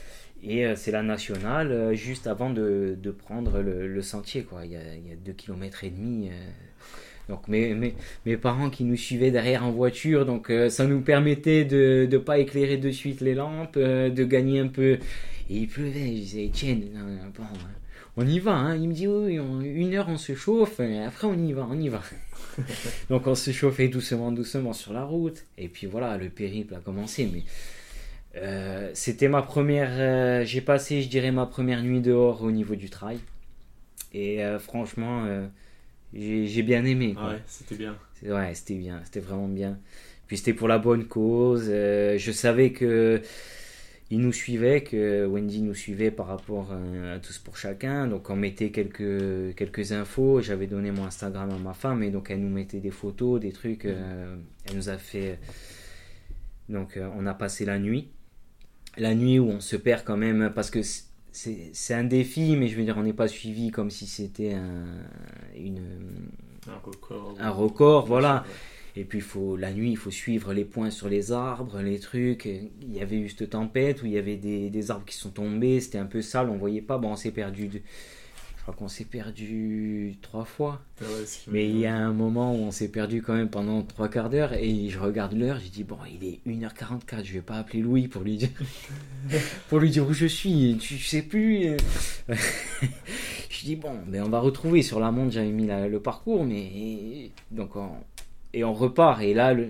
et 0.43 0.67
euh, 0.67 0.75
c'est 0.77 0.91
la 0.93 1.03
nationale 1.03 1.73
euh, 1.73 1.95
juste 1.95 2.27
avant 2.27 2.51
de, 2.51 2.97
de 3.01 3.11
prendre 3.11 3.61
le, 3.61 3.87
le 3.89 4.03
sentier, 4.03 4.43
quoi. 4.45 4.65
Il 4.65 4.73
y 4.73 4.77
a, 4.77 4.81
il 4.95 5.09
y 5.09 5.13
a 5.13 5.17
2 5.17 5.33
km 5.33 5.85
et 5.85 5.91
demi. 5.91 6.29
euh. 6.29 6.33
donc 7.29 7.49
mes, 7.49 7.75
mes, 7.75 7.95
mes 8.27 8.37
parents 8.37 8.71
qui 8.71 8.85
nous 8.85 8.97
suivaient 8.97 9.31
derrière 9.33 9.65
en 9.65 9.73
voiture, 9.73 10.27
donc 10.27 10.51
euh, 10.51 10.69
ça 10.71 10.87
nous 10.87 11.01
permettait 11.01 11.65
de 11.65 12.09
ne 12.11 12.19
pas 12.19 12.39
éclairer 12.39 12.77
de 12.77 12.91
suite 12.91 13.21
les 13.21 13.35
lampes, 13.35 13.77
euh, 13.77 14.11
de 14.11 14.25
gagner 14.25 14.61
un 14.61 14.69
peu. 14.69 14.99
Et 15.51 15.59
il 15.59 15.69
pleuvait, 15.69 16.01
je 16.17 16.21
disais, 16.23 16.51
tiens, 16.53 16.77
bon, 17.37 17.43
euh, 17.45 17.47
on 18.17 18.27
y 18.27 18.39
va, 18.39 18.55
hein. 18.55 18.77
Il 18.77 18.89
me 18.89 18.95
dit, 18.95 19.07
oui, 19.09 19.35
une 19.65 19.95
heure 19.95 20.09
on 20.09 20.17
se 20.19 20.35
chauffe, 20.35 20.81
et 20.81 20.99
après 21.03 21.27
on 21.27 21.35
y 21.39 21.53
va, 21.53 21.67
on 21.71 21.79
y 21.79 21.89
va. 21.89 22.03
Donc 23.11 23.27
on 23.27 23.35
se 23.35 23.51
chauffait 23.53 23.89
doucement, 23.89 24.33
doucement 24.33 24.73
sur 24.73 24.93
la 24.93 25.05
route. 25.05 25.45
Et 25.59 25.69
puis 25.69 25.87
voilà, 25.87 26.17
le 26.17 26.29
périple 26.31 26.75
a 26.75 26.79
commencé. 26.81 27.29
Mais 27.33 27.43
euh, 28.37 28.91
c'était 28.95 29.29
ma 29.29 29.43
première. 29.43 29.91
euh, 29.93 30.45
J'ai 30.45 30.61
passé, 30.61 31.03
je 31.03 31.09
dirais, 31.09 31.33
ma 31.33 31.47
première 31.47 31.83
nuit 31.83 32.01
dehors 32.01 32.43
au 32.43 32.51
niveau 32.51 32.75
du 32.75 32.91
trail. 32.91 33.19
Et 34.13 34.45
euh, 34.45 34.59
franchement, 34.59 35.27
j'ai 36.15 36.47
j'ai 36.47 36.63
bien 36.63 36.85
aimé. 36.85 37.15
quoi. 37.15 37.31
Ouais, 37.31 37.43
c'était 37.47 37.77
bien. 37.77 37.97
C'est- 38.15 38.33
Ouais, 38.33 38.55
c'était 38.55 38.75
bien, 38.75 39.01
c'était 39.05 39.21
vraiment 39.21 39.49
bien. 39.49 39.79
Puis 40.27 40.39
c'était 40.39 40.55
pour 40.55 40.69
la 40.69 40.79
bonne 40.79 41.05
cause. 41.07 41.67
euh, 41.69 42.19
je 42.19 42.33
savais 42.33 42.73
que 42.73 43.21
il 44.11 44.21
nous 44.21 44.33
suivait, 44.33 44.83
que 44.83 45.27
Wendy 45.27 45.63
nous 45.63 45.75
suivait 45.75 46.13
par 46.13 46.29
rapport 46.29 46.73
à, 46.73 47.19
tous 47.19 47.39
pour 47.39 47.57
chacun. 47.57 48.07
Donc 48.07 48.31
on 48.31 48.37
mettait 48.37 48.71
quelques 48.71 49.55
quelques 49.57 49.93
infos. 49.93 50.41
J'avais 50.41 50.67
donné 50.69 50.93
mon 50.93 51.05
Instagram 51.05 51.51
à 51.51 51.59
ma 51.59 51.75
femme 51.75 52.03
et 52.03 52.11
donc 52.11 52.31
elle 52.31 52.41
nous 52.41 52.49
mettait 52.49 52.81
des 52.81 52.91
photos, 52.93 53.41
des 53.41 53.53
trucs. 53.53 53.85
euh, 53.85 54.37
elle 54.69 54.77
nous 54.77 54.89
a 54.89 54.97
fait. 54.99 55.39
Donc 56.69 56.97
euh, 56.97 57.09
on 57.17 57.27
a 57.27 57.35
passé 57.35 57.65
la 57.65 57.79
nuit, 57.79 58.09
la 58.99 59.15
nuit 59.15 59.39
où 59.39 59.49
on 59.51 59.61
se 59.61 59.77
perd 59.77 60.05
quand 60.05 60.17
même 60.17 60.53
parce 60.55 60.71
que 60.71 60.81
c'est- 60.83 61.95
un 61.95 62.05
défi, 62.05 62.57
mais 62.57 62.69
je 62.69 62.77
veux 62.77 62.85
dire 62.85 62.97
on 62.99 63.03
n'est 63.03 63.13
pas 63.13 63.29
suivi 63.29 63.71
comme 63.71 63.91
si 63.91 64.07
c'était 64.07 64.55
un, 64.55 64.85
une 65.57 65.81
Un 66.69 66.79
record. 66.79 67.35
un 67.39 67.51
record, 67.51 68.07
voilà. 68.07 68.45
Et 68.99 69.05
puis 69.05 69.21
faut 69.21 69.57
la 69.57 69.73
nuit, 69.73 69.91
il 69.91 69.97
faut 69.99 70.11
suivre 70.11 70.55
les 70.55 70.65
points 70.65 70.91
sur 70.91 71.09
les 71.11 71.31
arbres, 71.33 71.81
les 71.83 71.99
trucs. 72.01 72.47
Il 72.47 72.93
y 72.93 73.01
avait 73.03 73.19
eu 73.19 73.29
cette 73.29 73.51
tempête 73.51 74.03
où 74.03 74.07
il 74.07 74.13
y 74.13 74.19
avait 74.19 74.37
des, 74.37 74.71
des 74.71 74.91
arbres 74.91 75.05
qui 75.05 75.17
sont 75.17 75.31
tombés, 75.31 75.81
c'était 75.81 75.99
un 75.99 76.07
peu 76.07 76.23
sale, 76.23 76.49
on 76.49 76.57
voyait 76.57 76.81
pas. 76.81 76.97
Bon, 76.97 77.13
on 77.13 77.17
s'est 77.17 77.31
perdu. 77.31 77.69
de- 77.69 77.83
crois 78.67 78.75
qu'on 78.75 78.89
s'est 78.89 79.05
perdu 79.05 80.17
trois 80.23 80.45
fois. 80.45 80.81
Ah 81.01 81.05
ouais, 81.05 81.25
Mais 81.47 81.69
il 81.69 81.79
y 81.79 81.87
a 81.87 81.95
un 81.95 82.13
moment 82.13 82.53
où 82.53 82.59
on 82.65 82.73
s'est 82.73 82.89
perdu 82.89 83.23
quand 83.23 83.35
même 83.35 83.49
pendant 83.49 83.83
trois 83.83 84.09
quarts 84.09 84.29
d'heure 84.29 84.55
et 84.55 84.89
je 84.89 84.99
regarde 84.99 85.35
l'heure, 85.35 85.61
j'ai 85.63 85.69
dit 85.69 85.85
bon, 85.85 85.99
il 86.11 86.27
est 86.29 86.41
1h44, 86.49 87.25
je 87.25 87.33
vais 87.35 87.43
pas 87.43 87.59
appeler 87.59 87.81
Louis 87.81 88.09
pour 88.09 88.23
lui 88.23 88.37
dire 88.37 88.49
pour 89.69 89.79
lui 89.79 89.91
dire 89.91 90.05
où 90.09 90.13
je 90.13 90.27
suis, 90.27 90.77
tu 90.81 90.99
sais 90.99 91.23
plus. 91.23 91.77
je 92.29 93.65
dis 93.65 93.77
bon, 93.77 93.93
ben 94.09 94.25
on 94.25 94.29
va 94.29 94.41
retrouver 94.41 94.83
sur 94.83 94.99
la 94.99 95.13
montre, 95.13 95.33
j'avais 95.33 95.51
mis 95.53 95.67
la- 95.67 95.87
le 95.87 96.01
parcours 96.01 96.45
mais 96.45 97.31
donc 97.53 97.77
on, 97.77 97.91
et 98.53 98.65
on 98.65 98.75
repart 98.75 99.23
et 99.23 99.33
là 99.33 99.55
le 99.55 99.69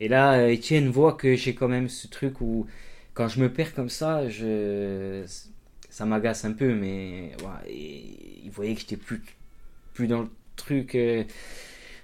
et 0.00 0.08
là 0.08 0.50
Étienne 0.50 0.88
voit 0.90 1.14
que 1.14 1.36
j'ai 1.36 1.54
quand 1.54 1.68
même 1.68 1.88
ce 1.88 2.06
truc 2.06 2.40
où 2.42 2.66
quand 3.14 3.28
je 3.28 3.40
me 3.40 3.50
perds 3.50 3.74
comme 3.74 3.88
ça, 3.88 4.28
je 4.28 5.24
ça 5.90 6.04
m'agace 6.06 6.44
un 6.44 6.52
peu 6.52 6.74
mais 6.74 7.32
ouais, 7.42 7.72
il 8.44 8.50
voyait 8.50 8.74
que 8.74 8.80
j'étais 8.80 8.96
plus 8.96 9.22
plus 9.94 10.06
dans 10.06 10.22
le 10.22 10.28
truc. 10.56 10.94
euh. 10.94 11.24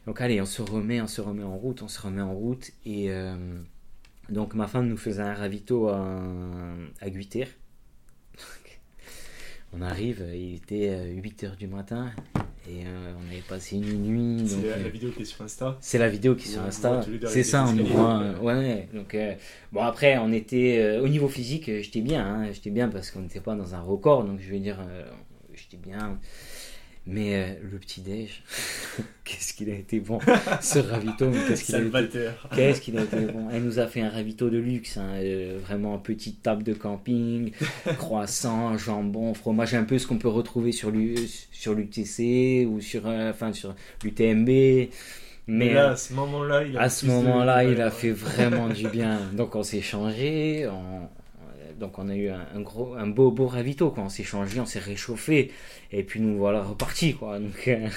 Donc 0.07 0.21
allez, 0.21 0.41
on 0.41 0.47
se 0.47 0.63
remet, 0.63 1.01
on 1.03 1.07
se 1.07 1.21
remet 1.21 1.43
en 1.43 1.57
route, 1.57 1.83
on 1.83 1.89
se 1.89 2.01
remet 2.01 2.23
en 2.23 2.33
route. 2.33 2.71
Et 2.87 3.11
euh, 3.11 3.37
donc 4.31 4.55
ma 4.55 4.67
femme 4.67 4.89
nous 4.89 4.97
faisait 4.97 5.23
un 5.23 5.35
ravito 5.35 5.89
à, 5.89 6.01
à. 7.01 7.07
On 9.73 9.83
arrive, 9.83 10.27
il 10.35 10.57
était 10.57 11.15
8h 11.15 11.57
du 11.57 11.69
matin 11.69 12.11
euh, 12.87 13.13
on 13.19 13.31
avait 13.33 13.43
passé 13.49 13.77
une 13.77 14.03
nuit. 14.05 14.49
C'est 14.49 14.63
la, 14.67 14.75
euh, 14.75 14.83
la 14.85 14.89
vidéo 14.89 15.11
qui 15.11 15.23
est 15.23 15.25
sur 15.25 15.43
Insta. 15.43 15.77
c'est 15.81 15.99
la 15.99 16.09
vidéo 16.09 16.35
qui 16.35 16.49
est 16.49 16.53
sur 16.53 16.63
Insta. 16.63 17.01
C'est 17.27 17.43
ça, 17.43 17.65
on 17.67 17.73
nous 17.73 17.87
voit. 17.87 18.21
euh, 18.21 18.39
ouais. 18.39 18.89
Donc, 18.95 19.15
euh, 19.15 19.35
bon, 19.73 19.83
après, 19.83 20.19
on 20.19 20.33
était. 20.33 20.99
au 21.03 21.09
niveau 21.09 21.29
physique, 21.29 21.67
j'étais 21.67 22.01
bien. 22.01 22.25
hein, 22.25 22.49
j'étais 22.53 22.71
bien 22.71 22.89
parce 22.89 23.11
qu'on 23.11 23.21
n'était 23.21 23.41
pas 23.41 23.55
dans 23.55 23.75
un 23.75 23.81
record. 23.81 24.25
Donc, 24.25 24.41
je 24.41 24.51
veux 24.51 24.59
dire, 24.61 24.79
j'étais 25.55 25.77
bien. 25.77 26.19
Mais 27.07 27.35
euh, 27.35 27.47
le 27.73 27.79
petit-déj, 27.79 28.43
qu'est-ce 29.25 29.55
qu'il 29.55 29.71
a 29.71 29.75
été 29.75 30.01
bon. 30.01 30.19
Ce 30.61 30.79
ravito, 30.79 31.31
qu'est-ce 31.49 31.65
qu'il 31.65 31.75
a 31.75 32.01
été. 32.01 32.29
Qu'est-ce 32.55 32.81
qu'il 32.81 32.99
a 32.99 33.03
été 33.03 33.17
bon 33.21 33.49
Elle 33.53 33.63
nous 33.65 33.79
a 33.79 33.87
fait 33.87 34.03
un 34.03 34.11
ravito 34.11 34.51
de 34.51 34.59
luxe, 34.59 34.97
hein, 34.99 35.09
euh, 35.15 35.59
vraiment 35.63 35.99
petite 35.99 36.43
table 36.43 36.63
de 36.63 36.75
camping, 36.75 37.53
croissant, 37.99 38.77
jambon, 38.77 39.35
fromage, 39.35 39.75
un 39.75 39.85
peu 39.85 39.99
ce 39.99 40.07
qu'on 40.07 40.19
peut 40.19 40.29
retrouver 40.29 40.73
sur 40.73 40.91
l'U- 40.91 41.17
sur 41.51 41.75
l'UTC 41.75 42.67
ou 42.69 42.81
sur, 42.81 43.03
euh, 43.07 43.31
enfin, 43.31 43.53
sur 43.53 43.75
l'UTMB. 44.05 44.89
Mais 45.47 45.75
là, 45.75 45.91
à 45.93 45.97
ce 45.97 46.13
moment-là, 46.15 46.63
il 46.65 46.77
a 46.77 46.81
à 46.83 46.85
fait 46.85 46.91
ce 46.91 47.01
plus 47.07 47.09
de- 47.09 47.17
moment-là, 47.23 47.65
il 47.65 47.81
a 47.81 47.91
fait 47.91 48.13
vraiment 48.13 48.69
du 48.69 48.87
bien. 48.89 49.21
Donc 49.33 49.57
on 49.57 49.63
s'est 49.63 49.81
changé, 49.81 50.69
on- 50.69 51.09
donc 51.81 51.99
on 51.99 52.09
a 52.11 52.15
eu 52.15 52.29
un, 52.29 52.61
gros, 52.61 52.95
un 52.95 53.07
beau, 53.07 53.31
beau 53.33 53.47
ravito 53.47 53.91
quoi. 53.91 54.05
On 54.05 54.09
s'est 54.09 54.23
changé, 54.23 54.61
on 54.61 54.67
s'est 54.67 54.79
réchauffé, 54.79 55.51
et 55.91 56.05
puis 56.05 56.21
nous 56.21 56.37
voilà 56.37 56.63
repartis 56.63 57.15
quoi. 57.15 57.39
Donc 57.41 57.67
euh, 57.67 57.89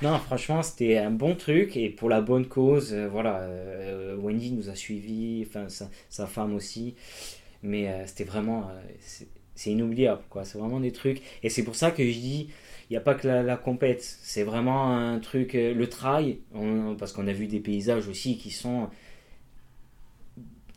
non, 0.00 0.18
franchement, 0.18 0.62
c'était 0.62 0.96
un 0.96 1.10
bon 1.10 1.34
truc 1.34 1.76
et 1.76 1.90
pour 1.90 2.08
la 2.08 2.20
bonne 2.20 2.46
cause. 2.46 2.94
euh, 2.94 3.08
voilà, 3.08 3.40
euh, 3.40 4.16
Wendy 4.16 4.52
nous 4.52 4.70
a 4.70 4.74
suivis, 4.76 5.44
enfin 5.46 5.66
sa, 6.08 6.26
femme 6.26 6.54
aussi, 6.54 6.94
mais 7.62 8.06
c'était 8.06 8.24
vraiment, 8.24 8.70
c'est- 9.00 9.28
inoubliable 9.66 10.22
quoi. 10.30 10.44
C'est 10.44 10.58
vraiment 10.58 10.80
des 10.80 10.92
trucs, 10.92 11.20
et 11.42 11.48
c'est 11.50 11.62
pour 11.64 11.76
ça 11.76 11.90
que 11.90 12.04
je 12.04 12.18
dis. 12.18 12.48
Il 12.90 12.94
n'y 12.94 12.98
a 12.98 13.00
pas 13.00 13.14
que 13.14 13.26
la, 13.26 13.56
compète, 13.56 14.02
c'est 14.02 14.42
vraiment 14.42 14.94
un 14.94 15.18
truc, 15.18 15.54
le 15.54 15.86
trail, 15.88 16.40
parce 16.98 17.12
qu'on 17.12 17.26
a 17.26 17.32
vu 17.32 17.46
des 17.46 17.60
paysages 17.60 18.06
aussi 18.06 18.36
qui 18.36 18.50
sont 18.50 18.90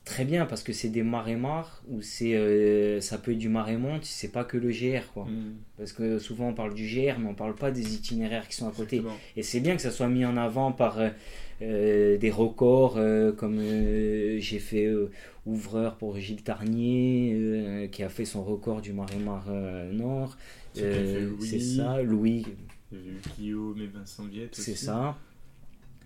très 0.05 0.23
bien 0.23 0.45
parce 0.45 0.63
que 0.63 0.71
c'est 0.71 0.89
des 0.89 1.03
marais-mares 1.03 1.83
ou 1.89 2.01
c'est 2.01 2.35
euh, 2.35 3.01
ça 3.01 3.17
peut 3.17 3.31
être 3.31 3.37
du 3.37 3.49
marais-monte, 3.49 4.05
c'est 4.05 4.31
pas 4.31 4.43
que 4.43 4.57
le 4.57 4.69
GR 4.69 5.11
quoi. 5.13 5.25
Mm. 5.25 5.55
Parce 5.77 5.91
que 5.91 6.19
souvent 6.19 6.49
on 6.49 6.53
parle 6.53 6.73
du 6.73 6.85
GR 6.85 7.19
mais 7.19 7.27
on 7.27 7.33
parle 7.33 7.55
pas 7.55 7.71
des 7.71 7.95
itinéraires 7.95 8.47
qui 8.47 8.55
sont 8.55 8.67
à 8.67 8.71
côté. 8.71 8.97
Exactement. 8.97 9.19
Et 9.35 9.43
c'est 9.43 9.59
bien 9.59 9.75
que 9.75 9.81
ça 9.81 9.91
soit 9.91 10.07
mis 10.07 10.23
en 10.23 10.37
avant 10.37 10.71
par 10.71 10.99
euh, 10.99 11.09
euh, 11.61 12.17
des 12.17 12.31
records 12.31 12.95
euh, 12.97 13.31
comme 13.31 13.61
j'ai 13.61 14.59
fait 14.59 14.93
ouvreur 15.45 15.95
pour 15.95 16.17
Gilles 16.17 16.43
Tarnier 16.43 17.89
qui 17.91 18.03
a 18.03 18.09
fait 18.09 18.25
son 18.25 18.43
record 18.43 18.81
du 18.81 18.91
Marais-Mar 18.91 19.45
euh, 19.49 19.91
Nord. 19.93 20.37
C'est 20.73 21.59
ça, 21.59 22.01
Louis, 22.01 22.45
Guillaume 23.37 23.79
et 23.81 23.87
Vincent 23.87 24.25
Viette 24.25 24.53
c'est 24.53 24.75
ça. 24.75 25.17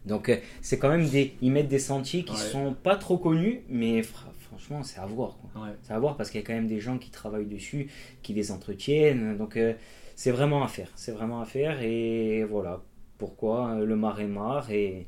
Donc 0.05 0.29
euh, 0.29 0.37
c'est 0.61 0.79
quand 0.79 0.89
même 0.89 1.07
des 1.07 1.33
ils 1.41 1.51
mettent 1.51 1.67
des 1.67 1.79
sentiers 1.79 2.23
qui 2.23 2.31
Ouais. 2.33 2.37
sont 2.37 2.73
pas 2.73 2.95
trop 2.95 3.17
connus 3.17 3.61
mais 3.69 4.01
fr- 4.01 4.31
franchement 4.41 4.83
c'est 4.83 4.99
à 4.99 5.05
voir. 5.05 5.37
Ouais. 5.55 5.69
C'est 5.83 5.93
à 5.93 5.99
voir 5.99 6.15
parce 6.17 6.29
qu'il 6.31 6.39
y 6.41 6.43
a 6.43 6.47
quand 6.47 6.53
même 6.53 6.67
des 6.67 6.79
gens 6.79 6.97
qui 6.97 7.09
travaillent 7.11 7.45
dessus, 7.45 7.89
qui 8.23 8.33
les 8.33 8.51
entretiennent. 8.51 9.37
Donc 9.37 9.57
euh, 9.57 9.73
c'est 10.15 10.31
vraiment 10.31 10.63
à 10.63 10.67
faire. 10.67 10.89
C'est 10.95 11.11
vraiment 11.11 11.41
à 11.41 11.45
faire. 11.45 11.81
Et 11.81 12.43
voilà 12.45 12.81
pourquoi 13.17 13.71
euh, 13.75 13.85
le 13.85 13.95
Marais-Mar 13.95 14.71
et 14.71 15.05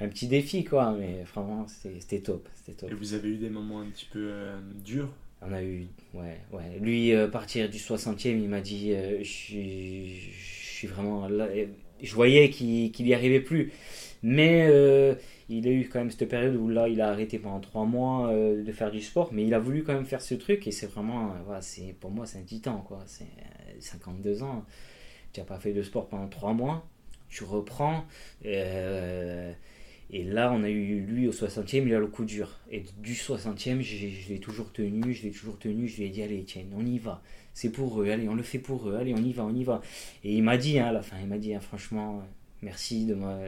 un 0.00 0.08
petit 0.08 0.26
défi 0.28 0.64
quoi. 0.64 0.92
Mais 0.98 1.24
vraiment 1.34 1.66
c'était 1.68 2.20
top. 2.20 2.48
C'était 2.54 2.72
top. 2.78 2.90
Et 2.90 2.94
vous 2.94 3.14
avez 3.14 3.28
eu 3.30 3.36
des 3.36 3.50
moments 3.50 3.80
un 3.80 3.86
petit 3.86 4.06
peu 4.12 4.28
euh, 4.30 4.56
durs? 4.84 5.08
On 5.42 5.52
a 5.52 5.62
eu. 5.62 5.86
Ouais, 6.14 6.38
ouais. 6.52 6.78
Lui, 6.80 7.12
euh, 7.12 7.28
partir 7.28 7.68
du 7.68 7.78
60e, 7.78 8.30
il 8.30 8.48
m'a 8.48 8.60
dit 8.62 8.92
euh, 8.92 9.18
Je 9.18 9.30
suis 9.30 10.08
je 10.32 10.78
suis 10.78 10.88
vraiment 10.88 11.28
là. 11.28 11.46
Je 12.02 12.14
voyais 12.14 12.50
qu'il 12.50 12.90
qu'il 12.92 13.06
y 13.06 13.14
arrivait 13.14 13.40
plus. 13.40 13.72
Mais 14.22 14.66
euh, 14.70 15.14
il 15.48 15.66
a 15.68 15.70
eu 15.70 15.88
quand 15.88 15.98
même 16.00 16.10
cette 16.10 16.28
période 16.28 16.56
où 16.56 16.68
là, 16.68 16.88
il 16.88 17.00
a 17.00 17.08
arrêté 17.10 17.38
pendant 17.38 17.60
trois 17.60 17.84
mois 17.84 18.28
euh, 18.32 18.62
de 18.62 18.72
faire 18.72 18.90
du 18.90 19.00
sport. 19.00 19.30
Mais 19.32 19.44
il 19.46 19.54
a 19.54 19.58
voulu 19.58 19.82
quand 19.84 19.94
même 19.94 20.06
faire 20.06 20.22
ce 20.22 20.34
truc. 20.34 20.66
Et 20.66 20.70
c'est 20.72 20.86
vraiment. 20.86 21.30
euh, 21.32 21.34
voilà, 21.44 21.60
c'est 21.62 21.94
pour 22.00 22.10
moi, 22.10 22.26
c'est 22.26 22.38
un 22.38 22.42
titan. 22.42 22.78
quoi. 22.86 23.02
C'est 23.06 23.24
euh, 23.24 23.72
52 23.80 24.42
ans. 24.42 24.64
Tu 25.32 25.40
n'as 25.40 25.46
pas 25.46 25.58
fait 25.58 25.72
de 25.72 25.82
sport 25.82 26.08
pendant 26.08 26.28
trois 26.28 26.52
mois. 26.54 26.86
Tu 27.28 27.44
reprends. 27.44 28.04
et 30.10 30.22
là, 30.22 30.52
on 30.52 30.62
a 30.62 30.68
eu 30.70 31.00
lui 31.00 31.26
au 31.26 31.32
60e, 31.32 31.86
il 31.86 31.94
a 31.94 31.98
le 31.98 32.06
coup 32.06 32.24
dur. 32.24 32.60
Et 32.70 32.84
du 32.98 33.14
60e, 33.14 33.80
j'ai- 33.80 34.10
je 34.10 34.28
l'ai 34.32 34.38
toujours 34.38 34.72
tenu, 34.72 35.12
je 35.12 35.24
l'ai 35.24 35.30
toujours 35.32 35.58
tenu, 35.58 35.88
je 35.88 35.96
lui 35.98 36.04
ai 36.06 36.10
dit, 36.10 36.22
allez, 36.22 36.44
tiens, 36.44 36.62
on 36.76 36.86
y 36.86 36.98
va. 36.98 37.22
C'est 37.54 37.70
pour 37.70 38.00
eux, 38.00 38.08
allez, 38.10 38.28
on 38.28 38.34
le 38.36 38.42
fait 38.44 38.58
pour 38.60 38.88
eux, 38.88 38.94
allez, 38.96 39.14
on 39.14 39.22
y 39.22 39.32
va, 39.32 39.44
on 39.44 39.54
y 39.54 39.64
va. 39.64 39.80
Et 40.22 40.32
il 40.36 40.42
m'a 40.44 40.56
dit, 40.58 40.78
hein, 40.78 40.86
à 40.86 40.92
la 40.92 41.02
fin, 41.02 41.16
il 41.20 41.26
m'a 41.26 41.38
dit, 41.38 41.54
hein, 41.54 41.60
franchement, 41.60 42.22
merci 42.66 43.06
de 43.06 43.14
moi. 43.14 43.38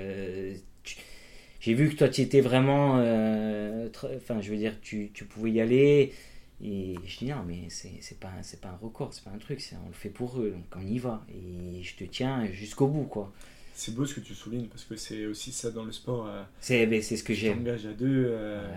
J'ai 1.60 1.74
vu 1.74 1.90
que 1.90 1.96
toi, 1.96 2.08
tu 2.08 2.20
étais 2.22 2.40
vraiment. 2.40 2.98
euh, 2.98 3.88
Enfin, 4.16 4.40
je 4.40 4.50
veux 4.50 4.56
dire, 4.56 4.74
tu, 4.80 5.10
tu 5.12 5.24
pouvais 5.24 5.50
y 5.52 5.60
aller. 5.60 6.12
Et 6.60 6.96
je 7.06 7.18
dis, 7.18 7.26
non, 7.26 7.44
mais 7.46 7.68
c'est 7.70 8.18
pas, 8.18 8.32
pas 8.60 8.68
un 8.68 8.76
record, 8.76 9.14
c'est 9.14 9.22
pas 9.22 9.30
un 9.30 9.38
truc, 9.38 9.62
on 9.84 9.88
le 9.88 9.94
fait 9.94 10.08
pour 10.08 10.40
eux, 10.40 10.50
donc 10.50 10.64
on 10.76 10.86
y 10.86 10.98
va. 10.98 11.24
Et 11.28 11.82
je 11.82 11.94
te 11.96 12.04
tiens 12.04 12.46
jusqu'au 12.50 12.88
bout, 12.88 13.04
quoi. 13.04 13.32
C'est 13.74 13.94
beau 13.94 14.04
ce 14.04 14.14
que 14.14 14.20
tu 14.20 14.34
soulignes 14.34 14.66
parce 14.66 14.84
que 14.84 14.96
c'est 14.96 15.26
aussi 15.26 15.52
ça 15.52 15.70
dans 15.70 15.84
le 15.84 15.92
sport. 15.92 16.26
euh, 16.26 16.42
C'est 16.60 16.86
ben, 16.86 17.00
ce 17.00 17.22
que 17.22 17.32
tu 17.32 17.34
j'aime. 17.34 17.58
t'engages 17.58 17.86
à 17.86 17.92
deux, 17.92 18.26
euh, 18.28 18.68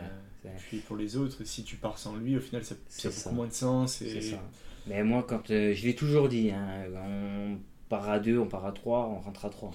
puis 0.70 0.78
pour 0.78 0.96
les 0.96 1.18
autres, 1.18 1.44
si 1.44 1.64
tu 1.64 1.76
pars 1.78 1.98
sans 1.98 2.16
lui, 2.18 2.38
au 2.38 2.40
final, 2.40 2.64
ça, 2.64 2.76
ça 2.88 3.08
a 3.08 3.12
beaucoup 3.12 3.22
ça. 3.24 3.32
moins 3.32 3.48
de 3.48 3.54
sens. 3.54 3.96
C'est 3.98 4.06
Et... 4.06 4.22
ça. 4.22 4.42
Mais 4.88 5.04
moi, 5.04 5.24
quand 5.28 5.50
euh, 5.52 5.74
je 5.74 5.86
l'ai 5.86 5.96
toujours 5.96 6.30
dit, 6.30 6.52
hein, 6.52 6.86
on 6.96 7.58
part 7.90 8.10
à 8.10 8.20
deux, 8.20 8.38
on 8.40 8.48
part 8.48 8.66
à 8.66 8.72
trois, 8.72 9.08
on 9.10 9.20
rentre 9.20 9.46
à 9.46 9.50
trois. 9.50 9.72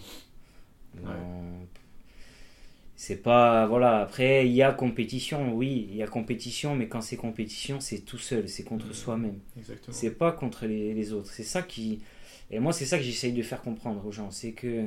C'est 2.98 3.22
pas. 3.22 3.66
Voilà, 3.66 4.00
après, 4.00 4.46
il 4.46 4.52
y 4.52 4.62
a 4.62 4.72
compétition, 4.72 5.52
oui, 5.54 5.86
il 5.90 5.96
y 5.96 6.02
a 6.02 6.06
compétition, 6.06 6.74
mais 6.74 6.88
quand 6.88 7.02
c'est 7.02 7.16
compétition, 7.16 7.78
c'est 7.80 7.98
tout 8.00 8.18
seul, 8.18 8.48
c'est 8.48 8.64
contre 8.64 8.86
Mhm. 8.86 8.92
soi-même. 8.94 9.38
Exactement. 9.58 9.94
C'est 9.96 10.12
pas 10.16 10.32
contre 10.32 10.66
les, 10.66 10.94
les 10.94 11.12
autres. 11.12 11.30
C'est 11.30 11.42
ça 11.42 11.62
qui. 11.62 12.00
Et 12.50 12.58
moi, 12.58 12.72
c'est 12.72 12.86
ça 12.86 12.96
que 12.96 13.04
j'essaye 13.04 13.32
de 13.32 13.42
faire 13.42 13.60
comprendre 13.62 14.04
aux 14.06 14.12
gens. 14.12 14.30
C'est 14.30 14.52
que. 14.52 14.86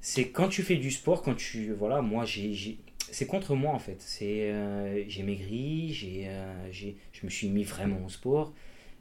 C'est 0.00 0.28
quand 0.30 0.48
tu 0.48 0.62
fais 0.62 0.76
du 0.76 0.90
sport, 0.90 1.22
quand 1.22 1.34
tu. 1.34 1.72
Voilà, 1.72 2.00
moi, 2.02 2.24
j'ai. 2.24 2.52
j'ai- 2.54 2.78
C'est 3.12 3.26
contre 3.26 3.54
moi, 3.56 3.72
en 3.74 3.78
fait. 3.78 3.96
C'est. 4.00 4.50
euh, 4.50 5.04
j'ai 5.08 5.22
maigri, 5.24 5.92
j'ai, 5.92 6.28
euh, 6.28 6.54
j'ai, 6.70 6.96
je 7.12 7.24
me 7.26 7.30
suis 7.30 7.48
mis 7.48 7.64
vraiment 7.64 8.04
au 8.06 8.08
sport. 8.08 8.52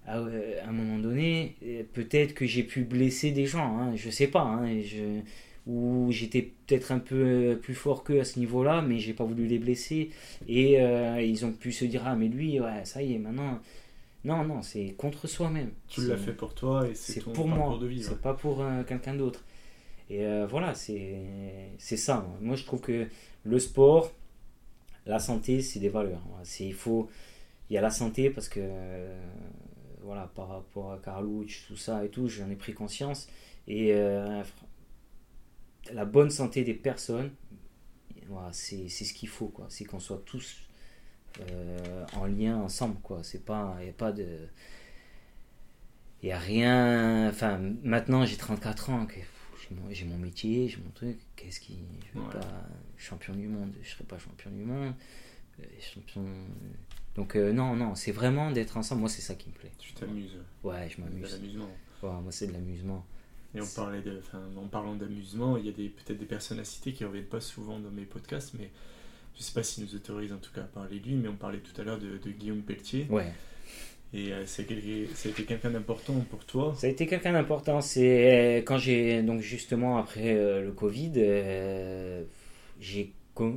À, 0.08 0.18
euh, 0.20 0.62
à 0.66 0.70
un 0.70 0.72
moment 0.72 0.98
donné, 1.00 1.56
euh, 1.64 1.84
peut-être 1.94 2.34
que 2.34 2.46
j'ai 2.48 2.64
pu 2.64 2.84
blesser 2.84 3.32
des 3.32 3.46
gens, 3.46 3.78
hein, 3.78 3.96
je 3.96 4.10
sais 4.10 4.28
pas. 4.28 4.42
hein, 4.42 4.82
je, 4.82 5.22
ou 5.68 6.08
j'étais 6.12 6.42
peut-être 6.42 6.92
un 6.92 7.00
peu 7.00 7.16
euh, 7.16 7.56
plus 7.56 7.76
fort 7.76 8.04
qu'eux 8.04 8.20
à 8.20 8.26
ce 8.26 8.40
niveau-là, 8.40 8.82
mais 8.82 9.00
j'ai 9.00 9.14
pas 9.14 9.24
voulu 9.24 9.46
les 9.46 9.60
blesser. 9.60 10.10
Et 10.48 10.82
euh, 10.82 11.22
ils 11.22 11.46
ont 11.46 11.52
pu 11.52 11.72
se 11.72 11.86
dire 11.86 12.04
Ah, 12.06 12.16
mais 12.16 12.28
lui, 12.28 12.60
ouais, 12.60 12.86
ça 12.86 13.02
y 13.02 13.14
est, 13.14 13.20
maintenant. 13.20 13.60
Non, 14.26 14.44
non, 14.44 14.62
c'est 14.62 14.94
contre 14.98 15.28
soi-même. 15.28 15.72
Tu 15.88 16.06
l'as 16.06 16.18
fait 16.18 16.34
pour 16.34 16.54
toi 16.54 16.88
et 16.88 16.94
c'est 16.94 17.22
pour 17.22 17.48
moi, 17.48 17.78
de 17.78 17.88
vie. 17.88 18.04
c'est 18.04 18.12
ouais. 18.12 18.16
pas 18.18 18.34
pour 18.34 18.62
euh, 18.62 18.84
quelqu'un 18.84 19.16
d'autre. 19.16 19.44
Et 20.10 20.26
euh, 20.26 20.46
voilà, 20.48 20.74
c'est 20.74 21.78
ça. 21.78 22.26
moi. 22.28 22.38
Moi, 22.42 22.56
je 22.56 22.66
trouve 22.66 22.82
que 22.82 23.08
le 23.44 23.60
sport, 23.60 24.12
la 25.06 25.20
santé, 25.20 25.62
c'est 25.62 25.80
des 25.80 25.90
valeurs. 25.90 26.22
C'est 26.44 26.66
il 26.66 26.74
faut, 26.74 27.10
il 27.70 27.76
y 27.76 27.78
a 27.78 27.82
la 27.82 27.92
santé 27.92 28.30
parce 28.30 28.50
que 28.50 28.60
euh, 28.62 29.22
voilà, 30.02 30.30
par 30.36 30.50
rapport 30.50 30.92
à 30.92 30.98
Carlouch, 30.98 31.66
tout 31.68 31.78
ça 31.78 32.04
et 32.04 32.10
tout, 32.10 32.28
j'en 32.28 32.50
ai 32.50 32.56
pris 32.56 32.74
conscience. 32.74 33.30
Et 33.68 33.94
euh, 33.94 34.42
la 35.94 36.06
bonne 36.06 36.30
santé 36.30 36.64
des 36.64 36.74
personnes, 36.74 37.32
voilà, 38.28 38.52
c'est 38.54 38.90
c'est 38.90 39.06
ce 39.06 39.14
qu'il 39.14 39.30
faut 39.30 39.48
quoi. 39.48 39.68
C'est 39.70 39.86
qu'on 39.86 40.00
soit 40.00 40.22
tous 40.26 40.58
euh, 41.52 42.06
en 42.16 42.26
lien 42.28 42.58
ensemble 42.58 42.98
quoi. 43.02 43.24
C'est 43.24 43.46
pas, 43.46 43.78
il 43.82 43.88
y 43.88 43.90
a 43.90 43.94
pas 43.94 44.12
de 44.12 44.28
il 46.22 46.28
n'y 46.28 46.32
a 46.32 46.40
rien. 46.40 47.30
Enfin, 47.30 47.60
maintenant 47.84 48.26
j'ai 48.26 48.38
34 48.38 48.90
ans, 48.90 49.08
j'ai 49.92 50.06
mon, 50.06 50.18
métier, 50.18 50.68
j'ai 50.68 50.78
mon 50.78 50.90
truc. 50.92 51.20
Qu'est-ce 51.36 51.60
qui. 51.60 51.78
Je 52.14 52.20
ne 52.20 52.24
Ouais. 52.26 52.34
pas 52.34 52.68
champion 52.98 53.34
du 53.36 53.48
monde, 53.48 53.72
je 53.76 53.80
ne 53.88 53.94
serai 53.94 54.04
pas 54.04 54.18
champion 54.18 54.52
du 54.52 54.64
monde. 54.64 54.94
euh, 55.62 55.64
champion... 55.82 56.26
Donc, 57.16 57.36
euh, 57.36 57.52
non, 57.54 57.76
non, 57.76 57.96
c'est 57.96 58.12
vraiment 58.14 58.52
d'être 58.52 58.78
ensemble. 58.78 59.02
Moi, 59.02 59.10
c'est 59.10 59.22
ça 59.22 59.36
qui 59.36 59.50
me 59.50 59.54
plaît. 59.56 59.72
Tu 59.80 59.94
t'amuses. 59.94 60.38
Ouais, 60.64 60.90
je 60.90 60.98
De 60.98 61.02
m'amuse. 61.02 61.34
l'amusement. 61.34 61.70
Ouais, 62.04 62.10
moi, 62.22 62.32
c'est 62.32 62.48
de 62.48 62.54
l'amusement. 62.54 63.06
Et 63.56 63.62
on 63.62 63.66
parlait 63.68 64.02
de, 64.02 64.20
enfin, 64.20 64.42
en 64.58 64.68
parlant 64.68 64.96
d'amusement, 64.96 65.58
il 65.58 65.66
y 65.66 65.70
a 65.70 65.72
peut-être 65.72 66.20
des 66.20 66.26
personnes 66.26 66.60
à 66.60 66.64
citer 66.64 66.94
qui 66.94 67.04
ne 67.04 67.10
reviennent 67.10 67.26
pas 67.26 67.42
souvent 67.42 67.80
dans 67.80 67.90
mes 67.92 68.06
podcasts, 68.06 68.54
mais 68.60 68.70
je 69.34 69.40
ne 69.40 69.44
sais 69.44 69.54
pas 69.54 69.64
s'ils 69.64 69.84
nous 69.86 69.96
autorisent 69.96 70.34
en 70.34 70.38
tout 70.38 70.52
cas 70.54 70.62
à 70.62 70.66
parler 70.66 71.00
de 71.00 71.06
lui, 71.08 71.16
mais 71.16 71.30
on 71.30 71.36
parlait 71.36 71.60
tout 71.60 71.80
à 71.82 71.84
l'heure 71.84 72.00
de, 72.00 72.18
de 72.18 72.30
Guillaume 72.32 72.62
Pelletier. 72.62 73.08
Ouais. 73.10 73.32
Et 74.14 74.34
euh, 74.34 74.46
ça 74.46 74.64
a 74.64 74.66
été 74.66 75.44
quelqu'un 75.46 75.70
d'important 75.70 76.14
pour 76.30 76.46
toi? 76.46 76.74
Ça 76.78 76.88
a 76.88 76.90
été 76.90 77.06
quelqu'un 77.06 77.34
d'important. 77.34 77.82
C'est 77.82 78.60
euh, 78.60 78.62
quand 78.64 78.78
j'ai 78.78 79.22
donc 79.22 79.42
justement 79.42 79.98
après 79.98 80.36
euh, 80.36 80.64
le 80.64 80.72
Covid, 80.72 81.12
euh, 81.18 82.24
j'ai 82.80 83.14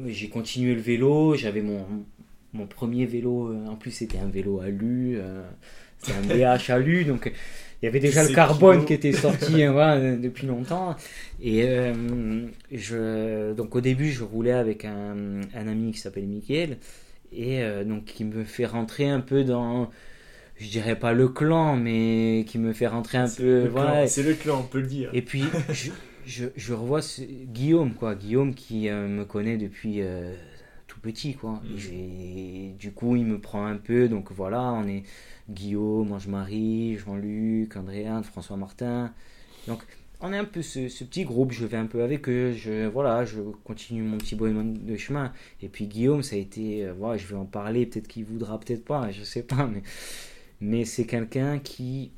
j'ai 0.08 0.28
continué 0.28 0.74
le 0.74 0.80
vélo. 0.80 1.34
J'avais 1.36 1.62
mon 1.62 1.86
mon 2.52 2.66
premier 2.66 3.06
vélo. 3.06 3.54
En 3.66 3.76
plus, 3.76 3.90
c'était 3.92 4.18
un 4.18 4.28
vélo 4.28 4.60
alu. 4.60 5.16
euh, 5.18 5.42
C'était 5.98 6.18
un 6.18 6.22
BH 6.58 6.70
alu, 6.70 7.04
donc 7.04 7.32
il 7.82 7.86
y 7.86 7.88
avait 7.88 8.00
déjà 8.00 8.22
le 8.22 8.32
carbone 8.34 8.76
kilo. 8.76 8.86
qui 8.86 8.94
était 8.94 9.12
sorti 9.12 9.62
hein, 9.64 9.72
voilà, 9.72 10.16
depuis 10.16 10.46
longtemps. 10.46 10.94
Et 11.42 11.64
euh, 11.66 12.46
je 12.70 13.52
donc 13.54 13.74
au 13.74 13.80
début, 13.80 14.10
je 14.10 14.22
roulais 14.24 14.52
avec 14.52 14.84
un, 14.84 15.40
un 15.54 15.68
ami 15.68 15.92
qui 15.92 15.98
s'appelle 15.98 16.26
Mickaël 16.26 16.78
et 17.32 17.62
euh, 17.62 17.84
donc 17.84 18.04
qui 18.04 18.24
me 18.24 18.44
fait 18.44 18.66
rentrer 18.66 19.08
un 19.08 19.20
peu 19.20 19.44
dans 19.44 19.90
je 20.58 20.68
dirais 20.68 20.96
pas 20.98 21.12
le 21.12 21.28
clan, 21.28 21.76
mais 21.76 22.44
qui 22.46 22.58
me 22.58 22.72
fait 22.72 22.86
rentrer 22.86 23.18
un 23.18 23.28
peu. 23.28 23.66
voilà. 23.66 24.06
C'est 24.06 24.22
le 24.22 24.34
clan, 24.34 24.60
on 24.60 24.68
peut 24.68 24.80
le 24.80 24.86
dire. 24.86 25.10
Et 25.12 25.22
puis, 25.22 25.42
je, 25.72 25.90
je, 26.24 26.44
je 26.54 26.72
revois 26.74 27.02
ce- 27.02 27.22
Guillaume, 27.22 27.94
quoi. 27.94 28.14
Guillaume 28.14 28.54
qui 28.54 28.88
euh, 28.88 29.08
me 29.08 29.24
connaît 29.24 29.56
depuis 29.56 30.02
euh, 30.02 30.32
tout 30.86 31.00
petit, 31.00 31.34
quoi. 31.34 31.60
Mhm. 31.64 31.78
Et 31.92 32.74
du 32.78 32.92
coup, 32.92 33.16
il 33.16 33.24
me 33.24 33.40
prend 33.40 33.66
un 33.66 33.76
peu. 33.76 34.08
Donc 34.08 34.30
voilà, 34.30 34.62
on 34.72 34.86
est 34.86 35.02
Guillaume, 35.52 36.12
Ange-Marie, 36.12 36.96
Jean-Luc, 36.98 37.76
Andréane, 37.76 38.24
François 38.24 38.56
Martin. 38.56 39.12
Donc, 39.68 39.82
on 40.20 40.32
est 40.32 40.38
un 40.38 40.44
peu 40.44 40.62
ce, 40.62 40.80
petit 41.04 41.24
groupe. 41.24 41.52
Je 41.52 41.66
vais 41.66 41.76
un 41.76 41.86
peu 41.86 42.02
avec 42.02 42.28
eux. 42.28 42.52
Je, 42.52 42.86
voilà, 42.86 43.24
je 43.24 43.40
continue 43.64 44.02
mon 44.02 44.18
petit 44.18 44.34
bonhomme 44.34 44.78
de 44.78 44.96
chemin. 44.96 45.32
Et 45.60 45.68
puis, 45.68 45.86
Guillaume, 45.86 46.22
ça 46.22 46.36
a 46.36 46.38
été. 46.38 46.86
euh, 46.86 46.92
voilà, 46.92 47.16
je 47.18 47.26
vais 47.26 47.36
en 47.36 47.44
parler. 47.44 47.86
Peut-être 47.86 48.08
qu'il 48.08 48.24
voudra, 48.24 48.58
peut-être 48.60 48.84
pas. 48.84 49.10
Je 49.10 49.22
sais 49.24 49.42
pas. 49.42 49.66
Mais, 49.66 49.82
mais 50.60 50.84
c'est 50.84 51.06
quelqu'un 51.06 51.58
qui 51.58 52.12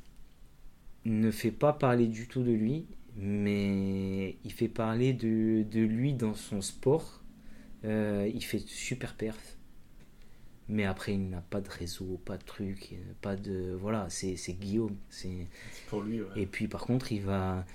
ne 1.05 1.31
fait 1.31 1.51
pas 1.51 1.73
parler 1.73 2.07
du 2.07 2.27
tout 2.29 2.43
de 2.43 2.53
lui, 2.53 2.87
mais 3.17 4.37
il 4.45 4.53
fait 4.53 4.69
parler 4.69 5.13
de, 5.13 5.65
de 5.71 5.81
lui 5.81 6.15
dans 6.15 6.35
son 6.35 6.61
sport. 6.61 7.23
Euh, 7.85 8.31
il 8.33 8.43
fait 8.43 8.61
super 8.67 9.15
perf. 9.15 9.57
Mais 10.69 10.85
après, 10.85 11.15
il 11.15 11.29
n'a 11.29 11.43
pas 11.43 11.61
de 11.61 11.69
réseau, 11.69 12.21
pas 12.25 12.39
de 12.39 12.45
truc, 12.45 12.91
euh, 12.93 13.13
pas 13.21 13.37
de. 13.37 13.77
Voilà, 13.79 14.07
c'est 14.09 14.37
Guillaume. 14.59 14.97
C'est 15.11 15.47
pour 15.89 16.03
lui, 16.03 16.23
ouais. 16.23 16.29
et 16.37 16.47
puis 16.47 16.69
par 16.69 16.83
contre, 16.83 17.13
il 17.13 17.21
va, 17.21 17.67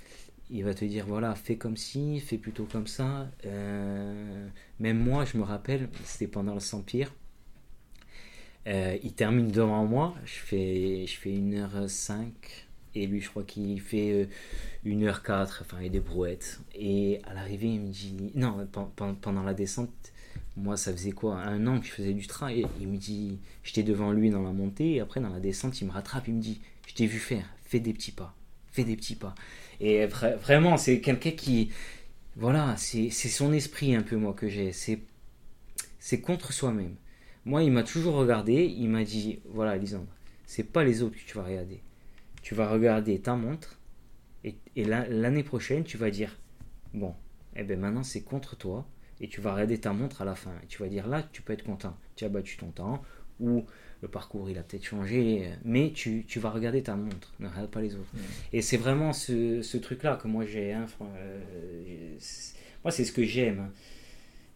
il 0.49 0.63
va 0.63 0.73
te 0.73 0.85
dire 0.85 1.05
voilà, 1.05 1.35
fais 1.35 1.55
comme 1.55 1.77
ci, 1.77 2.19
fais 2.19 2.37
plutôt 2.37 2.65
comme 2.65 2.87
ça. 2.87 3.29
Euh, 3.45 4.47
même 4.79 4.97
moi, 4.97 5.25
je 5.25 5.37
me 5.37 5.43
rappelle, 5.43 5.89
c'était 6.03 6.27
pendant 6.27 6.55
le 6.55 6.59
Saint-Pierre. 6.59 7.13
Euh, 8.67 8.97
il 9.03 9.13
termine 9.13 9.51
devant 9.51 9.85
moi, 9.85 10.15
je 10.25 10.33
fais, 10.39 11.05
je 11.07 11.15
fais 11.17 11.29
1h05 11.29 12.31
et 12.95 13.05
lui 13.07 13.21
je 13.21 13.29
crois 13.29 13.43
qu'il 13.43 13.79
fait 13.79 14.27
1h04, 14.85 15.61
enfin 15.61 15.77
il 15.81 15.91
des 15.91 15.99
brouettes. 15.99 16.59
Et 16.75 17.21
à 17.23 17.33
l'arrivée 17.33 17.67
il 17.67 17.81
me 17.81 17.87
dit, 17.87 18.31
non, 18.35 18.67
pendant 19.21 19.43
la 19.43 19.53
descente, 19.53 20.11
moi 20.59 20.77
ça 20.77 20.91
faisait 20.91 21.11
quoi, 21.11 21.37
un 21.37 21.65
an 21.67 21.79
que 21.79 21.85
je 21.87 21.91
faisais 21.91 22.13
du 22.13 22.27
trail, 22.27 22.67
il 22.79 22.87
me 22.87 22.97
dit, 22.97 23.39
j'étais 23.63 23.83
devant 23.83 24.11
lui 24.11 24.29
dans 24.29 24.43
la 24.43 24.51
montée 24.51 24.93
et 24.95 24.99
après 24.99 25.19
dans 25.19 25.29
la 25.29 25.39
descente 25.39 25.79
il 25.81 25.87
me 25.87 25.91
rattrape, 25.91 26.27
il 26.27 26.35
me 26.35 26.41
dit, 26.41 26.61
je 26.87 26.93
t'ai 26.93 27.07
vu 27.07 27.19
faire, 27.19 27.45
fais 27.63 27.79
des 27.79 27.93
petits 27.93 28.11
pas, 28.11 28.35
fais 28.71 28.83
des 28.83 28.95
petits 28.95 29.15
pas. 29.15 29.35
Et 29.79 30.05
vraiment 30.05 30.77
c'est 30.77 30.99
quelqu'un 31.01 31.31
qui, 31.31 31.71
voilà, 32.35 32.75
c'est 32.77 33.09
son 33.09 33.53
esprit 33.53 33.95
un 33.95 34.01
peu 34.03 34.15
moi 34.15 34.33
que 34.33 34.47
j'ai, 34.49 34.71
c'est 34.71 36.21
contre 36.21 36.53
soi-même. 36.53 36.95
Moi, 37.45 37.63
il 37.63 37.71
m'a 37.71 37.83
toujours 37.83 38.15
regardé, 38.15 38.65
il 38.65 38.89
m'a 38.89 39.03
dit 39.03 39.39
voilà, 39.45 39.77
Lisandre, 39.77 40.07
c'est 40.45 40.63
pas 40.63 40.83
les 40.83 41.01
autres 41.01 41.15
que 41.15 41.25
tu 41.25 41.35
vas 41.35 41.43
regarder. 41.43 41.81
Tu 42.41 42.55
vas 42.55 42.69
regarder 42.69 43.19
ta 43.19 43.35
montre 43.35 43.79
et, 44.43 44.55
l'année 44.85 45.43
prochaine, 45.43 45.83
tu 45.83 45.97
vas 45.97 46.09
dire 46.09 46.37
bon, 46.93 47.13
eh 47.55 47.63
ben 47.63 47.79
maintenant 47.79 48.03
c'est 48.03 48.21
contre 48.21 48.55
toi 48.55 48.87
et 49.21 49.27
tu 49.27 49.41
vas 49.41 49.53
regarder 49.53 49.79
ta 49.79 49.93
montre 49.93 50.21
à 50.21 50.25
la 50.25 50.35
fin. 50.35 50.53
Et 50.63 50.67
tu 50.67 50.81
vas 50.81 50.89
dire 50.89 51.07
là, 51.07 51.23
tu 51.31 51.41
peux 51.41 51.53
être 51.53 51.63
content, 51.63 51.97
tu 52.15 52.25
as 52.25 52.29
battu 52.29 52.57
ton 52.57 52.71
temps 52.71 53.01
ou 53.39 53.65
le 54.01 54.07
parcours 54.07 54.49
il 54.49 54.57
a 54.57 54.63
peut-être 54.63 54.85
changé, 54.85 55.49
mais 55.63 55.91
tu, 55.91 56.25
vas 56.37 56.49
regarder 56.49 56.83
ta 56.83 56.95
montre, 56.95 57.33
ne 57.39 57.47
regarde 57.47 57.69
pas 57.69 57.81
les 57.81 57.95
autres. 57.95 58.11
Et 58.53 58.61
c'est 58.61 58.77
vraiment 58.77 59.13
ce, 59.13 59.77
truc-là 59.77 60.15
que 60.15 60.27
moi 60.27 60.45
j'ai. 60.45 60.73
Hein, 60.73 60.85
euh, 61.01 62.17
moi, 62.83 62.91
c'est 62.91 63.05
ce 63.05 63.11
que 63.11 63.23
j'aime. 63.23 63.71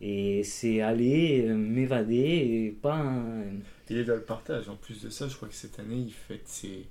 Et 0.01 0.43
c'est 0.43 0.81
aller 0.81 1.45
euh, 1.47 1.55
m'évader 1.55 2.15
et 2.15 2.77
pas 2.81 2.95
un... 2.95 3.43
Il 3.89 3.97
est 3.97 4.03
dans 4.03 4.15
le 4.15 4.21
partage. 4.21 4.67
En 4.67 4.75
plus 4.75 5.01
de 5.01 5.09
ça, 5.09 5.27
je 5.27 5.35
crois 5.35 5.47
que 5.47 5.53
cette 5.53 5.79
année, 5.79 5.97
il 5.97 6.11
fête 6.11 6.47
ses, 6.47 6.87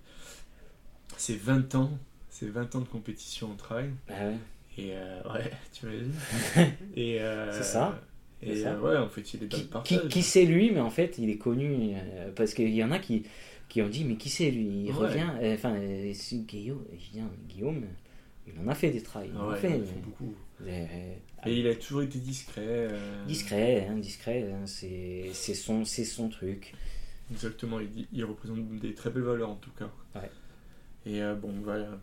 ses 1.17 1.37
20 1.37 1.75
ans. 1.75 1.99
Ses 2.31 2.49
20 2.49 2.75
ans 2.75 2.81
de 2.81 2.89
compétition 2.89 3.51
en 3.51 3.57
trail. 3.57 3.91
Ah 4.09 4.29
ouais. 4.29 4.37
Et 4.79 4.93
euh, 4.93 5.23
ouais, 5.33 5.51
tu 5.73 5.87
imagines 5.87 6.13
Et 6.97 7.21
euh, 7.21 7.53
C'est 7.53 7.65
ça. 7.65 8.01
Et 8.43 8.57
ça. 8.57 8.79
ouais, 8.81 8.97
en 8.97 9.09
fait, 9.09 9.35
il 9.35 9.45
est 9.45 9.47
dans 9.47 9.59
le 9.59 9.65
partage. 9.65 10.01
Qui, 10.03 10.09
qui 10.09 10.23
c'est 10.23 10.45
lui 10.45 10.71
Mais 10.71 10.81
en 10.81 10.91
fait, 10.91 11.19
il 11.19 11.31
est 11.31 11.39
connu 11.39 11.95
parce 12.35 12.55
qu'il 12.55 12.75
y 12.75 12.83
en 12.83 12.91
a 12.91 12.99
qui, 12.99 13.23
qui 13.69 13.83
ont 13.83 13.89
dit 13.89 14.05
Mais 14.05 14.17
qui 14.17 14.31
c'est 14.31 14.51
lui? 14.51 14.85
Il 14.87 14.93
revient. 14.93 15.31
Enfin, 15.55 15.77
Guillaume, 15.79 16.85
Guillaume, 17.49 17.85
il 18.47 18.59
en 18.59 18.69
a 18.69 18.75
fait 18.75 18.91
des 18.91 19.03
trails. 19.03 19.31
il 19.33 19.39
en 19.39 19.51
a 19.51 19.57
fait, 19.57 19.81
beaucoup. 20.03 20.35
Et 20.67 21.59
il 21.59 21.67
a 21.67 21.75
toujours 21.75 22.03
été 22.03 22.19
discret. 22.19 22.63
Euh. 22.67 23.25
Discret, 23.27 23.89
hein, 23.91 23.97
discret, 23.97 24.53
hein, 24.53 24.67
c'est 24.67 25.33
son, 25.33 25.85
son 25.85 26.29
truc. 26.29 26.75
Exactement, 27.31 27.81
il, 27.81 28.07
il, 28.13 28.25
représente 28.25 28.79
des 28.79 28.95
très 28.95 29.11
belles 29.11 29.23
valeurs 29.23 29.51
en 29.51 29.57
tout 29.57 29.71
cas. 29.71 29.91
Ouais. 30.15 30.31
Et 31.07 31.23
euh, 31.23 31.35
bon, 31.35 31.55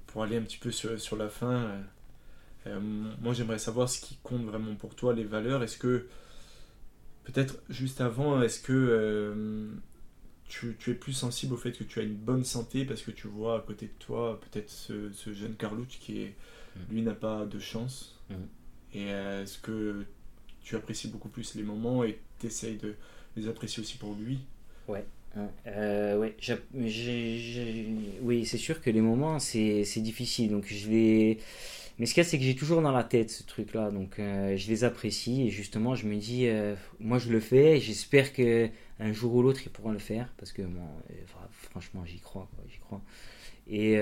pour 0.07 0.23
aller 0.23 0.37
un 0.37 0.41
petit 0.41 0.57
peu 0.57 0.71
sur, 0.71 0.99
sur 0.99 1.15
la 1.15 1.29
fin, 1.29 1.53
euh, 1.53 1.81
moi 2.65 3.33
j'aimerais 3.33 3.59
savoir 3.59 3.89
ce 3.89 3.99
qui 3.99 4.17
compte 4.23 4.43
vraiment 4.43 4.75
pour 4.75 4.95
toi, 4.95 5.13
les 5.13 5.23
valeurs. 5.23 5.63
Est-ce 5.63 5.77
que, 5.77 6.07
peut-être 7.23 7.61
juste 7.69 8.01
avant, 8.01 8.41
est-ce 8.41 8.59
que 8.59 9.69
tu, 10.47 10.75
tu, 10.79 10.91
es 10.91 10.93
plus 10.95 11.13
sensible 11.13 11.53
au 11.53 11.57
fait 11.57 11.71
que 11.71 11.83
tu 11.83 11.99
as 11.99 12.03
une 12.03 12.15
bonne 12.15 12.43
santé 12.43 12.83
parce 12.83 13.01
que 13.01 13.11
tu 13.11 13.27
vois 13.27 13.57
à 13.57 13.61
côté 13.61 13.85
de 13.85 13.93
toi 13.99 14.39
peut-être 14.41 14.69
ce, 14.69 15.11
ce, 15.11 15.31
jeune 15.31 15.53
Carlucci 15.53 15.99
qui 15.99 16.21
est, 16.23 16.33
mm. 16.75 16.93
lui 16.93 17.01
n'a 17.03 17.13
pas 17.13 17.45
de 17.45 17.59
chance 17.59 18.19
mm. 18.31 18.33
Et 18.93 19.13
euh, 19.13 19.43
est-ce 19.43 19.59
que 19.59 20.05
tu 20.63 20.75
apprécies 20.75 21.09
beaucoup 21.09 21.29
plus 21.29 21.55
les 21.55 21.63
moments 21.63 22.03
et 22.03 22.19
tu 22.39 22.47
essayes 22.47 22.77
de 22.77 22.95
les 23.37 23.47
apprécier 23.47 23.81
aussi 23.81 23.97
pour 23.97 24.15
lui? 24.15 24.39
Ouais. 24.87 25.05
Euh, 25.67 26.17
ouais, 26.17 26.35
oui, 26.73 28.45
c'est 28.45 28.57
sûr 28.57 28.81
que 28.81 28.89
les 28.89 29.01
moments, 29.01 29.37
c'est 29.37 29.83
difficile. 29.97 30.49
Donc 30.49 30.65
je 30.67 30.89
les... 30.89 31.37
Mais 31.99 32.05
ce 32.05 32.13
qu'il 32.13 32.23
y 32.23 32.25
a, 32.25 32.29
c'est 32.29 32.37
que 32.37 32.43
j'ai 32.43 32.55
toujours 32.55 32.81
dans 32.81 32.91
la 32.91 33.03
tête 33.03 33.29
ce 33.29 33.43
truc-là. 33.43 33.91
Donc 33.91 34.19
euh, 34.19 34.55
je 34.55 34.69
les 34.69 34.83
apprécie 34.83 35.43
et 35.43 35.49
justement, 35.49 35.95
je 35.95 36.07
me 36.07 36.15
dis, 36.15 36.47
moi 36.99 37.19
je 37.19 37.29
le 37.29 37.39
fais. 37.39 37.79
J'espère 37.79 38.33
que 38.33 38.69
un 38.99 39.13
jour 39.13 39.35
ou 39.35 39.41
l'autre, 39.41 39.61
ils 39.65 39.69
pourront 39.69 39.91
le 39.91 39.99
faire 39.99 40.33
parce 40.37 40.51
que 40.51 40.61
bon, 40.61 40.87
franchement, 41.51 42.03
j'y 42.05 42.19
crois. 42.19 42.49
J'y 42.69 42.79
crois. 42.79 43.01
Et 43.69 43.99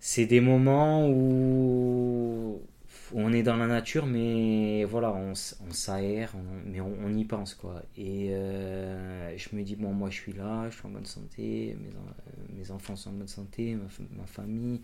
c'est 0.00 0.26
des 0.26 0.40
moments 0.40 1.08
où 1.08 2.60
on 3.14 3.32
est 3.32 3.42
dans 3.42 3.56
la 3.56 3.66
nature, 3.66 4.06
mais 4.06 4.84
voilà, 4.84 5.12
on, 5.12 5.34
s'aère, 5.34 6.34
mais 6.64 6.80
on, 6.80 7.08
y 7.14 7.24
pense 7.24 7.54
quoi. 7.54 7.82
Et 7.96 8.28
euh, 8.30 9.36
je 9.36 9.54
me 9.54 9.62
dis, 9.62 9.76
bon, 9.76 9.92
moi 9.92 10.10
je 10.10 10.16
suis 10.16 10.32
là, 10.32 10.68
je 10.70 10.76
suis 10.76 10.86
en 10.86 10.90
bonne 10.90 11.06
santé, 11.06 11.76
mes 12.56 12.70
enfants 12.70 12.96
sont 12.96 13.10
en 13.10 13.14
bonne 13.14 13.28
santé, 13.28 13.76
ma, 14.16 14.26
famille. 14.26 14.80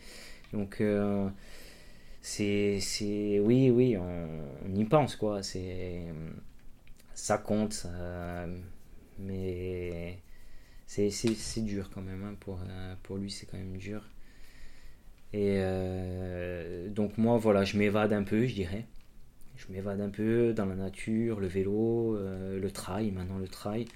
Donc, 0.52 0.80
euh, 0.80 1.28
c'est, 2.20 2.80
oui, 3.40 3.70
oui, 3.70 3.96
on, 3.96 4.74
y 4.74 4.84
pense 4.84 5.16
quoi. 5.16 5.42
C'est, 5.42 6.04
ça 7.14 7.38
compte, 7.38 7.86
mais 9.18 10.18
c'est, 10.86 11.10
dur 11.64 11.90
quand 11.92 12.02
même. 12.02 12.24
Hein, 12.24 12.36
pour, 12.40 12.58
pour 13.02 13.16
lui, 13.16 13.30
c'est 13.30 13.46
quand 13.46 13.58
même 13.58 13.76
dur. 13.76 14.02
Et 15.32 15.56
euh, 15.60 16.88
donc 16.88 17.16
moi, 17.16 17.38
voilà, 17.38 17.64
je 17.64 17.78
m'évade 17.78 18.12
un 18.12 18.22
peu, 18.22 18.46
je 18.46 18.54
dirais. 18.54 18.86
Je 19.56 19.72
m'évade 19.72 20.00
un 20.00 20.10
peu 20.10 20.52
dans 20.52 20.66
la 20.66 20.74
nature, 20.74 21.40
le 21.40 21.46
vélo, 21.46 22.16
euh, 22.16 22.60
le 22.60 22.70
trail, 22.70 23.12
maintenant 23.12 23.38
le 23.38 23.48
trail. 23.48 23.86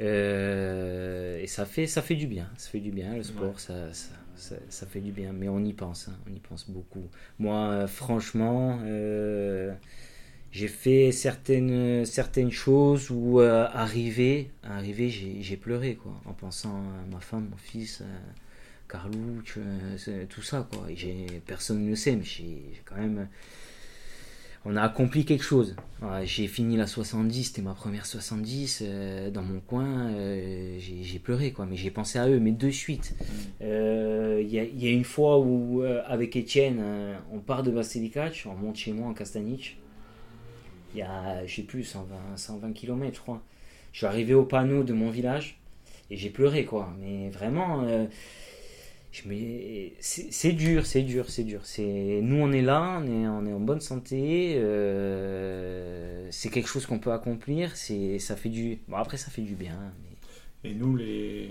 Euh, 0.00 1.40
et 1.40 1.46
ça 1.46 1.66
fait, 1.66 1.86
ça 1.86 2.02
fait 2.02 2.16
du 2.16 2.26
bien, 2.26 2.50
ça 2.56 2.70
fait 2.70 2.80
du 2.80 2.90
bien, 2.90 3.16
le 3.16 3.22
sport, 3.22 3.58
ça, 3.58 3.92
ça, 3.92 4.10
ça, 4.36 4.86
fait 4.86 5.00
du 5.00 5.12
bien. 5.12 5.32
Mais 5.32 5.48
on 5.48 5.60
y 5.64 5.72
pense, 5.72 6.08
hein, 6.08 6.16
on 6.28 6.34
y 6.34 6.40
pense 6.40 6.68
beaucoup. 6.70 7.04
Moi, 7.38 7.86
franchement, 7.86 8.78
j'ai 10.52 10.68
fait 10.68 11.12
certaines, 11.12 12.04
certaines 12.04 12.50
choses 12.50 13.10
où, 13.10 13.40
arrivé, 13.40 14.50
arrivé 14.62 15.10
j'ai 15.10 15.56
pleuré, 15.56 15.96
quoi, 15.96 16.12
en 16.24 16.32
pensant 16.32 16.76
à 16.76 17.12
ma 17.12 17.20
femme, 17.20 17.48
mon 17.50 17.56
fils. 17.56 18.02
Carlouch, 18.88 19.58
tout 20.28 20.42
ça, 20.42 20.68
quoi. 20.70 20.86
personne 21.44 21.84
ne 21.84 21.90
le 21.90 21.96
sait, 21.96 22.14
mais 22.14 22.24
j'ai 22.24 22.82
quand 22.84 22.96
même. 22.96 23.28
On 24.68 24.74
a 24.74 24.82
accompli 24.82 25.24
quelque 25.24 25.44
chose. 25.44 25.76
J'ai 26.24 26.48
fini 26.48 26.76
la 26.76 26.88
70, 26.88 27.44
c'était 27.44 27.62
ma 27.62 27.72
première 27.72 28.04
70. 28.04 28.82
Euh, 28.82 29.30
dans 29.30 29.42
mon 29.42 29.60
coin, 29.60 30.08
euh, 30.10 30.76
j'ai 30.80 31.18
pleuré, 31.20 31.52
quoi. 31.52 31.66
Mais 31.66 31.76
j'ai 31.76 31.92
pensé 31.92 32.18
à 32.18 32.28
eux, 32.28 32.40
mais 32.40 32.50
de 32.50 32.70
suite. 32.70 33.14
Euh, 33.62 34.42
il 34.42 34.52
y, 34.52 34.88
a 34.88 34.90
une 34.90 35.04
fois 35.04 35.38
où, 35.38 35.84
avec 35.84 36.34
Étienne, 36.34 36.82
on 37.32 37.38
part 37.38 37.62
de 37.62 37.70
Bastelicac, 37.70 38.44
on 38.46 38.54
monte 38.54 38.76
chez 38.76 38.92
moi 38.92 39.08
en 39.08 39.14
Castanic. 39.14 39.78
Il 40.94 40.98
y 40.98 41.02
a, 41.02 41.46
je 41.46 41.54
sais 41.54 41.62
plus, 41.62 41.84
120, 41.84 42.36
120 42.36 42.72
km, 42.72 43.14
je 43.14 43.20
crois. 43.20 43.42
Je 43.92 43.98
suis 43.98 44.06
arrivé 44.06 44.34
au 44.34 44.44
panneau 44.44 44.82
de 44.82 44.92
mon 44.92 45.10
village 45.10 45.60
et 46.10 46.16
j'ai 46.16 46.30
pleuré, 46.30 46.64
quoi. 46.64 46.92
Mais 47.00 47.30
vraiment 47.30 47.86
c'est 50.00 50.52
dur, 50.52 50.86
c'est 50.86 51.02
dur, 51.02 51.30
c'est 51.30 51.44
dur. 51.44 51.60
C'est 51.64 52.20
nous, 52.22 52.36
on 52.36 52.52
est 52.52 52.62
là, 52.62 53.00
on 53.00 53.06
est, 53.06 53.26
on 53.28 53.46
est 53.46 53.52
en 53.52 53.60
bonne 53.60 53.80
santé. 53.80 54.54
Euh, 54.56 56.28
c'est 56.30 56.50
quelque 56.50 56.68
chose 56.68 56.86
qu'on 56.86 56.98
peut 56.98 57.12
accomplir. 57.12 57.76
C'est, 57.76 58.18
ça 58.18 58.36
fait 58.36 58.48
du. 58.48 58.80
Bon, 58.88 58.96
après, 58.96 59.16
ça 59.16 59.30
fait 59.30 59.42
du 59.42 59.54
bien. 59.54 59.78
Et 60.64 60.74
nous, 60.74 60.96
les, 60.96 61.50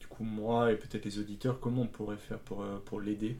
du 0.00 0.06
coup, 0.08 0.24
moi 0.24 0.72
et 0.72 0.76
peut-être 0.76 1.04
les 1.04 1.18
auditeurs, 1.18 1.60
comment 1.60 1.82
on 1.82 1.86
pourrait 1.86 2.16
faire 2.16 2.38
pour 2.38 2.62
euh, 2.62 2.78
pour 2.84 3.00
l'aider? 3.00 3.36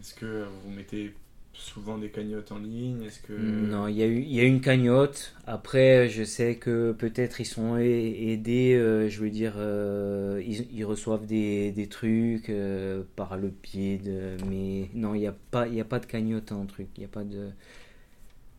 Est-ce 0.00 0.14
que 0.14 0.46
vous 0.64 0.70
mettez 0.70 1.14
souvent 1.58 1.98
des 1.98 2.08
cagnottes 2.08 2.52
en 2.52 2.58
ligne 2.58 3.02
Est-ce 3.02 3.20
que 3.20 3.32
non, 3.32 3.88
il 3.88 3.96
y 3.96 4.02
a 4.02 4.06
eu 4.06 4.46
une 4.46 4.60
cagnotte. 4.60 5.34
Après, 5.46 6.08
je 6.08 6.22
sais 6.22 6.54
que 6.56 6.92
peut-être 6.92 7.40
ils 7.40 7.46
sont 7.46 7.76
aidés. 7.76 8.74
Euh, 8.74 9.08
je 9.08 9.20
veux 9.20 9.30
dire, 9.30 9.54
euh, 9.56 10.42
ils, 10.46 10.84
reçoivent 10.84 11.26
des, 11.26 11.88
trucs 11.90 12.48
euh, 12.48 13.02
par 13.16 13.36
le 13.36 13.48
pied 13.48 13.98
de. 13.98 14.36
Mais 14.48 14.88
non, 14.94 15.14
il 15.14 15.20
n'y 15.20 15.26
a 15.26 15.34
pas 15.50 15.66
il 15.66 15.74
y 15.74 15.80
a 15.80 15.84
pas 15.84 15.98
de 15.98 16.06
cagnotte 16.06 16.52
en 16.52 16.64
truc. 16.64 16.88
Il 16.96 17.02
y 17.02 17.06
a 17.06 17.08
pas 17.08 17.24
de 17.24 17.50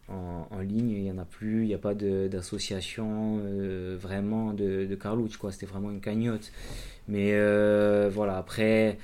en, 0.10 0.60
ligne, 0.60 0.89
il 0.89 1.04
y 1.04 1.12
en 1.12 1.20
a 1.20 1.26
plus. 1.26 1.64
Il 1.64 1.68
n'y 1.68 1.74
a 1.74 1.80
pas 1.80 1.93
d'association 1.93 3.39
vraiment 3.97 4.54
de, 4.54 4.86
de 4.86 4.95
quoi. 5.38 5.52
C'était 5.52 5.68
vraiment 5.68 5.91
une 5.91 6.02
cagnotte. 6.02 6.52
Mais 7.08 7.32
voilà. 8.10 8.38
Après 8.38 8.97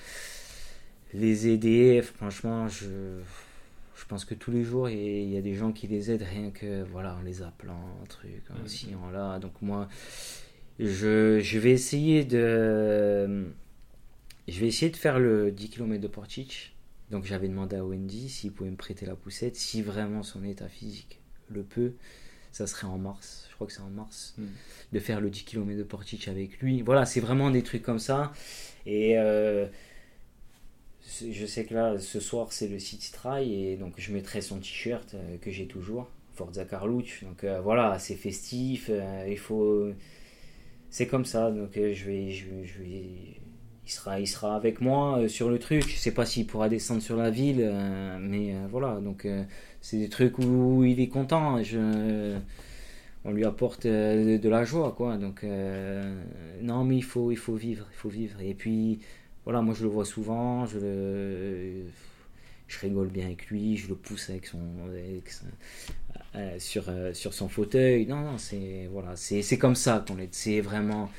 les 1.13 1.47
aider, 1.47 2.01
franchement, 2.01 2.67
je 2.67 2.87
je 4.05 4.09
pense 4.09 4.23
que 4.23 4.35
tous 4.35 4.51
les 4.51 4.63
jours, 4.63 4.87
il 4.87 5.27
y 5.33 5.35
a 5.35 5.41
des 5.41 5.55
gens 5.55 5.71
qui 5.71 5.87
les 5.87 6.11
aident 6.11 6.27
rien 6.29 6.51
que, 6.51 6.83
voilà, 6.83 7.15
en 7.15 7.23
les 7.23 7.41
appelant, 7.41 7.81
un 8.03 8.05
truc, 8.05 8.43
aussi, 8.63 8.89
en 9.03 9.09
là. 9.09 9.39
Donc 9.39 9.59
moi, 9.63 9.89
je, 10.77 11.39
je, 11.39 11.57
vais 11.57 11.71
essayer 11.71 12.23
de... 12.23 13.47
Je 14.47 14.59
vais 14.59 14.67
essayer 14.67 14.91
de 14.91 14.95
faire 14.95 15.17
le 15.17 15.51
10 15.51 15.69
km 15.71 15.99
de 15.99 16.07
Portich. 16.07 16.75
Donc 17.09 17.25
j'avais 17.25 17.47
demandé 17.47 17.77
à 17.77 17.83
Wendy 17.83 18.29
s'il 18.29 18.51
pouvait 18.51 18.69
me 18.69 18.75
prêter 18.75 19.07
la 19.07 19.15
poussette, 19.15 19.55
si 19.55 19.81
vraiment 19.81 20.21
son 20.21 20.43
état 20.43 20.67
physique 20.69 21.19
le 21.49 21.63
peut. 21.63 21.93
ça 22.51 22.67
serait 22.67 22.85
en 22.85 22.99
mars, 22.99 23.47
je 23.49 23.55
crois 23.55 23.65
que 23.65 23.73
c'est 23.73 23.81
en 23.81 23.89
mars, 23.89 24.35
Mm. 24.37 24.43
de 24.93 24.99
faire 24.99 25.19
le 25.19 25.31
10 25.31 25.45
km 25.45 25.79
de 25.79 25.83
Portic 25.83 26.27
avec 26.27 26.59
lui. 26.59 26.83
Voilà, 26.83 27.07
c'est 27.07 27.21
vraiment 27.21 27.49
des 27.49 27.63
trucs 27.63 27.81
comme 27.81 27.97
ça. 27.97 28.33
Et 28.85 29.17
euh, 29.17 29.65
je 31.05 31.45
sais 31.45 31.65
que 31.65 31.73
là, 31.73 31.97
ce 31.99 32.19
soir, 32.19 32.51
c'est 32.51 32.67
le 32.67 32.79
City 32.79 33.11
Try, 33.11 33.53
et 33.53 33.77
donc 33.77 33.93
je 33.97 34.11
mettrai 34.11 34.41
son 34.41 34.57
t-shirt 34.57 35.13
euh, 35.13 35.37
que 35.37 35.51
j'ai 35.51 35.67
toujours, 35.67 36.09
Forza 36.33 36.65
Carlucci. 36.65 37.25
Donc 37.25 37.43
euh, 37.43 37.61
voilà, 37.61 37.99
c'est 37.99 38.15
festif, 38.15 38.87
euh, 38.89 39.25
il 39.29 39.37
faut. 39.37 39.89
C'est 40.89 41.07
comme 41.07 41.25
ça, 41.25 41.51
donc 41.51 41.71
je 41.75 42.05
vais. 42.05 42.31
Je, 42.31 42.45
vais- 42.79 43.39
il 43.87 43.91
sera, 43.91 44.19
il 44.19 44.27
sera 44.27 44.55
avec 44.55 44.81
moi 44.81 45.29
sur 45.29 45.49
le 45.49 45.59
truc. 45.59 45.87
Je 45.87 45.95
sais 45.95 46.11
pas 46.11 46.25
s'il 46.25 46.47
pourra 46.47 46.69
descendre 46.69 47.03
sur 47.03 47.17
la 47.17 47.29
ville, 47.29 47.71
mais 48.19 48.55
voilà. 48.71 48.99
Donc 48.99 49.27
c'est 49.81 49.97
des 49.99 50.09
trucs 50.09 50.39
où 50.39 50.83
il 50.83 50.99
est 50.99 51.07
content. 51.07 51.61
Je, 51.61 52.35
on 53.25 53.31
lui 53.31 53.45
apporte 53.45 53.85
de, 53.85 54.49
la 54.49 54.63
joie, 54.63 54.91
quoi. 54.97 55.17
Donc 55.17 55.45
non, 56.63 56.83
mais 56.83 56.97
il 56.97 57.03
faut, 57.03 57.29
il 57.31 57.37
faut 57.37 57.53
vivre, 57.53 57.85
il 57.91 57.95
faut 57.95 58.09
vivre. 58.09 58.41
Et 58.41 58.55
puis 58.55 59.01
voilà, 59.45 59.61
moi 59.61 59.73
je 59.73 59.83
le 59.83 59.89
vois 59.89 60.05
souvent. 60.05 60.65
Je 60.65 61.83
je 62.67 62.79
rigole 62.79 63.07
bien 63.07 63.25
avec 63.25 63.47
lui. 63.47 63.77
Je 63.77 63.87
le 63.87 63.95
pousse 63.95 64.29
avec 64.29 64.47
son, 64.47 64.59
avec 64.87 65.31
euh, 66.35 66.59
sur, 66.59 66.85
euh, 66.89 67.13
sur 67.13 67.33
son 67.33 67.47
fauteuil. 67.47 68.05
Non, 68.07 68.21
non, 68.21 68.37
c'est 68.37 68.89
voilà, 68.91 69.15
comme 69.59 69.75
ça 69.75 70.03
qu'on 70.07 70.17
est. 70.19 70.33
C'est 70.33 70.61
vraiment. 70.61 71.09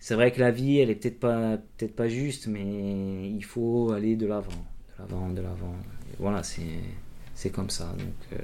C'est 0.00 0.14
vrai 0.14 0.32
que 0.32 0.40
la 0.40 0.50
vie, 0.50 0.78
elle 0.78 0.90
est 0.90 0.96
peut-être 0.96 1.20
pas, 1.20 1.58
peut-être 1.78 1.94
pas 1.94 2.08
juste, 2.08 2.48
mais 2.48 3.30
il 3.30 3.44
faut 3.44 3.92
aller 3.92 4.16
de 4.16 4.26
l'avant, 4.26 4.50
de 4.50 4.98
l'avant, 4.98 5.30
de 5.30 5.40
l'avant. 5.40 5.76
Voilà, 6.18 6.42
c'est, 6.42 7.50
comme 7.50 7.70
ça. 7.70 7.94
Donc, 7.96 8.40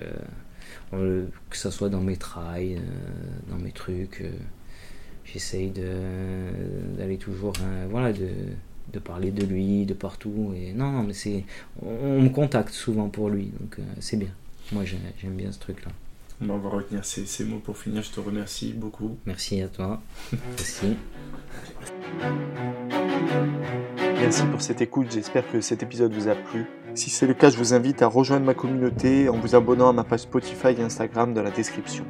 euh, 0.92 1.26
que 1.50 1.56
ça 1.56 1.72
soit 1.72 1.88
dans 1.88 2.00
mes 2.00 2.16
trails, 2.16 2.80
dans 3.48 3.58
mes 3.58 3.72
trucs, 3.72 4.22
j'essaye 5.24 5.72
d'aller 6.96 7.18
toujours, 7.18 7.54
hein, 7.60 7.88
voilà, 7.90 8.12
de, 8.12 8.28
de 8.92 8.98
parler 8.98 9.30
de 9.30 9.44
lui, 9.44 9.84
de 9.86 9.94
partout. 9.94 10.52
Et 10.56 10.72
non, 10.72 10.90
non, 10.92 11.02
mais 11.02 11.14
c'est, 11.14 11.44
on, 11.82 11.88
on 12.18 12.22
me 12.22 12.28
contacte 12.28 12.72
souvent 12.72 13.08
pour 13.08 13.28
lui, 13.30 13.52
donc 13.60 13.78
euh, 13.78 13.82
c'est 14.00 14.16
bien. 14.16 14.30
Moi, 14.72 14.84
j'ai- 14.84 14.98
j'aime 15.20 15.34
bien 15.34 15.50
ce 15.52 15.58
truc-là. 15.58 15.90
On 16.40 16.56
va 16.58 16.68
retenir 16.68 17.04
ces, 17.04 17.26
ces 17.26 17.44
mots 17.44 17.58
pour 17.58 17.76
finir. 17.76 18.02
Je 18.02 18.10
te 18.10 18.20
remercie 18.20 18.72
beaucoup. 18.72 19.16
Merci 19.26 19.60
à 19.60 19.66
toi 19.68 20.00
aussi. 20.58 20.96
Merci 24.20 24.42
pour 24.50 24.60
cette 24.62 24.80
écoute, 24.80 25.08
j'espère 25.12 25.50
que 25.50 25.60
cet 25.60 25.82
épisode 25.82 26.12
vous 26.12 26.28
a 26.28 26.34
plu. 26.34 26.66
Si 26.94 27.10
c'est 27.10 27.26
le 27.26 27.34
cas, 27.34 27.50
je 27.50 27.56
vous 27.56 27.74
invite 27.74 28.02
à 28.02 28.06
rejoindre 28.06 28.44
ma 28.46 28.54
communauté 28.54 29.28
en 29.28 29.38
vous 29.38 29.54
abonnant 29.54 29.88
à 29.88 29.92
ma 29.92 30.04
page 30.04 30.20
Spotify 30.20 30.68
et 30.78 30.82
Instagram 30.82 31.34
dans 31.34 31.42
la 31.42 31.50
description. 31.50 32.04